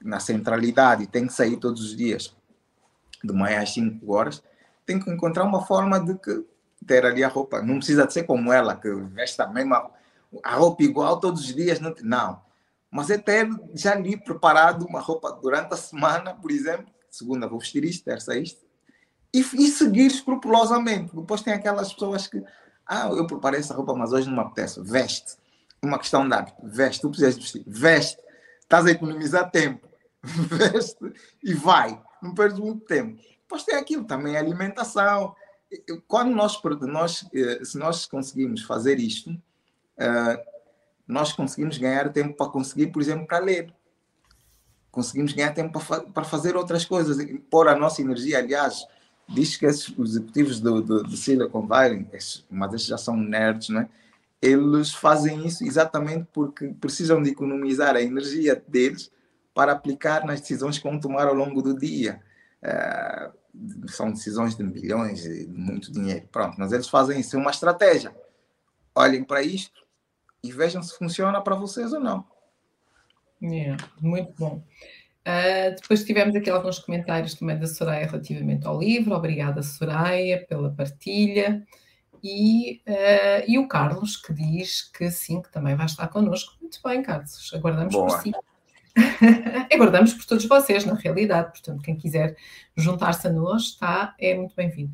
na 0.00 0.20
centralidade, 0.20 1.06
tem 1.06 1.26
que 1.26 1.32
sair 1.32 1.56
todos 1.56 1.82
os 1.82 1.96
dias, 1.96 2.36
de 3.24 3.32
manhã 3.32 3.62
às 3.62 3.72
5 3.72 4.12
horas, 4.12 4.42
tem 4.84 5.00
que 5.00 5.10
encontrar 5.10 5.44
uma 5.44 5.64
forma 5.64 5.98
de 5.98 6.14
que, 6.18 6.44
ter 6.86 7.04
ali 7.04 7.24
a 7.24 7.28
roupa. 7.28 7.60
Não 7.62 7.76
precisa 7.76 8.08
ser 8.08 8.24
como 8.24 8.52
ela, 8.52 8.76
que 8.76 8.88
veste 8.88 9.40
a 9.42 9.46
mesma 9.46 9.90
a 10.42 10.54
roupa 10.56 10.82
igual 10.82 11.20
todos 11.20 11.42
os 11.42 11.54
dias. 11.54 11.80
Não, 11.80 11.94
não. 12.02 12.40
Mas 12.90 13.10
é 13.10 13.18
ter 13.18 13.48
já 13.74 13.92
ali 13.92 14.16
preparado 14.16 14.86
uma 14.86 15.00
roupa 15.00 15.32
durante 15.32 15.74
a 15.74 15.76
semana, 15.76 16.34
por 16.34 16.50
exemplo, 16.50 16.86
segunda 17.10 17.48
vou 17.48 17.58
vestir 17.58 17.84
isto, 17.84 18.04
terça 18.04 18.36
isto, 18.36 18.64
e, 19.34 19.40
e 19.40 19.68
seguir 19.68 20.06
escrupulosamente. 20.06 21.14
Depois 21.14 21.42
tem 21.42 21.52
aquelas 21.52 21.92
pessoas 21.92 22.26
que, 22.26 22.42
ah, 22.86 23.08
eu 23.08 23.26
preparei 23.26 23.60
essa 23.60 23.74
roupa, 23.74 23.94
mas 23.94 24.12
hoje 24.12 24.28
não 24.28 24.36
me 24.36 24.40
apetece. 24.40 24.80
Veste 24.82 25.36
uma 25.82 25.98
questão 25.98 26.26
de 26.26 26.34
hábito. 26.34 26.56
Veste, 26.62 27.02
tu 27.02 27.10
precisas 27.10 27.36
vestir. 27.36 27.62
Veste. 27.66 28.18
Estás 28.60 28.86
a 28.86 28.90
economizar 28.90 29.50
tempo. 29.50 29.86
Veste 30.22 30.98
e 31.42 31.54
vai. 31.54 32.00
Não 32.22 32.34
perdes 32.34 32.58
muito 32.58 32.84
tempo. 32.84 33.20
Depois 33.42 33.62
tem 33.62 33.76
aquilo 33.76 34.04
também, 34.04 34.36
alimentação. 34.36 35.34
Quando 36.06 36.34
nós, 36.34 36.60
nós, 36.82 37.28
eh, 37.34 37.64
se 37.64 37.76
nós 37.78 38.06
conseguimos 38.06 38.62
fazer 38.62 38.98
isto, 38.98 39.36
eh, 39.98 40.44
nós 41.06 41.32
conseguimos 41.32 41.78
ganhar 41.78 42.12
tempo 42.12 42.36
para 42.36 42.50
conseguir, 42.50 42.88
por 42.88 43.02
exemplo, 43.02 43.26
para 43.26 43.38
ler. 43.38 43.72
Conseguimos 44.90 45.32
ganhar 45.32 45.52
tempo 45.52 45.78
para, 46.12 46.24
fazer 46.24 46.56
outras 46.56 46.84
coisas, 46.84 47.16
pôr 47.50 47.68
a 47.68 47.76
nossa 47.76 48.00
energia. 48.00 48.38
Aliás, 48.38 48.86
diz 49.28 49.56
que 49.56 49.66
esses, 49.66 49.88
os 49.96 50.10
executivos 50.10 50.60
do, 50.60 50.80
do, 50.80 51.02
do 51.02 51.16
Silicon 51.16 51.66
Valley, 51.66 52.06
mas 52.50 52.74
esses 52.74 52.86
já 52.86 52.96
são 52.96 53.16
nerds, 53.16 53.68
né? 53.68 53.88
eles 54.40 54.92
fazem 54.92 55.46
isso 55.46 55.64
exatamente 55.64 56.26
porque 56.32 56.68
precisam 56.80 57.22
de 57.22 57.30
economizar 57.30 57.96
a 57.96 58.02
energia 58.02 58.62
deles 58.68 59.10
para 59.54 59.72
aplicar 59.72 60.24
nas 60.26 60.40
decisões 60.40 60.78
que 60.78 60.88
vão 60.88 61.00
tomar 61.00 61.26
ao 61.26 61.34
longo 61.34 61.62
do 61.62 61.76
dia. 61.76 62.20
Uh, 62.62 63.32
são 63.88 64.10
decisões 64.10 64.56
de 64.56 64.62
milhões, 64.62 65.22
de 65.22 65.46
muito 65.48 65.92
dinheiro. 65.92 66.26
Pronto, 66.30 66.56
mas 66.58 66.72
eles 66.72 66.88
fazem 66.88 67.20
isso, 67.20 67.36
é 67.36 67.38
uma 67.38 67.50
estratégia. 67.50 68.14
Olhem 68.94 69.24
para 69.24 69.42
isto 69.42 69.86
e 70.42 70.52
vejam 70.52 70.82
se 70.82 70.96
funciona 70.96 71.40
para 71.40 71.54
vocês 71.54 71.92
ou 71.92 72.00
não. 72.00 72.24
Yeah, 73.42 73.76
muito 74.00 74.32
bom. 74.38 74.62
Uh, 75.26 75.74
depois 75.80 76.04
tivemos 76.04 76.36
aqui 76.36 76.48
alguns 76.48 76.78
comentários 76.78 77.34
também 77.34 77.58
da 77.58 77.66
Soraya 77.66 78.06
relativamente 78.06 78.66
ao 78.66 78.78
livro. 78.78 79.14
Obrigada, 79.14 79.62
Soraya, 79.62 80.46
pela 80.46 80.70
partilha. 80.70 81.66
E, 82.22 82.80
uh, 82.86 83.44
e 83.46 83.58
o 83.58 83.68
Carlos, 83.68 84.16
que 84.16 84.32
diz 84.32 84.82
que 84.82 85.10
sim, 85.10 85.42
que 85.42 85.50
também 85.50 85.74
vai 85.74 85.86
estar 85.86 86.08
connosco. 86.08 86.56
Muito 86.60 86.78
bem, 86.82 87.02
Carlos, 87.02 87.50
aguardamos 87.52 87.92
Boa. 87.92 88.06
por 88.06 88.20
si. 88.20 88.32
aguardamos 89.72 90.14
por 90.14 90.24
todos 90.24 90.46
vocês, 90.46 90.84
na 90.84 90.94
realidade. 90.94 91.50
Portanto, 91.50 91.82
quem 91.82 91.96
quiser 91.96 92.36
juntar-se 92.76 93.26
a 93.26 93.30
nós 93.30 93.62
está, 93.62 94.14
é 94.18 94.34
muito 94.34 94.54
bem-vindo. 94.56 94.92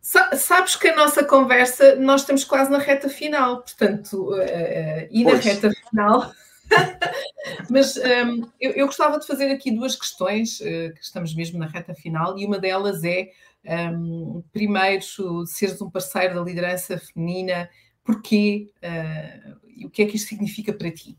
Sabes 0.00 0.76
que 0.76 0.88
a 0.88 0.96
nossa 0.96 1.24
conversa, 1.24 1.96
nós 1.96 2.20
estamos 2.20 2.44
quase 2.44 2.70
na 2.70 2.78
reta 2.78 3.08
final, 3.08 3.62
portanto, 3.62 4.34
uh, 4.34 5.08
e 5.10 5.24
na 5.24 5.30
pois. 5.30 5.44
reta 5.44 5.70
final. 5.88 6.30
Mas 7.70 7.96
um, 7.96 8.42
eu, 8.60 8.72
eu, 8.72 8.86
gostava 8.86 9.18
de 9.18 9.26
fazer 9.26 9.50
aqui 9.50 9.70
duas 9.70 9.96
questões, 9.96 10.60
uh, 10.60 10.92
que 10.94 11.00
estamos 11.00 11.34
mesmo 11.34 11.58
na 11.58 11.66
reta 11.66 11.94
final, 11.94 12.38
e 12.38 12.44
uma 12.44 12.58
delas 12.58 13.02
é 13.02 13.30
um, 13.64 14.42
primeiro, 14.52 15.02
seres 15.46 15.80
um 15.80 15.90
parceiro 15.90 16.34
da 16.34 16.42
liderança 16.42 16.98
feminina, 16.98 17.70
porquê 18.04 18.70
uh, 18.82 19.58
e 19.74 19.86
o 19.86 19.90
que 19.90 20.02
é 20.02 20.06
que 20.06 20.16
isto 20.16 20.28
significa 20.28 20.72
para 20.72 20.90
ti? 20.90 21.16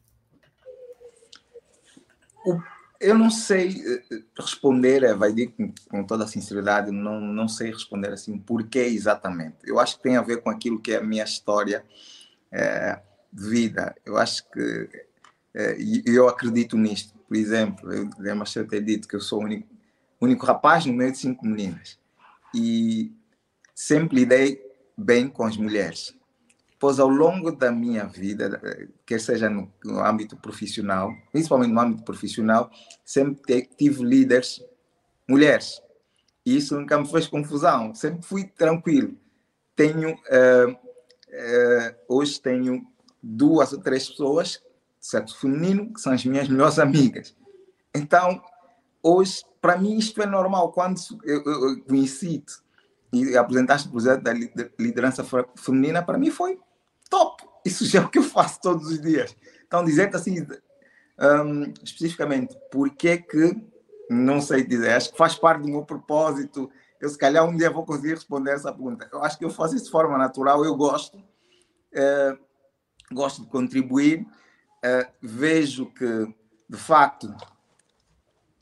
Eu 2.99 3.17
não 3.17 3.29
sei 3.29 3.83
eh, 3.85 4.21
responder, 4.37 5.03
eh, 5.03 5.13
vai 5.13 5.33
dizer 5.33 5.51
com, 5.51 5.73
com 5.89 6.03
toda 6.03 6.23
a 6.23 6.27
sinceridade, 6.27 6.91
não, 6.91 7.19
não 7.19 7.47
sei 7.47 7.71
responder 7.71 8.13
assim 8.13 8.37
porquê 8.37 8.79
exatamente. 8.79 9.57
Eu 9.65 9.79
acho 9.79 9.97
que 9.97 10.03
tem 10.03 10.15
a 10.15 10.21
ver 10.21 10.41
com 10.41 10.49
aquilo 10.49 10.79
que 10.79 10.93
é 10.93 10.97
a 10.97 11.03
minha 11.03 11.23
história 11.23 11.83
é, 12.51 12.99
de 13.31 13.49
vida. 13.49 13.93
Eu 14.05 14.17
acho 14.17 14.49
que 14.49 14.89
é, 15.53 15.77
eu 16.05 16.27
acredito 16.27 16.77
nisto. 16.77 17.13
Por 17.27 17.35
exemplo, 17.35 17.91
eu 17.91 18.09
lembro 18.17 18.45
de 18.45 18.63
ter 18.65 18.81
dito 18.81 19.07
que 19.07 19.15
eu 19.15 19.21
sou 19.21 19.39
o 19.39 19.43
único, 19.43 19.67
único 20.21 20.45
rapaz 20.45 20.85
no 20.85 20.93
meio 20.93 21.11
de 21.11 21.17
cinco 21.17 21.45
meninas 21.45 21.99
e 22.53 23.11
sempre 23.73 24.19
lidei 24.19 24.61
bem 24.97 25.27
com 25.27 25.43
as 25.43 25.57
mulheres. 25.57 26.15
Pois 26.77 26.99
ao 26.99 27.07
longo 27.07 27.51
da 27.51 27.71
minha 27.71 28.05
vida, 28.05 28.61
quer 29.05 29.19
seja 29.19 29.49
no, 29.49 29.71
no 29.83 30.03
âmbito 30.03 30.35
profissional, 30.35 31.11
principalmente 31.31 31.71
no 31.71 31.79
âmbito 31.79 32.03
profissional, 32.03 32.69
sempre 33.03 33.69
tive 33.77 34.03
líderes 34.03 34.61
mulheres. 35.27 35.81
E 36.45 36.57
isso 36.57 36.77
nunca 36.79 36.97
me 36.97 37.07
fez 37.07 37.27
confusão, 37.27 37.95
sempre 37.95 38.21
fui 38.23 38.43
tranquilo. 38.43 39.17
Tenho, 39.75 40.11
uh, 40.11 40.71
uh, 40.71 41.95
hoje 42.07 42.39
tenho 42.39 42.85
duas 43.21 43.73
ou 43.73 43.79
três 43.79 44.09
pessoas, 44.09 44.61
sexo 44.99 45.39
feminino, 45.39 45.93
que 45.93 46.01
são 46.01 46.13
as 46.13 46.25
minhas 46.25 46.47
melhores 46.47 46.77
amigas. 46.77 47.35
Então, 47.93 48.41
hoje 49.01 49.43
para 49.65 49.79
mim 49.79 49.97
isto 49.97 50.21
é 50.21 50.27
normal. 50.27 50.71
Quando 50.71 50.99
eu, 51.23 51.43
eu 51.43 51.83
conheci-te 51.85 52.53
e 53.11 53.37
apresentaste 53.37 53.87
o 53.87 53.91
projeto 53.91 54.21
da 54.21 54.33
liderança 54.77 55.25
feminina, 55.55 56.03
para 56.03 56.17
mim 56.17 56.31
foi 56.31 56.59
top. 57.09 57.43
Isso 57.63 57.85
já 57.85 58.01
é 58.01 58.03
o 58.03 58.09
que 58.09 58.19
eu 58.19 58.23
faço 58.23 58.59
todos 58.61 58.87
os 58.87 59.01
dias. 59.01 59.35
Então, 59.65 59.83
dizer 59.83 60.13
assim, 60.15 60.45
um, 61.19 61.73
especificamente, 61.83 62.55
por 62.71 62.89
que 62.89 63.17
que, 63.17 63.55
não 64.09 64.41
sei 64.41 64.63
dizer, 64.63 64.91
acho 64.91 65.11
que 65.11 65.17
faz 65.17 65.35
parte 65.35 65.61
do 65.61 65.69
meu 65.69 65.83
propósito. 65.83 66.69
Eu, 66.99 67.09
se 67.09 67.17
calhar, 67.17 67.47
um 67.47 67.55
dia 67.55 67.69
vou 67.69 67.85
conseguir 67.85 68.15
responder 68.15 68.51
essa 68.51 68.71
pergunta. 68.71 69.09
Eu 69.11 69.23
acho 69.23 69.37
que 69.37 69.45
eu 69.45 69.49
faço 69.49 69.75
isso 69.75 69.85
de 69.85 69.91
forma 69.91 70.17
natural, 70.17 70.63
eu 70.63 70.75
gosto. 70.75 71.17
Uh, 71.17 72.37
gosto 73.11 73.43
de 73.43 73.47
contribuir. 73.47 74.21
Uh, 74.21 75.11
vejo 75.21 75.87
que, 75.87 76.33
de 76.69 76.77
facto, 76.77 77.33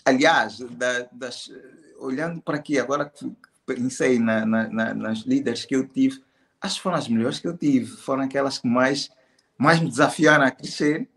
aliás, 0.06 0.60
da, 0.60 1.08
das, 1.12 1.52
olhando 1.98 2.42
para 2.42 2.58
aqui, 2.58 2.80
agora 2.80 3.10
que 3.10 3.36
pensei 3.66 4.20
na, 4.20 4.46
na, 4.46 4.94
nas 4.94 5.20
líderes 5.20 5.66
que 5.66 5.76
eu 5.76 5.88
tive, 5.88 6.24
acho 6.62 6.76
que 6.76 6.82
foram 6.82 6.98
as 6.98 7.08
melhores 7.08 7.40
que 7.40 7.48
eu 7.48 7.58
tive, 7.58 7.88
foram 7.88 8.24
aquelas 8.24 8.58
que 8.58 8.68
mais, 8.68 9.10
mais 9.58 9.80
me 9.80 9.90
desafiaram 9.90 10.46
a 10.46 10.52
crescer. 10.52 11.10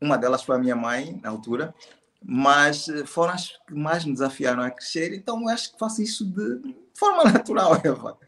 Uma 0.00 0.16
delas 0.16 0.42
foi 0.42 0.56
a 0.56 0.58
minha 0.58 0.76
mãe, 0.76 1.18
na 1.22 1.28
altura, 1.30 1.74
mas 2.22 2.86
foram 3.06 3.34
as 3.34 3.48
que 3.66 3.74
mais 3.74 4.04
me 4.04 4.12
desafiaram 4.12 4.62
a 4.62 4.70
crescer, 4.70 5.14
então 5.14 5.48
acho 5.48 5.72
que 5.72 5.78
faço 5.78 6.02
isso 6.02 6.24
de 6.24 6.74
forma 6.94 7.24
natural, 7.30 7.80
Eva. 7.84 8.18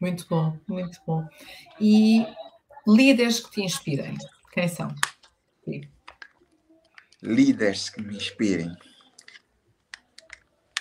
Muito 0.00 0.26
bom, 0.28 0.58
muito 0.66 1.00
bom. 1.06 1.26
E 1.80 2.26
líderes 2.86 3.38
que 3.40 3.50
te 3.52 3.62
inspirem, 3.62 4.16
quem 4.52 4.68
são? 4.68 4.92
Sim. 5.64 5.82
Líderes 7.22 7.88
que 7.88 8.02
me 8.02 8.16
inspirem. 8.16 8.76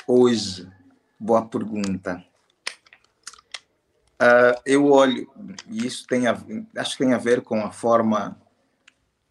Hoje, 0.08 0.68
boa 1.22 1.46
pergunta. 1.46 2.26
Uh, 4.20 4.58
eu 4.66 4.88
olho, 4.88 5.32
e 5.68 5.86
isso 5.86 6.06
tem 6.08 6.28
a, 6.28 6.36
acho 6.78 6.98
que 6.98 7.04
tem 7.04 7.14
a 7.14 7.20
ver 7.20 7.42
com 7.42 7.64
a 7.64 7.72
forma 7.72 8.40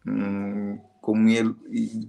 hum, 0.07 0.79
como 1.01 1.27
ele, 1.27 1.53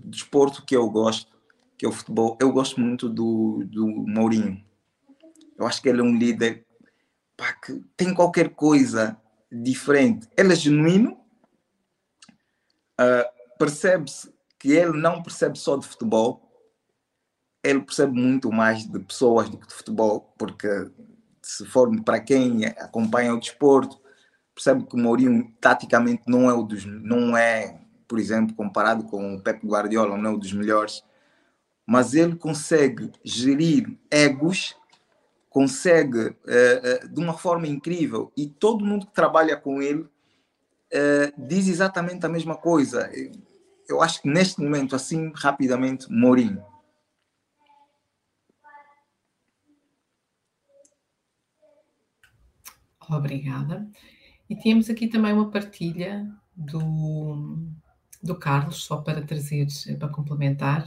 desporto 0.05 0.65
que 0.65 0.77
eu 0.77 0.89
gosto, 0.89 1.37
que 1.77 1.85
é 1.85 1.89
o 1.89 1.93
futebol. 1.93 2.39
Eu 2.41 2.53
gosto 2.53 2.81
muito 2.81 3.09
do, 3.09 3.65
do 3.67 3.87
Mourinho. 3.87 4.65
Eu 5.59 5.67
acho 5.67 5.83
que 5.83 5.89
ele 5.89 6.01
é 6.01 6.05
um 6.05 6.17
líder 6.17 6.65
pá, 7.37 7.53
que 7.53 7.83
tem 7.97 8.15
qualquer 8.15 8.51
coisa 8.51 9.21
diferente. 9.51 10.29
Ele 10.37 10.53
é 10.53 10.57
genuíno, 10.57 11.21
uh, 13.01 13.59
percebe-se 13.59 14.33
que 14.59 14.71
ele 14.73 14.97
não 14.97 15.23
percebe 15.23 15.59
só 15.59 15.77
de 15.77 15.87
futebol, 15.87 16.52
ele 17.63 17.81
percebe 17.81 18.19
muito 18.21 18.51
mais 18.51 18.85
de 18.87 18.99
pessoas 18.99 19.49
do 19.49 19.57
que 19.57 19.67
de 19.67 19.75
futebol, 19.75 20.33
porque 20.37 20.91
se 21.41 21.65
for 21.67 21.91
para 22.03 22.21
quem 22.21 22.67
acompanha 22.67 23.35
o 23.35 23.41
desporto, 23.41 24.01
percebe 24.55 24.85
que 24.85 24.95
o 24.95 24.99
Mourinho 24.99 25.53
taticamente 25.61 26.23
não 26.27 26.49
é 26.49 26.55
o 26.55 26.63
dos, 26.63 26.85
não 26.85 27.37
é, 27.37 27.81
por 28.07 28.19
exemplo, 28.19 28.55
comparado 28.55 29.05
com 29.05 29.35
o 29.35 29.41
Pep 29.41 29.67
Guardiola, 29.67 30.17
não 30.17 30.31
é 30.31 30.33
o 30.35 30.39
dos 30.39 30.53
melhores, 30.53 31.03
mas 31.87 32.15
ele 32.15 32.37
consegue 32.37 33.11
gerir 33.25 33.97
egos, 34.11 34.77
consegue 35.51 36.19
uh, 36.19 37.05
uh, 37.05 37.09
de 37.09 37.21
uma 37.21 37.35
forma 37.35 37.67
incrível 37.67 38.33
e 38.37 38.47
todo 38.47 38.85
mundo 38.85 39.07
que 39.07 39.13
trabalha 39.13 39.57
com 39.57 39.83
ele 39.83 40.03
uh, 40.03 41.33
diz 41.37 41.69
exatamente 41.69 42.25
a 42.25 42.29
mesma 42.29 42.57
coisa. 42.57 43.11
Eu 43.89 44.01
acho 44.01 44.23
que 44.23 44.29
neste 44.29 44.61
momento, 44.61 44.95
assim, 44.95 45.33
rapidamente, 45.35 46.11
Mourinho. 46.11 46.63
Obrigada. 53.09 53.89
E 54.49 54.57
temos 54.57 54.91
aqui 54.91 55.09
também 55.09 55.33
uma 55.33 55.51
partilha 55.51 56.31
do, 56.55 57.59
do 58.23 58.35
Carlos, 58.37 58.85
só 58.85 58.99
para 58.99 59.23
trazer, 59.23 59.67
para 59.99 60.09
complementar. 60.09 60.85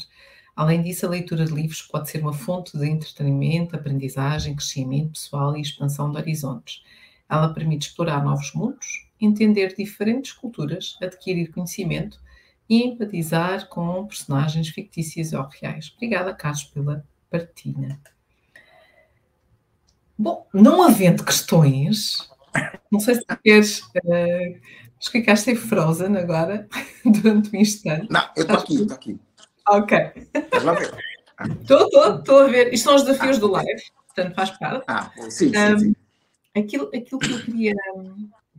Além 0.55 0.81
disso, 0.81 1.05
a 1.05 1.09
leitura 1.09 1.45
de 1.45 1.53
livros 1.53 1.81
pode 1.81 2.09
ser 2.09 2.21
uma 2.21 2.33
fonte 2.33 2.77
de 2.77 2.87
entretenimento, 2.87 3.75
aprendizagem, 3.75 4.55
crescimento 4.55 5.11
pessoal 5.11 5.57
e 5.57 5.61
expansão 5.61 6.11
de 6.11 6.17
horizontes. 6.17 6.83
Ela 7.29 7.53
permite 7.53 7.89
explorar 7.89 8.23
novos 8.23 8.53
mundos, 8.53 9.07
entender 9.19 9.75
diferentes 9.75 10.31
culturas, 10.31 10.95
adquirir 11.01 11.51
conhecimento 11.51 12.21
e 12.69 12.83
empatizar 12.83 13.67
com 13.67 14.07
personagens 14.07 14.69
fictícias 14.69 15.33
ou 15.33 15.47
reais. 15.61 15.91
Obrigada, 15.95 16.33
Carlos, 16.33 16.63
pela 16.65 17.05
partilha. 17.29 17.99
Bom, 20.17 20.47
não 20.53 20.83
havendo 20.83 21.23
questões, 21.23 22.29
não 22.91 22.99
sei 22.99 23.15
se 23.15 23.25
queres. 23.43 23.79
Uh, 23.79 24.59
ficaste 25.11 25.51
em 25.51 25.55
Frozen 25.55 26.17
agora, 26.17 26.67
durante 27.05 27.55
um 27.55 27.59
instante. 27.59 28.07
Não, 28.09 28.27
eu 28.35 28.43
estou 28.43 28.57
aqui, 28.57 28.75
estou 28.75 28.95
aqui. 28.95 29.19
Ok. 29.67 29.97
Estás 30.33 30.63
lá 30.63 30.71
a 30.71 30.75
ver? 30.75 30.95
Estou, 31.61 31.85
estou, 31.85 32.15
estou 32.19 32.39
a 32.39 32.47
ver. 32.47 32.73
Isto 32.73 32.83
são 32.85 32.95
os 32.95 33.03
desafios 33.03 33.37
ah, 33.37 33.39
do 33.39 33.51
live, 33.51 33.81
portanto 34.07 34.35
faz 34.35 34.51
parte. 34.51 34.83
Ah, 34.87 35.11
sim, 35.29 35.51
sim, 35.51 35.57
um, 35.57 35.79
sim. 35.79 35.95
Aquilo, 36.55 36.89
aquilo 36.95 37.19
que 37.19 37.31
eu 37.31 37.41
queria, 37.43 37.73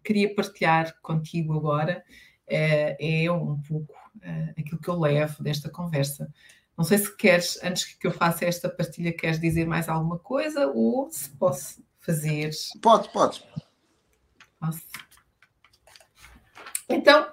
queria 0.04 0.34
partilhar 0.34 0.94
contigo 1.00 1.54
agora 1.54 2.04
é, 2.46 3.24
é 3.24 3.32
um 3.32 3.60
pouco 3.62 3.92
uh, 4.16 4.50
aquilo 4.58 4.80
que 4.80 4.88
eu 4.88 4.98
levo 5.00 5.42
desta 5.42 5.70
conversa. 5.70 6.28
Não 6.76 6.84
sei 6.84 6.98
se 6.98 7.16
queres, 7.16 7.58
antes 7.62 7.84
que 7.84 8.06
eu 8.06 8.12
faça 8.12 8.44
esta 8.44 8.68
partilha, 8.68 9.12
queres 9.12 9.40
dizer 9.40 9.66
mais 9.66 9.88
alguma 9.88 10.18
coisa 10.18 10.66
ou 10.66 11.10
se 11.10 11.30
posso 11.30 11.82
fazer. 12.00 12.50
Pode, 12.82 13.08
pode. 13.10 13.42
Posso. 14.60 14.82
Então, 16.88 17.26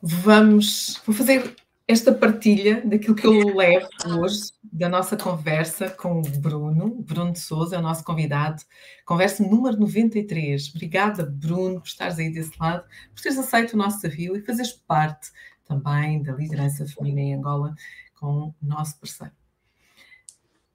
vamos. 0.00 1.00
Vou 1.06 1.14
fazer 1.14 1.56
esta 1.88 2.12
partilha 2.12 2.82
daquilo 2.84 3.14
que 3.14 3.26
eu 3.26 3.56
levo 3.56 3.88
hoje 4.20 4.52
da 4.62 4.88
nossa 4.88 5.16
conversa 5.16 5.90
com 5.90 6.20
o 6.20 6.22
Bruno, 6.22 6.90
Bruno 7.02 7.32
de 7.32 7.40
Souza, 7.40 7.76
é 7.76 7.78
o 7.78 7.82
nosso 7.82 8.04
convidado. 8.04 8.62
Conversa 9.04 9.42
número 9.42 9.78
93. 9.78 10.70
Obrigada, 10.70 11.26
Bruno, 11.26 11.80
por 11.80 11.86
estares 11.86 12.18
aí 12.18 12.32
desse 12.32 12.52
lado, 12.58 12.84
por 13.14 13.22
teres 13.22 13.38
aceito 13.38 13.74
o 13.74 13.76
nosso 13.76 14.00
desafio 14.00 14.36
e 14.36 14.42
fazeres 14.42 14.72
parte 14.72 15.30
também 15.66 16.22
da 16.22 16.32
liderança 16.32 16.86
feminina 16.86 17.20
em 17.20 17.34
Angola 17.34 17.74
com 18.22 18.50
o 18.50 18.54
nosso 18.62 19.00
parceiro. 19.00 19.34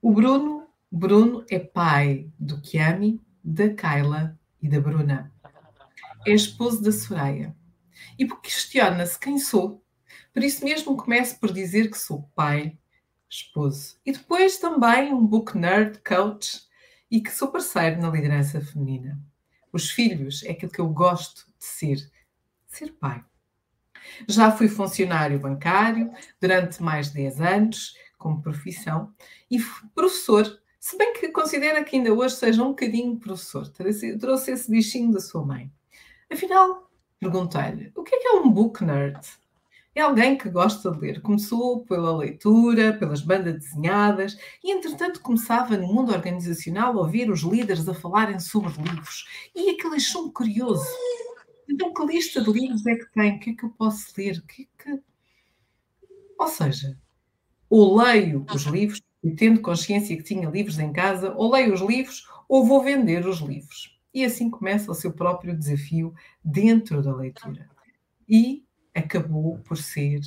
O 0.01 0.11
Bruno, 0.11 0.67
Bruno 0.91 1.45
é 1.49 1.57
pai 1.57 2.29
do 2.37 2.59
Kiami, 2.59 3.21
da 3.41 3.69
Kyla 3.69 4.37
e 4.61 4.67
da 4.67 4.81
Bruna. 4.81 5.31
É 6.25 6.33
esposo 6.33 6.83
da 6.83 6.91
Soraya. 6.91 7.55
E 8.19 8.27
questiona-se 8.27 9.17
quem 9.17 9.39
sou. 9.39 9.81
Por 10.33 10.43
isso 10.43 10.65
mesmo 10.65 10.97
começo 10.97 11.39
por 11.39 11.53
dizer 11.53 11.89
que 11.89 11.97
sou 11.97 12.29
pai, 12.35 12.77
esposo 13.29 13.97
e 14.05 14.11
depois 14.11 14.57
também 14.57 15.13
um 15.13 15.25
book 15.25 15.57
nerd, 15.57 15.99
coach 16.05 16.67
e 17.09 17.21
que 17.21 17.31
sou 17.31 17.49
parceiro 17.49 18.01
na 18.01 18.09
liderança 18.09 18.59
feminina. 18.59 19.17
Os 19.71 19.89
filhos 19.89 20.43
é 20.43 20.51
aquilo 20.51 20.71
que 20.71 20.81
eu 20.81 20.89
gosto 20.89 21.45
de 21.57 21.65
ser, 21.65 22.11
ser 22.67 22.91
pai. 22.91 23.23
Já 24.27 24.51
fui 24.51 24.67
funcionário 24.67 25.39
bancário 25.39 26.11
durante 26.39 26.81
mais 26.81 27.07
de 27.07 27.15
10 27.15 27.41
anos, 27.41 27.93
como 28.17 28.41
profissão, 28.41 29.13
e 29.49 29.59
professor, 29.93 30.59
se 30.79 30.97
bem 30.97 31.13
que 31.13 31.29
considera 31.29 31.83
que 31.83 31.95
ainda 31.95 32.13
hoje 32.13 32.35
seja 32.35 32.63
um 32.63 32.69
bocadinho 32.69 33.17
professor. 33.17 33.67
Trouxe 34.19 34.51
esse 34.51 34.71
bichinho 34.71 35.11
da 35.11 35.19
sua 35.19 35.45
mãe. 35.45 35.71
Afinal, 36.31 36.89
perguntei-lhe, 37.19 37.91
o 37.95 38.03
que 38.03 38.15
é 38.15 38.19
que 38.19 38.27
é 38.27 38.31
um 38.33 38.49
book 38.49 38.83
nerd? 38.83 39.19
É 39.97 40.01
alguém 40.01 40.37
que 40.37 40.47
gosta 40.47 40.91
de 40.91 40.99
ler. 40.99 41.21
Começou 41.21 41.83
pela 41.85 42.15
leitura, 42.15 42.93
pelas 42.93 43.19
bandas 43.19 43.55
desenhadas 43.55 44.37
e, 44.63 44.71
entretanto, 44.71 45.21
começava 45.21 45.75
no 45.75 45.87
mundo 45.87 46.11
organizacional 46.13 46.95
a 46.95 47.01
ouvir 47.01 47.31
os 47.31 47.41
líderes 47.41 47.89
a 47.89 47.95
falarem 47.95 48.39
sobre 48.39 48.71
livros. 48.79 49.25
E 49.55 49.71
aquilo 49.71 49.95
achou-me 49.95 50.31
curioso. 50.31 50.85
Então, 51.69 51.93
que 51.93 52.05
lista 52.05 52.41
de 52.41 52.51
livros 52.51 52.85
é 52.85 52.95
que 52.95 53.11
tem? 53.11 53.35
O 53.35 53.39
que 53.39 53.49
é 53.51 53.53
que 53.53 53.63
eu 53.63 53.69
posso 53.71 54.13
ler? 54.17 54.41
Que 54.43 54.63
é 54.63 54.83
que... 54.83 55.01
Ou 56.39 56.47
seja, 56.47 56.97
ou 57.69 57.97
leio 57.97 58.45
os 58.53 58.63
livros 58.63 59.01
e 59.23 59.31
tendo 59.31 59.61
consciência 59.61 60.15
que 60.15 60.23
tinha 60.23 60.49
livros 60.49 60.79
em 60.79 60.93
casa, 60.93 61.33
ou 61.33 61.51
leio 61.51 61.73
os 61.73 61.81
livros 61.81 62.27
ou 62.47 62.65
vou 62.65 62.83
vender 62.83 63.27
os 63.27 63.39
livros. 63.39 63.97
E 64.13 64.23
assim 64.23 64.49
começa 64.49 64.91
o 64.91 64.95
seu 64.95 65.11
próprio 65.11 65.55
desafio 65.55 66.13
dentro 66.43 67.01
da 67.01 67.13
leitura. 67.13 67.69
E 68.27 68.65
acabou 68.95 69.59
por 69.59 69.77
ser 69.77 70.21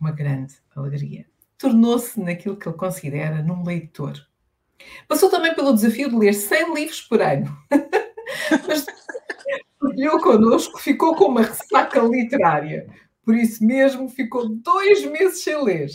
uma 0.00 0.10
grande 0.10 0.54
alegria. 0.74 1.26
Tornou-se 1.56 2.18
naquilo 2.18 2.56
que 2.56 2.68
ele 2.68 2.76
considera 2.76 3.42
num 3.42 3.62
leitor. 3.62 4.26
Passou 5.06 5.30
também 5.30 5.54
pelo 5.54 5.74
desafio 5.74 6.08
de 6.08 6.16
ler 6.16 6.32
100 6.32 6.74
livros 6.74 7.02
por 7.02 7.20
ano. 7.20 7.56
Mas 8.66 8.86
partilhou 9.90 10.20
connosco, 10.20 10.78
ficou 10.78 11.14
com 11.14 11.26
uma 11.26 11.42
ressaca 11.42 12.00
literária. 12.00 12.88
Por 13.24 13.34
isso 13.34 13.64
mesmo, 13.64 14.08
ficou 14.08 14.48
dois 14.48 15.04
meses 15.04 15.42
sem 15.42 15.62
ler. 15.62 15.90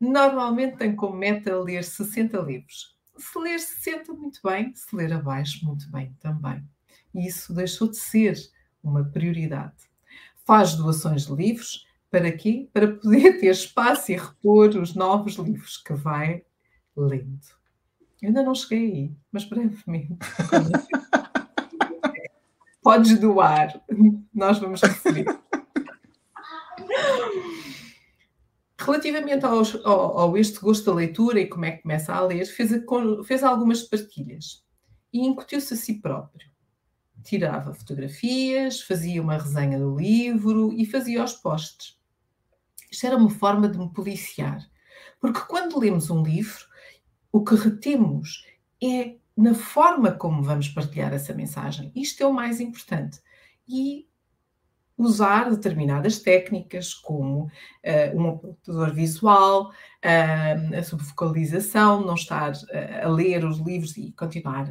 Normalmente 0.00 0.76
tem 0.76 0.94
como 0.94 1.16
meta 1.16 1.58
ler 1.58 1.82
60 1.84 2.38
livros. 2.38 2.96
Se 3.16 3.38
ler 3.38 3.58
60, 3.58 4.12
muito 4.12 4.40
bem. 4.42 4.72
Se 4.74 4.94
ler 4.94 5.12
abaixo, 5.12 5.64
muito 5.66 5.90
bem 5.90 6.14
também. 6.20 6.64
E 7.14 7.26
isso 7.26 7.52
deixou 7.52 7.88
de 7.88 7.96
ser 7.96 8.36
uma 8.82 9.04
prioridade. 9.04 9.88
Faz 10.44 10.74
doações 10.74 11.26
de 11.26 11.34
livros. 11.34 11.86
Para 12.10 12.32
quê? 12.32 12.68
Para 12.72 12.88
poder 12.88 13.38
ter 13.40 13.50
espaço 13.50 14.12
e 14.12 14.16
repor 14.16 14.68
os 14.76 14.94
novos 14.94 15.34
livros 15.34 15.76
que 15.76 15.92
vai 15.92 16.42
lendo. 16.96 17.38
Eu 18.20 18.28
ainda 18.28 18.42
não 18.42 18.54
cheguei 18.54 18.92
aí, 18.92 19.16
mas 19.30 19.44
brevemente. 19.44 20.16
podes 22.88 23.18
doar, 23.18 23.78
nós 24.32 24.58
vamos 24.58 24.80
receber. 24.80 25.26
Relativamente 28.80 29.44
aos, 29.44 29.74
ao, 29.84 30.18
ao, 30.18 30.38
este 30.38 30.58
gosto 30.58 30.86
da 30.86 30.94
leitura 30.94 31.38
e 31.38 31.46
como 31.46 31.66
é 31.66 31.72
que 31.72 31.82
começa 31.82 32.14
a 32.14 32.20
ler, 32.22 32.46
fez, 32.46 32.70
fez 33.26 33.44
algumas 33.44 33.82
partilhas 33.82 34.64
e 35.12 35.20
incutiu-se 35.20 35.74
a 35.74 35.76
si 35.76 36.00
próprio. 36.00 36.48
Tirava 37.22 37.74
fotografias, 37.74 38.80
fazia 38.80 39.20
uma 39.20 39.36
resenha 39.36 39.78
do 39.78 39.94
livro 39.94 40.72
e 40.72 40.86
fazia 40.86 41.22
os 41.22 41.34
posts. 41.34 42.00
Isto 42.90 43.06
era 43.06 43.18
uma 43.18 43.28
forma 43.28 43.68
de 43.68 43.76
me 43.76 43.92
policiar, 43.92 44.66
porque 45.20 45.40
quando 45.40 45.78
lemos 45.78 46.08
um 46.08 46.22
livro, 46.22 46.64
o 47.30 47.44
que 47.44 47.54
retemos 47.54 48.46
é 48.82 49.16
na 49.38 49.54
forma 49.54 50.10
como 50.10 50.42
vamos 50.42 50.68
partilhar 50.68 51.14
essa 51.14 51.32
mensagem. 51.32 51.92
Isto 51.94 52.24
é 52.24 52.26
o 52.26 52.32
mais 52.32 52.60
importante. 52.60 53.20
E 53.68 54.08
usar 54.96 55.48
determinadas 55.48 56.18
técnicas, 56.18 56.92
como 56.92 57.44
uh, 57.44 58.20
um 58.20 58.30
apontador 58.30 58.92
visual, 58.92 59.70
uh, 59.70 60.76
a 60.76 60.82
subfocalização, 60.82 62.04
não 62.04 62.14
estar 62.14 62.52
uh, 62.52 63.06
a 63.06 63.08
ler 63.08 63.44
os 63.44 63.58
livros 63.58 63.96
e 63.96 64.10
continuar 64.10 64.68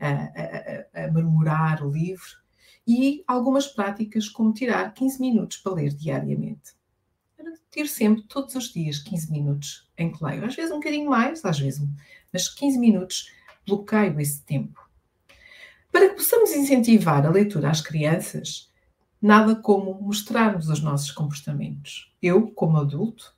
a, 0.00 0.08
a, 0.08 1.02
a, 1.02 1.04
a 1.04 1.12
murmurar 1.12 1.84
o 1.84 1.90
livro, 1.90 2.40
e 2.86 3.22
algumas 3.28 3.66
práticas, 3.66 4.26
como 4.26 4.54
tirar 4.54 4.94
15 4.94 5.20
minutos 5.20 5.58
para 5.58 5.74
ler 5.74 5.90
diariamente. 5.92 6.72
Tiro 7.70 7.88
sempre, 7.88 8.22
todos 8.24 8.54
os 8.54 8.72
dias, 8.72 8.98
15 8.98 9.30
minutos 9.30 9.90
em 9.98 10.10
que 10.10 10.24
leio. 10.24 10.44
Às 10.46 10.54
vezes 10.54 10.72
um 10.72 10.76
bocadinho 10.76 11.10
mais, 11.10 11.44
às 11.44 11.58
vezes, 11.58 11.86
mas 12.32 12.48
15 12.48 12.78
minutos 12.78 13.30
bloqueio 13.66 14.20
esse 14.20 14.42
tempo. 14.42 14.80
Para 15.90 16.08
que 16.08 16.16
possamos 16.16 16.50
incentivar 16.52 17.26
a 17.26 17.30
leitura 17.30 17.70
às 17.70 17.80
crianças, 17.80 18.70
nada 19.20 19.54
como 19.54 19.94
mostrarmos 20.00 20.68
os 20.68 20.80
nossos 20.80 21.10
comportamentos. 21.10 22.12
Eu, 22.20 22.50
como 22.50 22.78
adulto, 22.78 23.34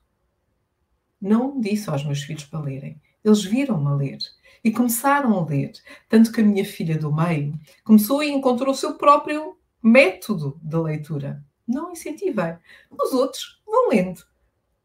não 1.21 1.59
disse 1.59 1.89
aos 1.89 2.03
meus 2.03 2.23
filhos 2.23 2.45
para 2.45 2.59
lerem. 2.59 3.01
Eles 3.23 3.43
viram-me 3.43 3.87
a 3.87 3.95
ler 3.95 4.17
e 4.63 4.71
começaram 4.71 5.37
a 5.37 5.45
ler. 5.45 5.73
Tanto 6.07 6.31
que 6.31 6.41
a 6.41 6.43
minha 6.43 6.65
filha 6.65 6.97
do 6.97 7.13
meio 7.13 7.59
começou 7.83 8.23
e 8.23 8.31
encontrou 8.31 8.71
o 8.71 8.77
seu 8.77 8.95
próprio 8.95 9.57
método 9.81 10.59
de 10.61 10.77
leitura. 10.77 11.43
Não 11.67 11.91
incentivei. 11.91 12.55
Os 12.89 13.13
outros 13.13 13.61
vão 13.65 13.89
lendo. 13.89 14.23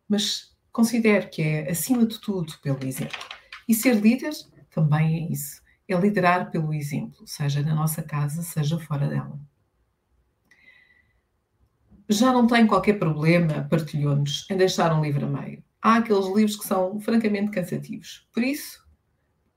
Mas 0.09 0.55
considero 0.72 1.28
que 1.28 1.43
é, 1.43 1.70
acima 1.70 2.07
de 2.07 2.18
tudo, 2.18 2.53
pelo 2.62 2.84
exemplo. 2.84 3.18
E 3.68 3.74
ser 3.74 3.95
líder 3.95 4.32
também 4.71 5.25
é 5.25 5.33
isso. 5.33 5.62
É 5.89 5.95
liderar 5.97 6.51
pelo 6.51 6.73
exemplo, 6.73 7.27
seja 7.27 7.62
na 7.62 7.75
nossa 7.75 8.03
casa, 8.03 8.43
seja 8.43 8.79
fora 8.79 9.09
dela. 9.09 9.39
Já 12.09 12.33
não 12.33 12.47
tem 12.47 12.66
qualquer 12.66 12.99
problema, 12.99 13.66
partilhou-nos, 13.68 14.47
em 14.51 14.57
deixar 14.57 14.93
um 14.93 15.03
livro 15.03 15.27
a 15.27 15.29
meio. 15.29 15.62
Há 15.83 15.97
aqueles 15.97 16.27
livros 16.27 16.57
que 16.57 16.66
são 16.66 17.01
francamente 17.01 17.51
cansativos. 17.51 18.29
Por 18.33 18.43
isso, 18.43 18.85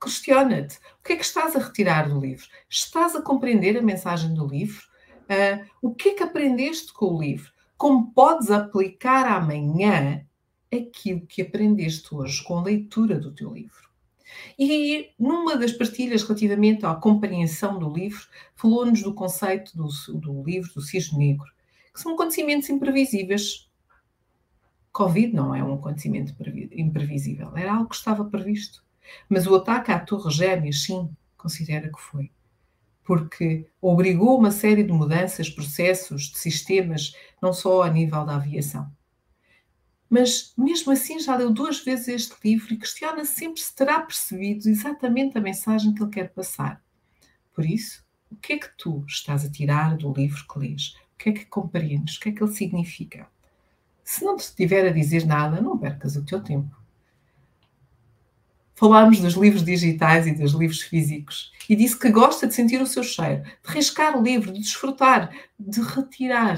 questiona-te. 0.01 0.77
O 0.99 1.03
que 1.03 1.13
é 1.13 1.15
que 1.15 1.25
estás 1.25 1.55
a 1.55 1.59
retirar 1.59 2.09
do 2.09 2.19
livro? 2.19 2.47
Estás 2.69 3.15
a 3.15 3.21
compreender 3.21 3.77
a 3.77 3.81
mensagem 3.81 4.33
do 4.33 4.47
livro? 4.47 4.83
Uh, 5.23 5.65
o 5.81 5.93
que 5.95 6.09
é 6.09 6.13
que 6.15 6.23
aprendeste 6.23 6.93
com 6.93 7.13
o 7.13 7.21
livro? 7.21 7.51
Como 7.77 8.11
podes 8.11 8.51
aplicar 8.51 9.25
amanhã 9.25 10.25
aquilo 10.71 11.25
que 11.25 11.41
aprendeste 11.41 12.13
hoje 12.13 12.43
com 12.43 12.57
a 12.57 12.63
leitura 12.63 13.19
do 13.19 13.33
teu 13.33 13.53
livro? 13.53 13.92
E 14.57 15.11
numa 15.19 15.55
das 15.55 15.71
partilhas 15.71 16.23
relativamente 16.23 16.85
à 16.85 16.93
compreensão 16.95 17.79
do 17.79 17.91
livro, 17.91 18.25
falou-nos 18.55 19.01
do 19.01 19.13
conceito 19.13 19.75
do, 19.75 19.87
do 20.19 20.43
livro 20.43 20.73
do 20.73 20.81
cisne 20.81 21.17
negro, 21.17 21.51
que 21.93 21.99
são 21.99 22.13
acontecimentos 22.13 22.69
imprevisíveis. 22.69 23.69
Covid 24.91 25.33
não 25.33 25.55
é 25.55 25.63
um 25.63 25.73
acontecimento 25.73 26.35
imprevisível, 26.71 27.55
era 27.55 27.73
algo 27.73 27.89
que 27.89 27.95
estava 27.95 28.25
previsto. 28.25 28.83
Mas 29.27 29.47
o 29.47 29.55
ataque 29.55 29.91
à 29.91 29.99
Torre 29.99 30.31
Gêmeas, 30.31 30.83
sim, 30.83 31.09
considera 31.37 31.91
que 31.91 31.99
foi. 31.99 32.31
Porque 33.03 33.67
obrigou 33.81 34.37
uma 34.37 34.51
série 34.51 34.83
de 34.83 34.93
mudanças, 34.93 35.49
processos, 35.49 36.31
de 36.31 36.37
sistemas, 36.37 37.13
não 37.41 37.51
só 37.51 37.83
a 37.83 37.89
nível 37.89 38.23
da 38.25 38.35
aviação. 38.35 38.89
Mas 40.09 40.53
mesmo 40.57 40.91
assim 40.91 41.19
já 41.19 41.35
leu 41.35 41.49
duas 41.49 41.83
vezes 41.83 42.07
este 42.07 42.35
livro 42.43 42.73
e 42.73 42.77
questiona 42.77 43.25
sempre 43.25 43.61
se 43.61 43.73
terá 43.73 43.99
percebido 43.99 44.69
exatamente 44.69 45.37
a 45.37 45.41
mensagem 45.41 45.93
que 45.93 46.03
ele 46.03 46.11
quer 46.11 46.29
passar. 46.31 46.81
Por 47.53 47.65
isso, 47.65 48.03
o 48.31 48.35
que 48.35 48.53
é 48.53 48.57
que 48.57 48.69
tu 48.77 49.03
estás 49.07 49.45
a 49.45 49.49
tirar 49.49 49.97
do 49.97 50.11
livro 50.11 50.45
que 50.47 50.59
lês? 50.59 50.95
O 51.13 51.17
que 51.17 51.29
é 51.29 51.33
que 51.33 51.45
compreendes? 51.45 52.17
O 52.17 52.19
que 52.19 52.29
é 52.29 52.31
que 52.31 52.43
ele 52.43 52.53
significa? 52.53 53.27
Se 54.03 54.25
não 54.25 54.35
te 54.35 54.41
estiver 54.41 54.87
a 54.87 54.91
dizer 54.91 55.25
nada, 55.25 55.61
não 55.61 55.77
percas 55.77 56.15
o 56.15 56.25
teu 56.25 56.41
tempo. 56.41 56.75
Falámos 58.75 59.19
dos 59.19 59.35
livros 59.35 59.63
digitais 59.63 60.27
e 60.27 60.33
dos 60.33 60.51
livros 60.53 60.81
físicos 60.81 61.53
e 61.69 61.75
disse 61.75 61.97
que 61.97 62.11
gosta 62.11 62.47
de 62.47 62.53
sentir 62.53 62.81
o 62.81 62.87
seu 62.87 63.03
cheiro, 63.03 63.43
de 63.43 63.71
riscar 63.71 64.17
o 64.17 64.21
livro, 64.21 64.51
de 64.51 64.59
desfrutar, 64.59 65.31
de 65.59 65.79
retirar 65.81 66.57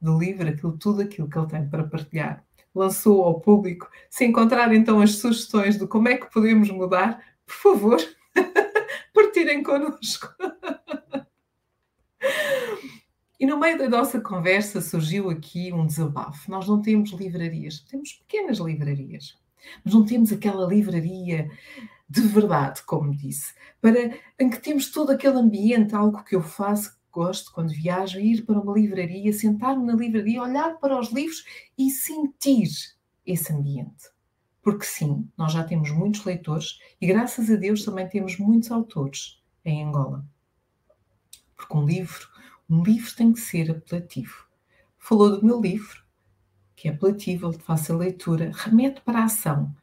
do 0.00 0.18
livro 0.18 0.48
aquilo, 0.48 0.76
tudo 0.76 1.02
aquilo 1.02 1.28
que 1.28 1.38
ele 1.38 1.46
tem 1.46 1.68
para 1.68 1.84
partilhar 1.84 2.44
lançou 2.74 3.24
ao 3.24 3.40
público. 3.40 3.88
Se 4.08 4.24
encontrar 4.24 4.72
então 4.72 5.00
as 5.00 5.16
sugestões 5.16 5.78
de 5.78 5.86
como 5.86 6.08
é 6.08 6.16
que 6.16 6.30
podemos 6.30 6.70
mudar, 6.70 7.22
por 7.46 7.54
favor, 7.54 7.98
partilhem 9.14 9.62
connosco. 9.62 10.28
E 13.38 13.46
no 13.46 13.58
meio 13.58 13.78
da 13.78 13.88
nossa 13.88 14.20
conversa 14.20 14.82
surgiu 14.82 15.30
aqui 15.30 15.72
um 15.72 15.86
desabafo. 15.86 16.50
Nós 16.50 16.68
não 16.68 16.82
temos 16.82 17.10
livrarias, 17.12 17.80
temos 17.80 18.12
pequenas 18.12 18.58
livrarias, 18.58 19.38
mas 19.82 19.94
não 19.94 20.04
temos 20.04 20.30
aquela 20.30 20.66
livraria 20.66 21.50
de 22.06 22.20
verdade, 22.22 22.82
como 22.82 23.16
disse, 23.16 23.54
para, 23.80 24.12
em 24.38 24.50
que 24.50 24.60
temos 24.60 24.90
todo 24.90 25.10
aquele 25.10 25.38
ambiente, 25.38 25.94
algo 25.94 26.24
que 26.24 26.34
eu 26.34 26.42
faço 26.42 26.99
gosto, 27.10 27.52
quando 27.52 27.70
viajo, 27.70 28.18
ir 28.18 28.44
para 28.44 28.60
uma 28.60 28.72
livraria, 28.72 29.32
sentar-me 29.32 29.84
na 29.84 29.94
livraria, 29.94 30.42
olhar 30.42 30.78
para 30.78 30.98
os 30.98 31.10
livros 31.10 31.44
e 31.76 31.90
sentir 31.90 32.68
esse 33.26 33.52
ambiente. 33.52 34.08
Porque 34.62 34.84
sim, 34.84 35.28
nós 35.36 35.52
já 35.52 35.64
temos 35.64 35.90
muitos 35.90 36.24
leitores 36.24 36.78
e 37.00 37.06
graças 37.06 37.50
a 37.50 37.56
Deus 37.56 37.84
também 37.84 38.08
temos 38.08 38.38
muitos 38.38 38.70
autores 38.70 39.42
em 39.64 39.84
Angola. 39.84 40.24
Porque 41.56 41.76
um 41.76 41.84
livro, 41.84 42.28
um 42.68 42.82
livro 42.82 43.14
tem 43.16 43.32
que 43.32 43.40
ser 43.40 43.70
apelativo. 43.70 44.46
Falou 44.98 45.38
do 45.38 45.44
meu 45.44 45.60
livro, 45.60 46.02
que 46.76 46.88
é 46.88 46.92
apelativo, 46.92 47.50
de 47.50 47.58
fácil 47.58 47.96
leitura, 47.96 48.52
remete 48.54 49.00
para 49.00 49.20
a 49.20 49.24
ação. 49.24 49.74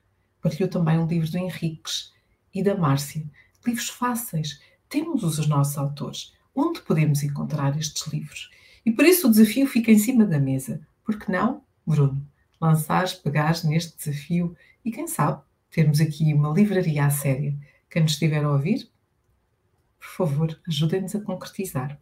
Partilhou 0.42 0.70
também 0.70 1.00
um 1.00 1.08
livro 1.08 1.30
do 1.30 1.38
Henriques 1.38 2.14
e 2.54 2.64
da 2.64 2.76
Márcia. 2.76 3.26
Livros 3.66 3.90
fáceis. 3.90 4.62
Temos 4.88 5.24
os 5.24 5.48
nossos 5.48 5.78
autores 5.78 6.37
onde 6.58 6.82
podemos 6.82 7.22
encontrar 7.22 7.78
estes 7.78 8.06
livros. 8.12 8.50
E 8.86 8.92
por 8.92 9.06
isso 9.06 9.28
o 9.28 9.32
desafio 9.32 9.68
fica 9.68 9.92
em 9.92 10.00
cima 10.00 10.26
da 10.26 10.40
mesa. 10.40 10.82
Por 11.04 11.20
que 11.20 11.32
não, 11.32 11.62
Bruno, 11.86 12.26
lançares, 12.60 13.14
pegares 13.14 13.64
neste 13.64 13.96
desafio 13.98 14.56
e 14.84 14.92
quem 14.92 15.08
sabe 15.08 15.42
termos 15.70 16.02
aqui 16.02 16.34
uma 16.34 16.54
livraria 16.54 17.06
à 17.06 17.10
séria. 17.10 17.56
Quem 17.90 18.02
nos 18.02 18.14
estiver 18.14 18.44
a 18.44 18.52
ouvir, 18.52 18.90
por 20.00 20.08
favor, 20.08 20.60
ajudem-nos 20.68 21.16
a 21.16 21.22
concretizar. 21.22 22.00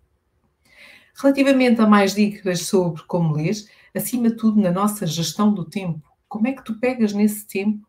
Relativamente 1.16 1.82
a 1.82 1.88
mais 1.88 2.16
dicas 2.16 2.62
sobre 2.62 3.04
como 3.04 3.34
ler, 3.34 3.56
acima 3.94 4.30
de 4.30 4.36
tudo 4.36 4.62
na 4.62 4.72
nossa 4.72 5.06
gestão 5.06 5.54
do 5.54 5.66
tempo, 5.66 6.02
como 6.28 6.48
é 6.48 6.54
que 6.54 6.64
tu 6.64 6.80
pegas 6.80 7.14
nesse 7.14 7.46
tempo 7.46 7.88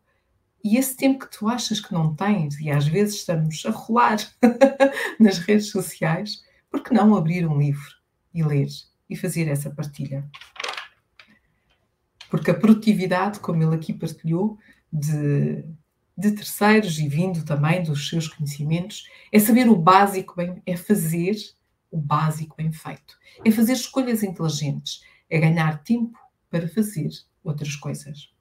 e 0.63 0.77
esse 0.77 0.95
tempo 0.95 1.19
que 1.25 1.37
tu 1.37 1.47
achas 1.47 1.79
que 1.79 1.93
não 1.93 2.15
tens, 2.15 2.59
e 2.59 2.69
às 2.69 2.87
vezes 2.87 3.15
estamos 3.15 3.63
a 3.65 3.69
rolar 3.69 4.17
nas 5.19 5.37
redes 5.37 5.69
sociais, 5.69 6.43
por 6.69 6.83
que 6.83 6.93
não 6.93 7.15
abrir 7.15 7.47
um 7.47 7.57
livro 7.57 7.95
e 8.33 8.43
ler 8.43 8.67
e 9.09 9.15
fazer 9.15 9.47
essa 9.47 9.69
partilha? 9.69 10.29
Porque 12.29 12.51
a 12.51 12.53
produtividade, 12.53 13.39
como 13.39 13.63
ele 13.63 13.75
aqui 13.75 13.93
partilhou, 13.93 14.57
de, 14.91 15.63
de 16.17 16.31
terceiros 16.31 16.99
e 16.99 17.07
vindo 17.07 17.43
também 17.45 17.83
dos 17.83 18.09
seus 18.09 18.27
conhecimentos, 18.27 19.07
é 19.31 19.39
saber 19.39 19.69
o 19.69 19.75
básico 19.75 20.35
bem, 20.35 20.61
é 20.65 20.75
fazer 20.75 21.35
o 21.89 21.97
básico 21.97 22.55
bem 22.57 22.71
feito, 22.71 23.17
é 23.45 23.51
fazer 23.51 23.73
escolhas 23.73 24.23
inteligentes, 24.23 25.03
é 25.29 25.39
ganhar 25.39 25.83
tempo 25.83 26.17
para 26.49 26.67
fazer 26.67 27.09
outras 27.43 27.75
coisas. 27.75 28.33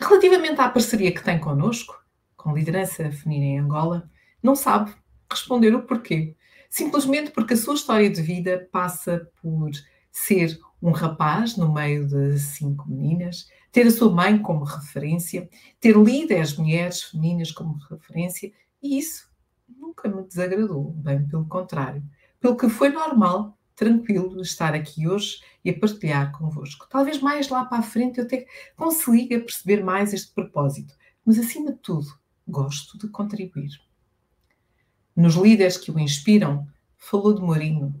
Relativamente 0.00 0.60
à 0.60 0.68
parceria 0.68 1.12
que 1.12 1.22
tem 1.22 1.38
connosco, 1.38 2.02
com 2.36 2.54
liderança 2.54 3.10
feminina 3.10 3.46
em 3.46 3.58
Angola, 3.58 4.10
não 4.42 4.54
sabe 4.54 4.94
responder 5.30 5.74
o 5.74 5.82
porquê 5.82 6.36
simplesmente 6.74 7.30
porque 7.30 7.54
a 7.54 7.56
sua 7.56 7.76
história 7.76 8.10
de 8.10 8.20
vida 8.20 8.68
passa 8.72 9.30
por 9.40 9.70
ser 10.10 10.58
um 10.82 10.90
rapaz 10.90 11.56
no 11.56 11.72
meio 11.72 12.04
de 12.04 12.36
cinco 12.36 12.90
meninas, 12.90 13.48
ter 13.70 13.86
a 13.86 13.90
sua 13.92 14.12
mãe 14.12 14.36
como 14.36 14.64
referência, 14.64 15.48
ter 15.78 15.96
líderes 15.96 16.56
mulheres 16.56 17.04
femininas 17.04 17.52
como 17.52 17.78
referência, 17.88 18.52
e 18.82 18.98
isso 18.98 19.30
nunca 19.68 20.08
me 20.08 20.24
desagradou, 20.24 20.90
bem 20.94 21.24
pelo 21.28 21.46
contrário. 21.46 22.02
Pelo 22.40 22.56
que 22.56 22.68
foi 22.68 22.88
normal, 22.88 23.56
tranquilo, 23.76 24.42
estar 24.42 24.74
aqui 24.74 25.06
hoje 25.06 25.38
e 25.64 25.70
a 25.70 25.78
partilhar 25.78 26.36
convosco. 26.36 26.88
Talvez 26.90 27.20
mais 27.20 27.50
lá 27.50 27.64
para 27.64 27.78
a 27.78 27.82
frente 27.82 28.18
eu 28.18 28.24
até 28.24 28.46
consiga 28.74 29.38
perceber 29.38 29.84
mais 29.84 30.12
este 30.12 30.34
propósito, 30.34 30.92
mas 31.24 31.38
acima 31.38 31.70
de 31.70 31.78
tudo, 31.78 32.08
gosto 32.48 32.98
de 32.98 33.06
contribuir 33.06 33.70
nos 35.14 35.34
líderes 35.34 35.76
que 35.76 35.90
o 35.90 35.98
inspiram, 35.98 36.66
falou 36.96 37.34
de 37.34 37.40
Mourinho. 37.40 37.94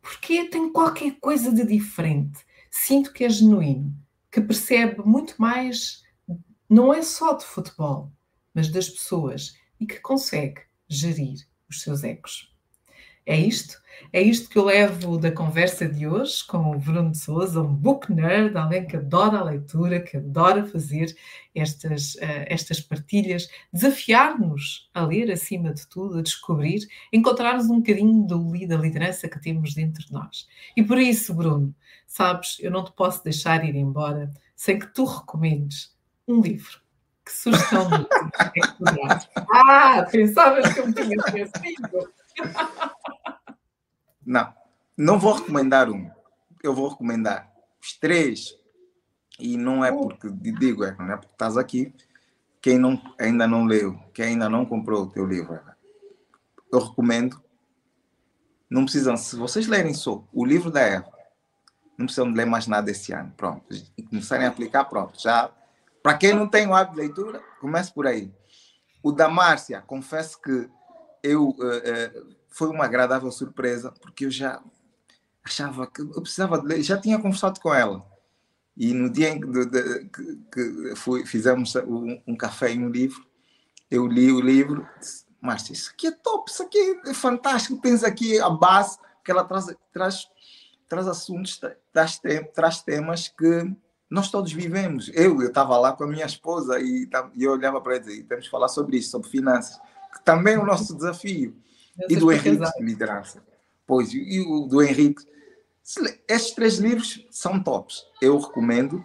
Porque 0.00 0.44
tem 0.48 0.72
qualquer 0.72 1.18
coisa 1.20 1.52
de 1.52 1.64
diferente. 1.64 2.40
Sinto 2.70 3.12
que 3.12 3.24
é 3.24 3.28
genuíno, 3.28 3.94
que 4.30 4.40
percebe 4.40 5.02
muito 5.04 5.34
mais, 5.38 6.02
não 6.68 6.94
é 6.94 7.02
só 7.02 7.34
de 7.34 7.44
futebol, 7.44 8.12
mas 8.54 8.68
das 8.68 8.88
pessoas 8.88 9.56
e 9.78 9.86
que 9.86 9.98
consegue 10.00 10.62
gerir 10.88 11.46
os 11.68 11.82
seus 11.82 12.04
ecos. 12.04 12.49
É 13.26 13.38
isto? 13.38 13.80
É 14.12 14.20
isto 14.20 14.48
que 14.48 14.58
eu 14.58 14.64
levo 14.64 15.18
da 15.18 15.30
conversa 15.30 15.86
de 15.88 16.06
hoje 16.06 16.44
com 16.44 16.74
o 16.74 16.78
Bruno 16.78 17.12
de 17.12 17.18
Souza, 17.18 17.60
um 17.60 17.72
book 17.72 18.12
nerd, 18.12 18.56
alguém 18.56 18.86
que 18.86 18.96
adora 18.96 19.38
a 19.38 19.44
leitura, 19.44 20.00
que 20.00 20.16
adora 20.16 20.64
fazer 20.64 21.14
estas, 21.54 22.14
uh, 22.16 22.46
estas 22.46 22.80
partilhas, 22.80 23.48
desafiar-nos 23.72 24.90
a 24.94 25.04
ler 25.04 25.30
acima 25.30 25.72
de 25.72 25.86
tudo, 25.86 26.18
a 26.18 26.22
descobrir, 26.22 26.88
encontrarmos 27.12 27.66
um 27.66 27.76
bocadinho 27.76 28.26
do, 28.26 28.66
da 28.66 28.76
liderança 28.76 29.28
que 29.28 29.40
temos 29.40 29.74
dentro 29.74 30.04
de 30.04 30.12
nós. 30.12 30.48
E 30.76 30.82
por 30.82 30.98
isso, 30.98 31.34
Bruno, 31.34 31.74
sabes, 32.06 32.56
eu 32.60 32.70
não 32.70 32.84
te 32.84 32.92
posso 32.92 33.22
deixar 33.22 33.64
ir 33.64 33.76
embora 33.76 34.30
sem 34.56 34.78
que 34.78 34.86
tu 34.86 35.04
recomendes 35.04 35.94
um 36.26 36.40
livro. 36.40 36.80
Que 37.24 37.32
sugestão 37.32 37.88
de 37.88 37.96
é 37.96 39.30
Ah, 39.54 40.06
pensavas 40.10 40.72
que 40.72 40.80
eu 40.80 40.86
me 40.88 40.94
tinha 40.94 41.16
esquecido. 41.16 42.10
Não, 44.24 44.52
não 44.96 45.18
vou 45.18 45.34
recomendar 45.34 45.90
um. 45.90 46.10
Eu 46.62 46.74
vou 46.74 46.88
recomendar 46.88 47.50
os 47.82 47.94
três. 47.94 48.56
E 49.38 49.56
não 49.56 49.84
é 49.84 49.90
porque 49.90 50.28
digo, 50.30 50.84
é, 50.84 50.94
não 50.98 51.12
é 51.12 51.16
porque 51.16 51.32
estás 51.32 51.56
aqui. 51.56 51.94
Quem 52.60 52.78
não, 52.78 53.00
ainda 53.18 53.46
não 53.46 53.64
leu, 53.64 53.98
quem 54.12 54.26
ainda 54.26 54.48
não 54.48 54.66
comprou 54.66 55.04
o 55.04 55.10
teu 55.10 55.26
livro, 55.26 55.58
eu 56.70 56.78
recomendo. 56.78 57.42
Não 58.68 58.84
precisam, 58.84 59.16
se 59.16 59.34
vocês 59.34 59.66
lerem 59.66 59.94
só 59.94 60.22
o 60.32 60.44
livro 60.44 60.70
da 60.70 60.80
Eva, 60.80 61.10
não 61.96 62.06
precisam 62.06 62.30
ler 62.30 62.46
mais 62.46 62.66
nada 62.66 62.90
esse 62.90 63.12
ano. 63.12 63.32
Pronto. 63.36 63.64
E 63.96 64.02
começarem 64.02 64.46
a 64.46 64.50
aplicar, 64.50 64.84
pronto. 64.84 65.20
Já. 65.20 65.50
Para 66.02 66.16
quem 66.16 66.34
não 66.34 66.46
tem 66.46 66.66
o 66.66 66.74
hábito 66.74 66.96
de 66.96 67.00
leitura, 67.00 67.42
comece 67.60 67.92
por 67.92 68.06
aí. 68.06 68.32
O 69.02 69.10
da 69.10 69.28
Márcia, 69.28 69.82
confesso 69.82 70.40
que 70.40 70.68
eu 71.22 71.48
uh, 71.48 71.54
uh, 71.54 72.36
foi 72.50 72.68
uma 72.68 72.84
agradável 72.84 73.30
surpresa, 73.30 73.92
porque 73.92 74.26
eu 74.26 74.30
já 74.30 74.60
achava 75.42 75.86
que 75.86 76.02
eu 76.02 76.20
precisava 76.20 76.60
de 76.60 76.66
ler, 76.66 76.82
já 76.82 76.98
tinha 76.98 77.18
conversado 77.18 77.60
com 77.60 77.72
ela. 77.72 78.04
E 78.76 78.92
no 78.92 79.10
dia 79.10 79.30
em 79.30 79.40
que, 79.40 80.08
que, 80.12 80.38
que 80.52 80.96
fui, 80.96 81.24
fizemos 81.24 81.74
um, 81.76 82.20
um, 82.26 82.36
café 82.36 82.72
e 82.72 82.78
um 82.78 82.88
livro, 82.88 83.24
eu 83.90 84.06
li 84.06 84.32
o 84.32 84.40
livro, 84.40 84.86
disse, 84.98 85.24
Márcia, 85.40 85.72
isso 85.72 85.90
aqui 85.92 86.08
é 86.08 86.12
top, 86.12 86.50
isso 86.50 86.62
aqui 86.62 87.00
é 87.06 87.14
fantástico, 87.14 87.80
tens 87.80 88.04
aqui 88.04 88.38
a 88.40 88.50
base, 88.50 88.98
que 89.24 89.30
ela 89.30 89.44
traz, 89.44 89.66
traz, 89.92 90.28
traz 90.88 91.08
assuntos, 91.08 91.60
traz, 91.92 92.20
traz 92.54 92.82
temas 92.82 93.28
que 93.28 93.74
nós 94.08 94.30
todos 94.30 94.52
vivemos. 94.52 95.10
Eu 95.14 95.40
estava 95.42 95.78
lá 95.78 95.92
com 95.92 96.04
a 96.04 96.06
minha 96.06 96.26
esposa 96.26 96.80
e, 96.80 97.08
e 97.34 97.44
eu 97.44 97.52
olhava 97.52 97.80
para 97.80 97.96
ela 97.96 98.12
e 98.12 98.22
temos 98.22 98.46
que 98.46 98.50
falar 98.50 98.68
sobre 98.68 98.96
isso, 98.96 99.10
sobre 99.10 99.28
finanças, 99.28 99.78
que 100.12 100.24
também 100.24 100.54
é 100.54 100.58
o 100.58 100.66
nosso 100.66 100.94
desafio 100.94 101.56
e 102.08 102.16
do 102.16 102.32
Henrique 102.32 102.56
de 102.56 102.84
liderança. 102.84 103.42
Pois, 103.86 104.12
e 104.12 104.40
o 104.40 104.66
do 104.66 104.82
Henrique. 104.82 105.24
Estes 106.28 106.54
três 106.54 106.78
livros 106.78 107.26
são 107.30 107.62
tops. 107.62 108.04
Eu 108.20 108.38
recomendo. 108.38 109.04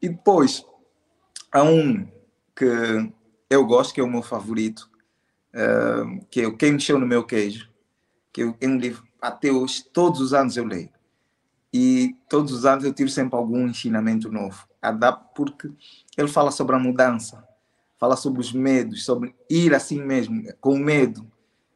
E 0.00 0.08
depois, 0.08 0.64
há 1.52 1.62
um 1.62 2.06
que 2.56 3.12
eu 3.50 3.66
gosto, 3.66 3.94
que 3.94 4.00
é 4.00 4.04
o 4.04 4.10
meu 4.10 4.22
favorito, 4.22 4.88
uh, 5.54 6.24
que 6.30 6.40
é 6.40 6.46
o 6.46 6.56
Quem 6.56 6.72
Mexeu 6.72 6.98
no 6.98 7.06
Meu 7.06 7.24
Queijo, 7.24 7.68
que 8.32 8.42
é 8.42 8.66
um 8.68 8.78
livro, 8.78 9.04
até 9.20 9.50
hoje, 9.50 9.84
todos 9.92 10.20
os 10.20 10.34
anos 10.34 10.56
eu 10.56 10.64
leio. 10.64 10.90
E 11.72 12.16
todos 12.28 12.52
os 12.52 12.64
anos 12.64 12.84
eu 12.84 12.92
tiro 12.92 13.10
sempre 13.10 13.36
algum 13.36 13.66
ensinamento 13.68 14.30
novo. 14.30 14.66
Porque 15.34 15.70
ele 16.16 16.28
fala 16.28 16.50
sobre 16.50 16.76
a 16.76 16.78
mudança, 16.78 17.46
fala 17.98 18.16
sobre 18.16 18.40
os 18.40 18.52
medos, 18.52 19.04
sobre 19.04 19.34
ir 19.48 19.74
assim 19.74 20.00
mesmo, 20.02 20.44
com 20.60 20.78
medo, 20.78 21.26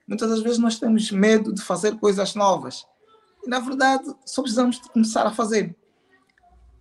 Muitas 0.09 0.31
das 0.31 0.41
vezes 0.41 0.59
nós 0.59 0.79
temos 0.79 1.11
medo 1.13 1.53
de 1.53 1.61
fazer 1.61 1.99
coisas 1.99 2.35
novas. 2.35 2.87
E, 3.45 3.49
na 3.49 3.61
verdade, 3.61 4.11
só 4.25 4.41
precisamos 4.41 4.81
de 4.81 4.89
começar 4.89 5.27
a 5.27 5.31
fazer. 5.31 5.77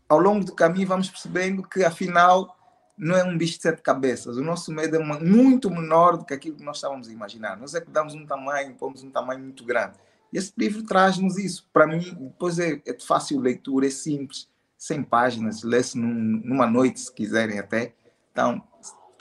Ao 0.07 0.17
longo 0.17 0.45
do 0.45 0.55
caminho, 0.55 0.88
vamos 0.88 1.09
percebendo 1.09 1.61
que, 1.61 1.84
afinal, 1.84 2.57
não 2.97 3.17
é 3.17 3.23
um 3.25 3.38
bicho 3.38 3.57
de 3.57 3.63
sete 3.63 3.82
cabeças. 3.82 4.38
O 4.38 4.41
nosso 4.41 4.71
medo 4.71 4.95
é 4.95 5.19
muito 5.19 5.69
menor 5.69 6.17
do 6.17 6.23
que 6.23 6.34
aquilo 6.34 6.55
que 6.55 6.63
nós 6.63 6.78
estávamos 6.78 7.09
a 7.09 7.11
imaginar. 7.11 7.57
Nós 7.57 7.75
é 7.75 7.82
que 7.82 7.91
damos 7.91 8.15
um 8.15 8.25
tamanho, 8.25 8.73
pomos 8.75 9.03
um 9.03 9.11
tamanho 9.11 9.41
muito 9.41 9.65
grande. 9.65 9.97
E 10.32 10.38
esse 10.38 10.53
livro 10.57 10.84
traz-nos 10.84 11.38
isso. 11.38 11.67
Para 11.73 11.86
mim, 11.86 11.99
depois 11.99 12.57
é, 12.59 12.82
é, 12.86 12.93
de 12.93 13.05
fácil 13.05 13.41
leitura, 13.41 13.88
é 13.88 13.89
simples, 13.89 14.49
100 14.78 15.03
páginas, 15.03 15.63
lê-se 15.63 15.97
num, 15.97 16.41
numa 16.43 16.65
noite, 16.65 17.01
se 17.01 17.13
quiserem 17.13 17.59
até. 17.59 17.93
Então, 18.32 18.63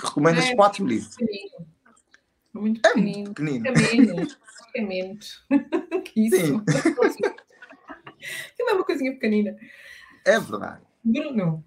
recomendo 0.01 0.37
é, 0.37 0.41
esses 0.41 0.55
quatro 0.55 0.87
livros. 0.87 1.17
Muito 2.61 2.81
é 2.87 2.93
pequenino. 2.93 3.35
pequenino. 3.35 4.27
Pequenino. 4.73 5.19
que 6.05 6.21
isso? 6.27 6.37
Sim. 6.37 6.63
Aquilo 8.53 8.71
é 8.71 8.73
uma 8.73 8.85
coisinha 8.85 9.13
pequenina. 9.13 9.57
É 10.25 10.41
verdade. 10.41 10.83
Bruno, 11.05 11.65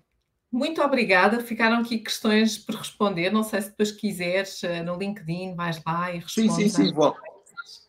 muito 0.52 0.82
obrigada. 0.82 1.40
Ficaram 1.40 1.78
aqui 1.80 2.00
questões 2.00 2.58
por 2.58 2.76
responder. 2.76 3.30
Não 3.30 3.44
sei 3.44 3.62
se 3.62 3.70
depois 3.70 3.92
quiseres 3.92 4.64
eh, 4.64 4.84
no 4.84 4.98
LinkedIn, 4.98 5.56
vais 5.56 5.82
lá 5.86 6.12
e 6.12 6.20
respondes. 6.20 6.56
Sim, 6.56 6.70
sim, 6.70 6.86
sim. 6.88 6.94
Vou. 6.94 7.16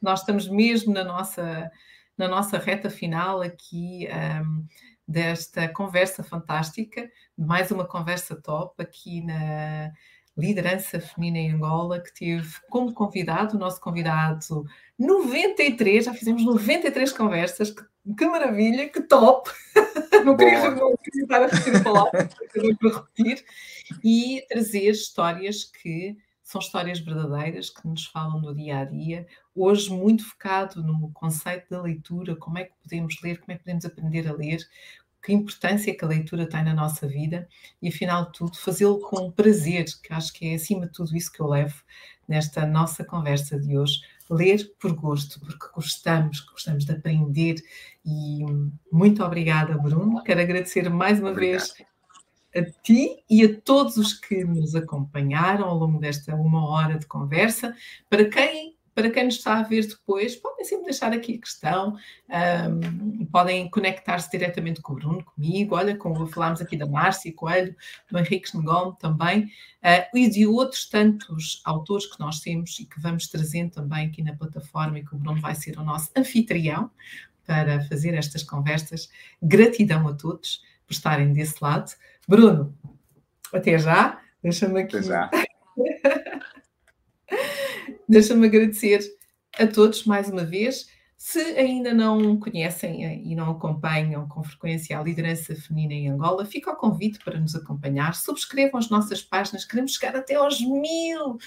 Nós 0.01 0.21
estamos 0.21 0.49
mesmo 0.49 0.93
na 0.93 1.03
nossa, 1.03 1.71
na 2.17 2.29
nossa 2.29 2.59
reta 2.59 2.89
final 2.89 3.43
aqui 3.43 4.07
um, 4.07 4.15
ehm, 4.15 4.67
desta 5.09 5.69
conversa 5.69 6.23
fantástica. 6.23 7.11
Mais 7.37 7.71
uma 7.71 7.87
conversa 7.87 8.37
top 8.37 8.81
aqui 8.81 9.23
na 9.23 9.91
Liderança 10.37 11.01
Feminina 11.01 11.39
em 11.39 11.53
Angola, 11.53 12.01
que 12.01 12.13
teve 12.13 12.49
como 12.69 12.93
convidado, 12.93 13.57
o 13.57 13.61
nosso 13.61 13.81
convidado 13.81 14.65
93, 14.99 16.05
já 16.05 16.15
fizemos 16.15 16.45
93 16.45 17.13
conversas, 17.13 17.71
que, 17.71 17.83
que 18.17 18.27
maravilha, 18.27 18.89
que 18.89 19.03
top! 19.03 19.51
não 20.25 20.37
queria, 20.37 20.71
não 20.71 20.97
queria 20.97 21.23
estar 21.23 21.43
a 21.43 21.47
repetir 21.47 21.77
a 21.77 21.83
palavra, 21.83 22.29
para 22.79 22.91
repetir, 22.91 23.45
e 24.05 24.45
trazer 24.49 24.91
histórias 24.91 25.65
que 25.65 26.17
são 26.43 26.61
histórias 26.61 26.99
verdadeiras 26.99 27.71
que 27.71 27.87
nos 27.87 28.07
falam 28.07 28.41
do 28.41 28.53
dia 28.53 28.79
a 28.79 28.85
dia, 28.85 29.27
hoje 29.55 29.91
muito 29.91 30.29
focado 30.29 30.83
no 30.83 31.11
conceito 31.13 31.71
da 31.71 31.81
leitura, 31.81 32.35
como 32.35 32.59
é 32.59 32.65
que 32.65 32.73
podemos 32.83 33.21
ler, 33.23 33.39
como 33.39 33.53
é 33.53 33.55
que 33.55 33.63
podemos 33.63 33.85
aprender 33.85 34.27
a 34.27 34.33
ler, 34.33 34.59
que 35.23 35.33
importância 35.33 35.95
que 35.97 36.05
a 36.05 36.09
leitura 36.09 36.49
tem 36.49 36.65
na 36.65 36.75
nossa 36.75 37.07
vida 37.07 37.49
e, 37.81 37.89
afinal 37.89 38.27
de 38.27 38.33
tudo, 38.33 38.57
fazê-lo 38.57 38.99
com 39.01 39.31
prazer, 39.31 39.85
que 40.03 40.13
acho 40.13 40.33
que 40.33 40.49
é 40.49 40.55
acima 40.55 40.87
de 40.87 40.93
tudo 40.93 41.17
isso 41.17 41.33
que 41.33 41.41
eu 41.41 41.47
levo 41.47 41.83
nesta 42.27 42.65
nossa 42.67 43.05
conversa 43.05 43.59
de 43.59 43.77
hoje. 43.77 44.01
Ler 44.31 44.73
por 44.79 44.93
gosto, 44.95 45.41
porque 45.41 45.67
gostamos, 45.75 46.41
gostamos 46.41 46.85
de 46.85 46.93
aprender. 46.93 47.57
E 48.07 48.45
muito 48.91 49.23
obrigada, 49.25 49.77
Bruno. 49.77 50.23
Quero 50.23 50.41
agradecer 50.41 50.89
mais 50.89 51.19
uma 51.19 51.33
Obrigado. 51.33 51.61
vez 51.61 51.75
a 52.55 52.65
ti 52.83 53.23
e 53.29 53.45
a 53.45 53.61
todos 53.61 53.97
os 53.97 54.13
que 54.13 54.45
nos 54.45 54.75
acompanharam 54.75 55.67
ao 55.67 55.77
longo 55.77 55.99
desta 55.99 56.35
uma 56.35 56.69
hora 56.69 56.99
de 56.99 57.07
conversa. 57.07 57.75
Para 58.09 58.25
quem 58.25 58.77
para 59.01 59.11
quem 59.11 59.25
nos 59.25 59.37
está 59.37 59.59
a 59.59 59.63
ver 59.63 59.87
depois, 59.87 60.37
podem 60.37 60.63
sempre 60.63 60.85
deixar 60.85 61.11
aqui 61.11 61.37
a 61.37 61.41
questão, 61.41 61.97
um, 62.29 63.25
podem 63.25 63.67
conectar-se 63.71 64.31
diretamente 64.31 64.83
com 64.83 64.93
o 64.93 64.97
Bruno, 64.97 65.25
comigo, 65.25 65.75
olha, 65.75 65.97
como 65.97 66.27
falámos 66.27 66.61
aqui 66.61 66.77
da 66.77 66.85
Márcia 66.85 67.33
Coelho, 67.33 67.75
do 68.11 68.19
Henrique 68.19 68.55
Negom 68.55 68.93
também, 68.93 69.45
uh, 69.45 70.15
e 70.15 70.29
de 70.29 70.47
outros 70.47 70.87
tantos 70.87 71.63
autores 71.65 72.05
que 72.05 72.21
nós 72.21 72.41
temos 72.41 72.79
e 72.79 72.85
que 72.85 73.01
vamos 73.01 73.27
trazendo 73.29 73.71
também 73.71 74.09
aqui 74.09 74.23
na 74.23 74.37
plataforma 74.37 74.99
e 74.99 75.05
que 75.05 75.15
o 75.15 75.19
Bruno 75.19 75.41
vai 75.41 75.55
ser 75.55 75.79
o 75.79 75.83
nosso 75.83 76.11
anfitrião 76.15 76.91
para 77.47 77.83
fazer 77.85 78.13
estas 78.13 78.43
conversas. 78.43 79.09
Gratidão 79.43 80.07
a 80.09 80.13
todos 80.13 80.63
por 80.87 80.93
estarem 80.93 81.33
desse 81.33 81.55
lado. 81.63 81.91
Bruno, 82.29 82.77
até 83.51 83.79
já. 83.79 84.21
Deixa-me 84.43 84.83
aqui. 84.83 84.99
Até 84.99 85.07
já. 85.07 85.31
Deixa-me 88.11 88.49
agradecer 88.49 88.99
a 89.57 89.69
todos 89.69 90.05
mais 90.05 90.29
uma 90.29 90.45
vez. 90.45 90.89
Se 91.17 91.39
ainda 91.39 91.95
não 91.95 92.41
conhecem 92.41 93.07
eh, 93.07 93.23
e 93.23 93.37
não 93.37 93.53
acompanham 93.53 94.27
com 94.27 94.43
frequência 94.43 94.99
a 94.99 95.03
liderança 95.05 95.55
feminina 95.55 95.95
em 95.95 96.09
Angola, 96.09 96.45
fica 96.45 96.73
o 96.73 96.77
convite 96.77 97.21
para 97.25 97.39
nos 97.39 97.55
acompanhar. 97.55 98.17
Subscrevam 98.17 98.81
as 98.81 98.91
nossas 98.91 99.23
páginas, 99.23 99.65
queremos 99.65 99.95
chegar 99.95 100.17
até 100.17 100.35
aos 100.35 100.61
mil 100.61 101.39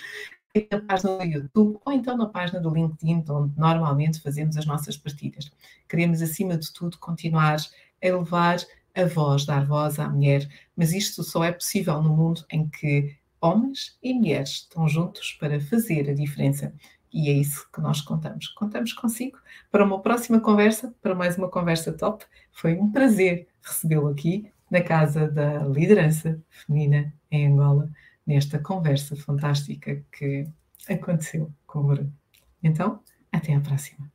na 0.72 0.80
página 0.80 1.18
do 1.18 1.24
YouTube 1.26 1.80
ou 1.84 1.92
então 1.92 2.16
na 2.16 2.28
página 2.28 2.62
do 2.62 2.74
LinkedIn, 2.74 3.26
onde 3.30 3.60
normalmente 3.60 4.22
fazemos 4.22 4.56
as 4.56 4.66
nossas 4.66 4.96
partilhas. 4.96 5.52
Queremos, 5.90 6.22
acima 6.22 6.58
de 6.58 6.72
tudo, 6.72 6.98
continuar 6.98 7.58
a 7.58 8.08
elevar 8.08 8.60
a 8.96 9.04
voz, 9.04 9.46
dar 9.46 9.66
voz 9.66 10.00
à 10.00 10.08
mulher, 10.08 10.48
mas 10.78 10.94
isto 10.94 11.24
só 11.24 11.44
é 11.44 11.52
possível 11.52 12.02
no 12.02 12.16
mundo 12.16 12.46
em 12.50 12.70
que 12.70 13.18
homens 13.44 13.98
e 14.02 14.14
mulheres 14.14 14.50
estão 14.50 14.88
juntos 14.88 15.34
para 15.34 15.60
fazer 15.60 16.10
a 16.10 16.14
diferença. 16.14 16.74
E 17.12 17.30
é 17.30 17.34
isso 17.34 17.68
que 17.72 17.82
nós 17.82 18.02
contamos. 18.02 18.48
Contamos 18.48 18.94
consigo 18.94 19.38
para 19.70 19.84
uma 19.84 20.02
próxima 20.02 20.40
conversa, 20.40 20.96
para 21.02 21.14
mais 21.14 21.38
uma 21.38 21.50
conversa 21.50 21.92
top. 21.92 22.26
Foi 22.52 22.74
um 22.76 22.90
prazer 22.90 23.48
recebê-lo 23.62 24.08
aqui 24.08 24.50
na 24.72 24.82
Casa 24.82 25.28
da 25.30 25.60
Liderança 25.66 26.42
Feminina 26.50 27.14
em 27.30 27.48
Angola. 27.48 27.90
nesta 28.26 28.58
conversa 28.58 29.18
fantástica 29.18 30.02
que 30.10 30.48
aconteceu 30.90 31.52
com 31.68 31.80
o 31.80 31.84
Bruno. 31.84 32.14
Então, 32.64 33.02
até 33.32 33.54
à 33.54 33.60
próxima. 33.60 34.13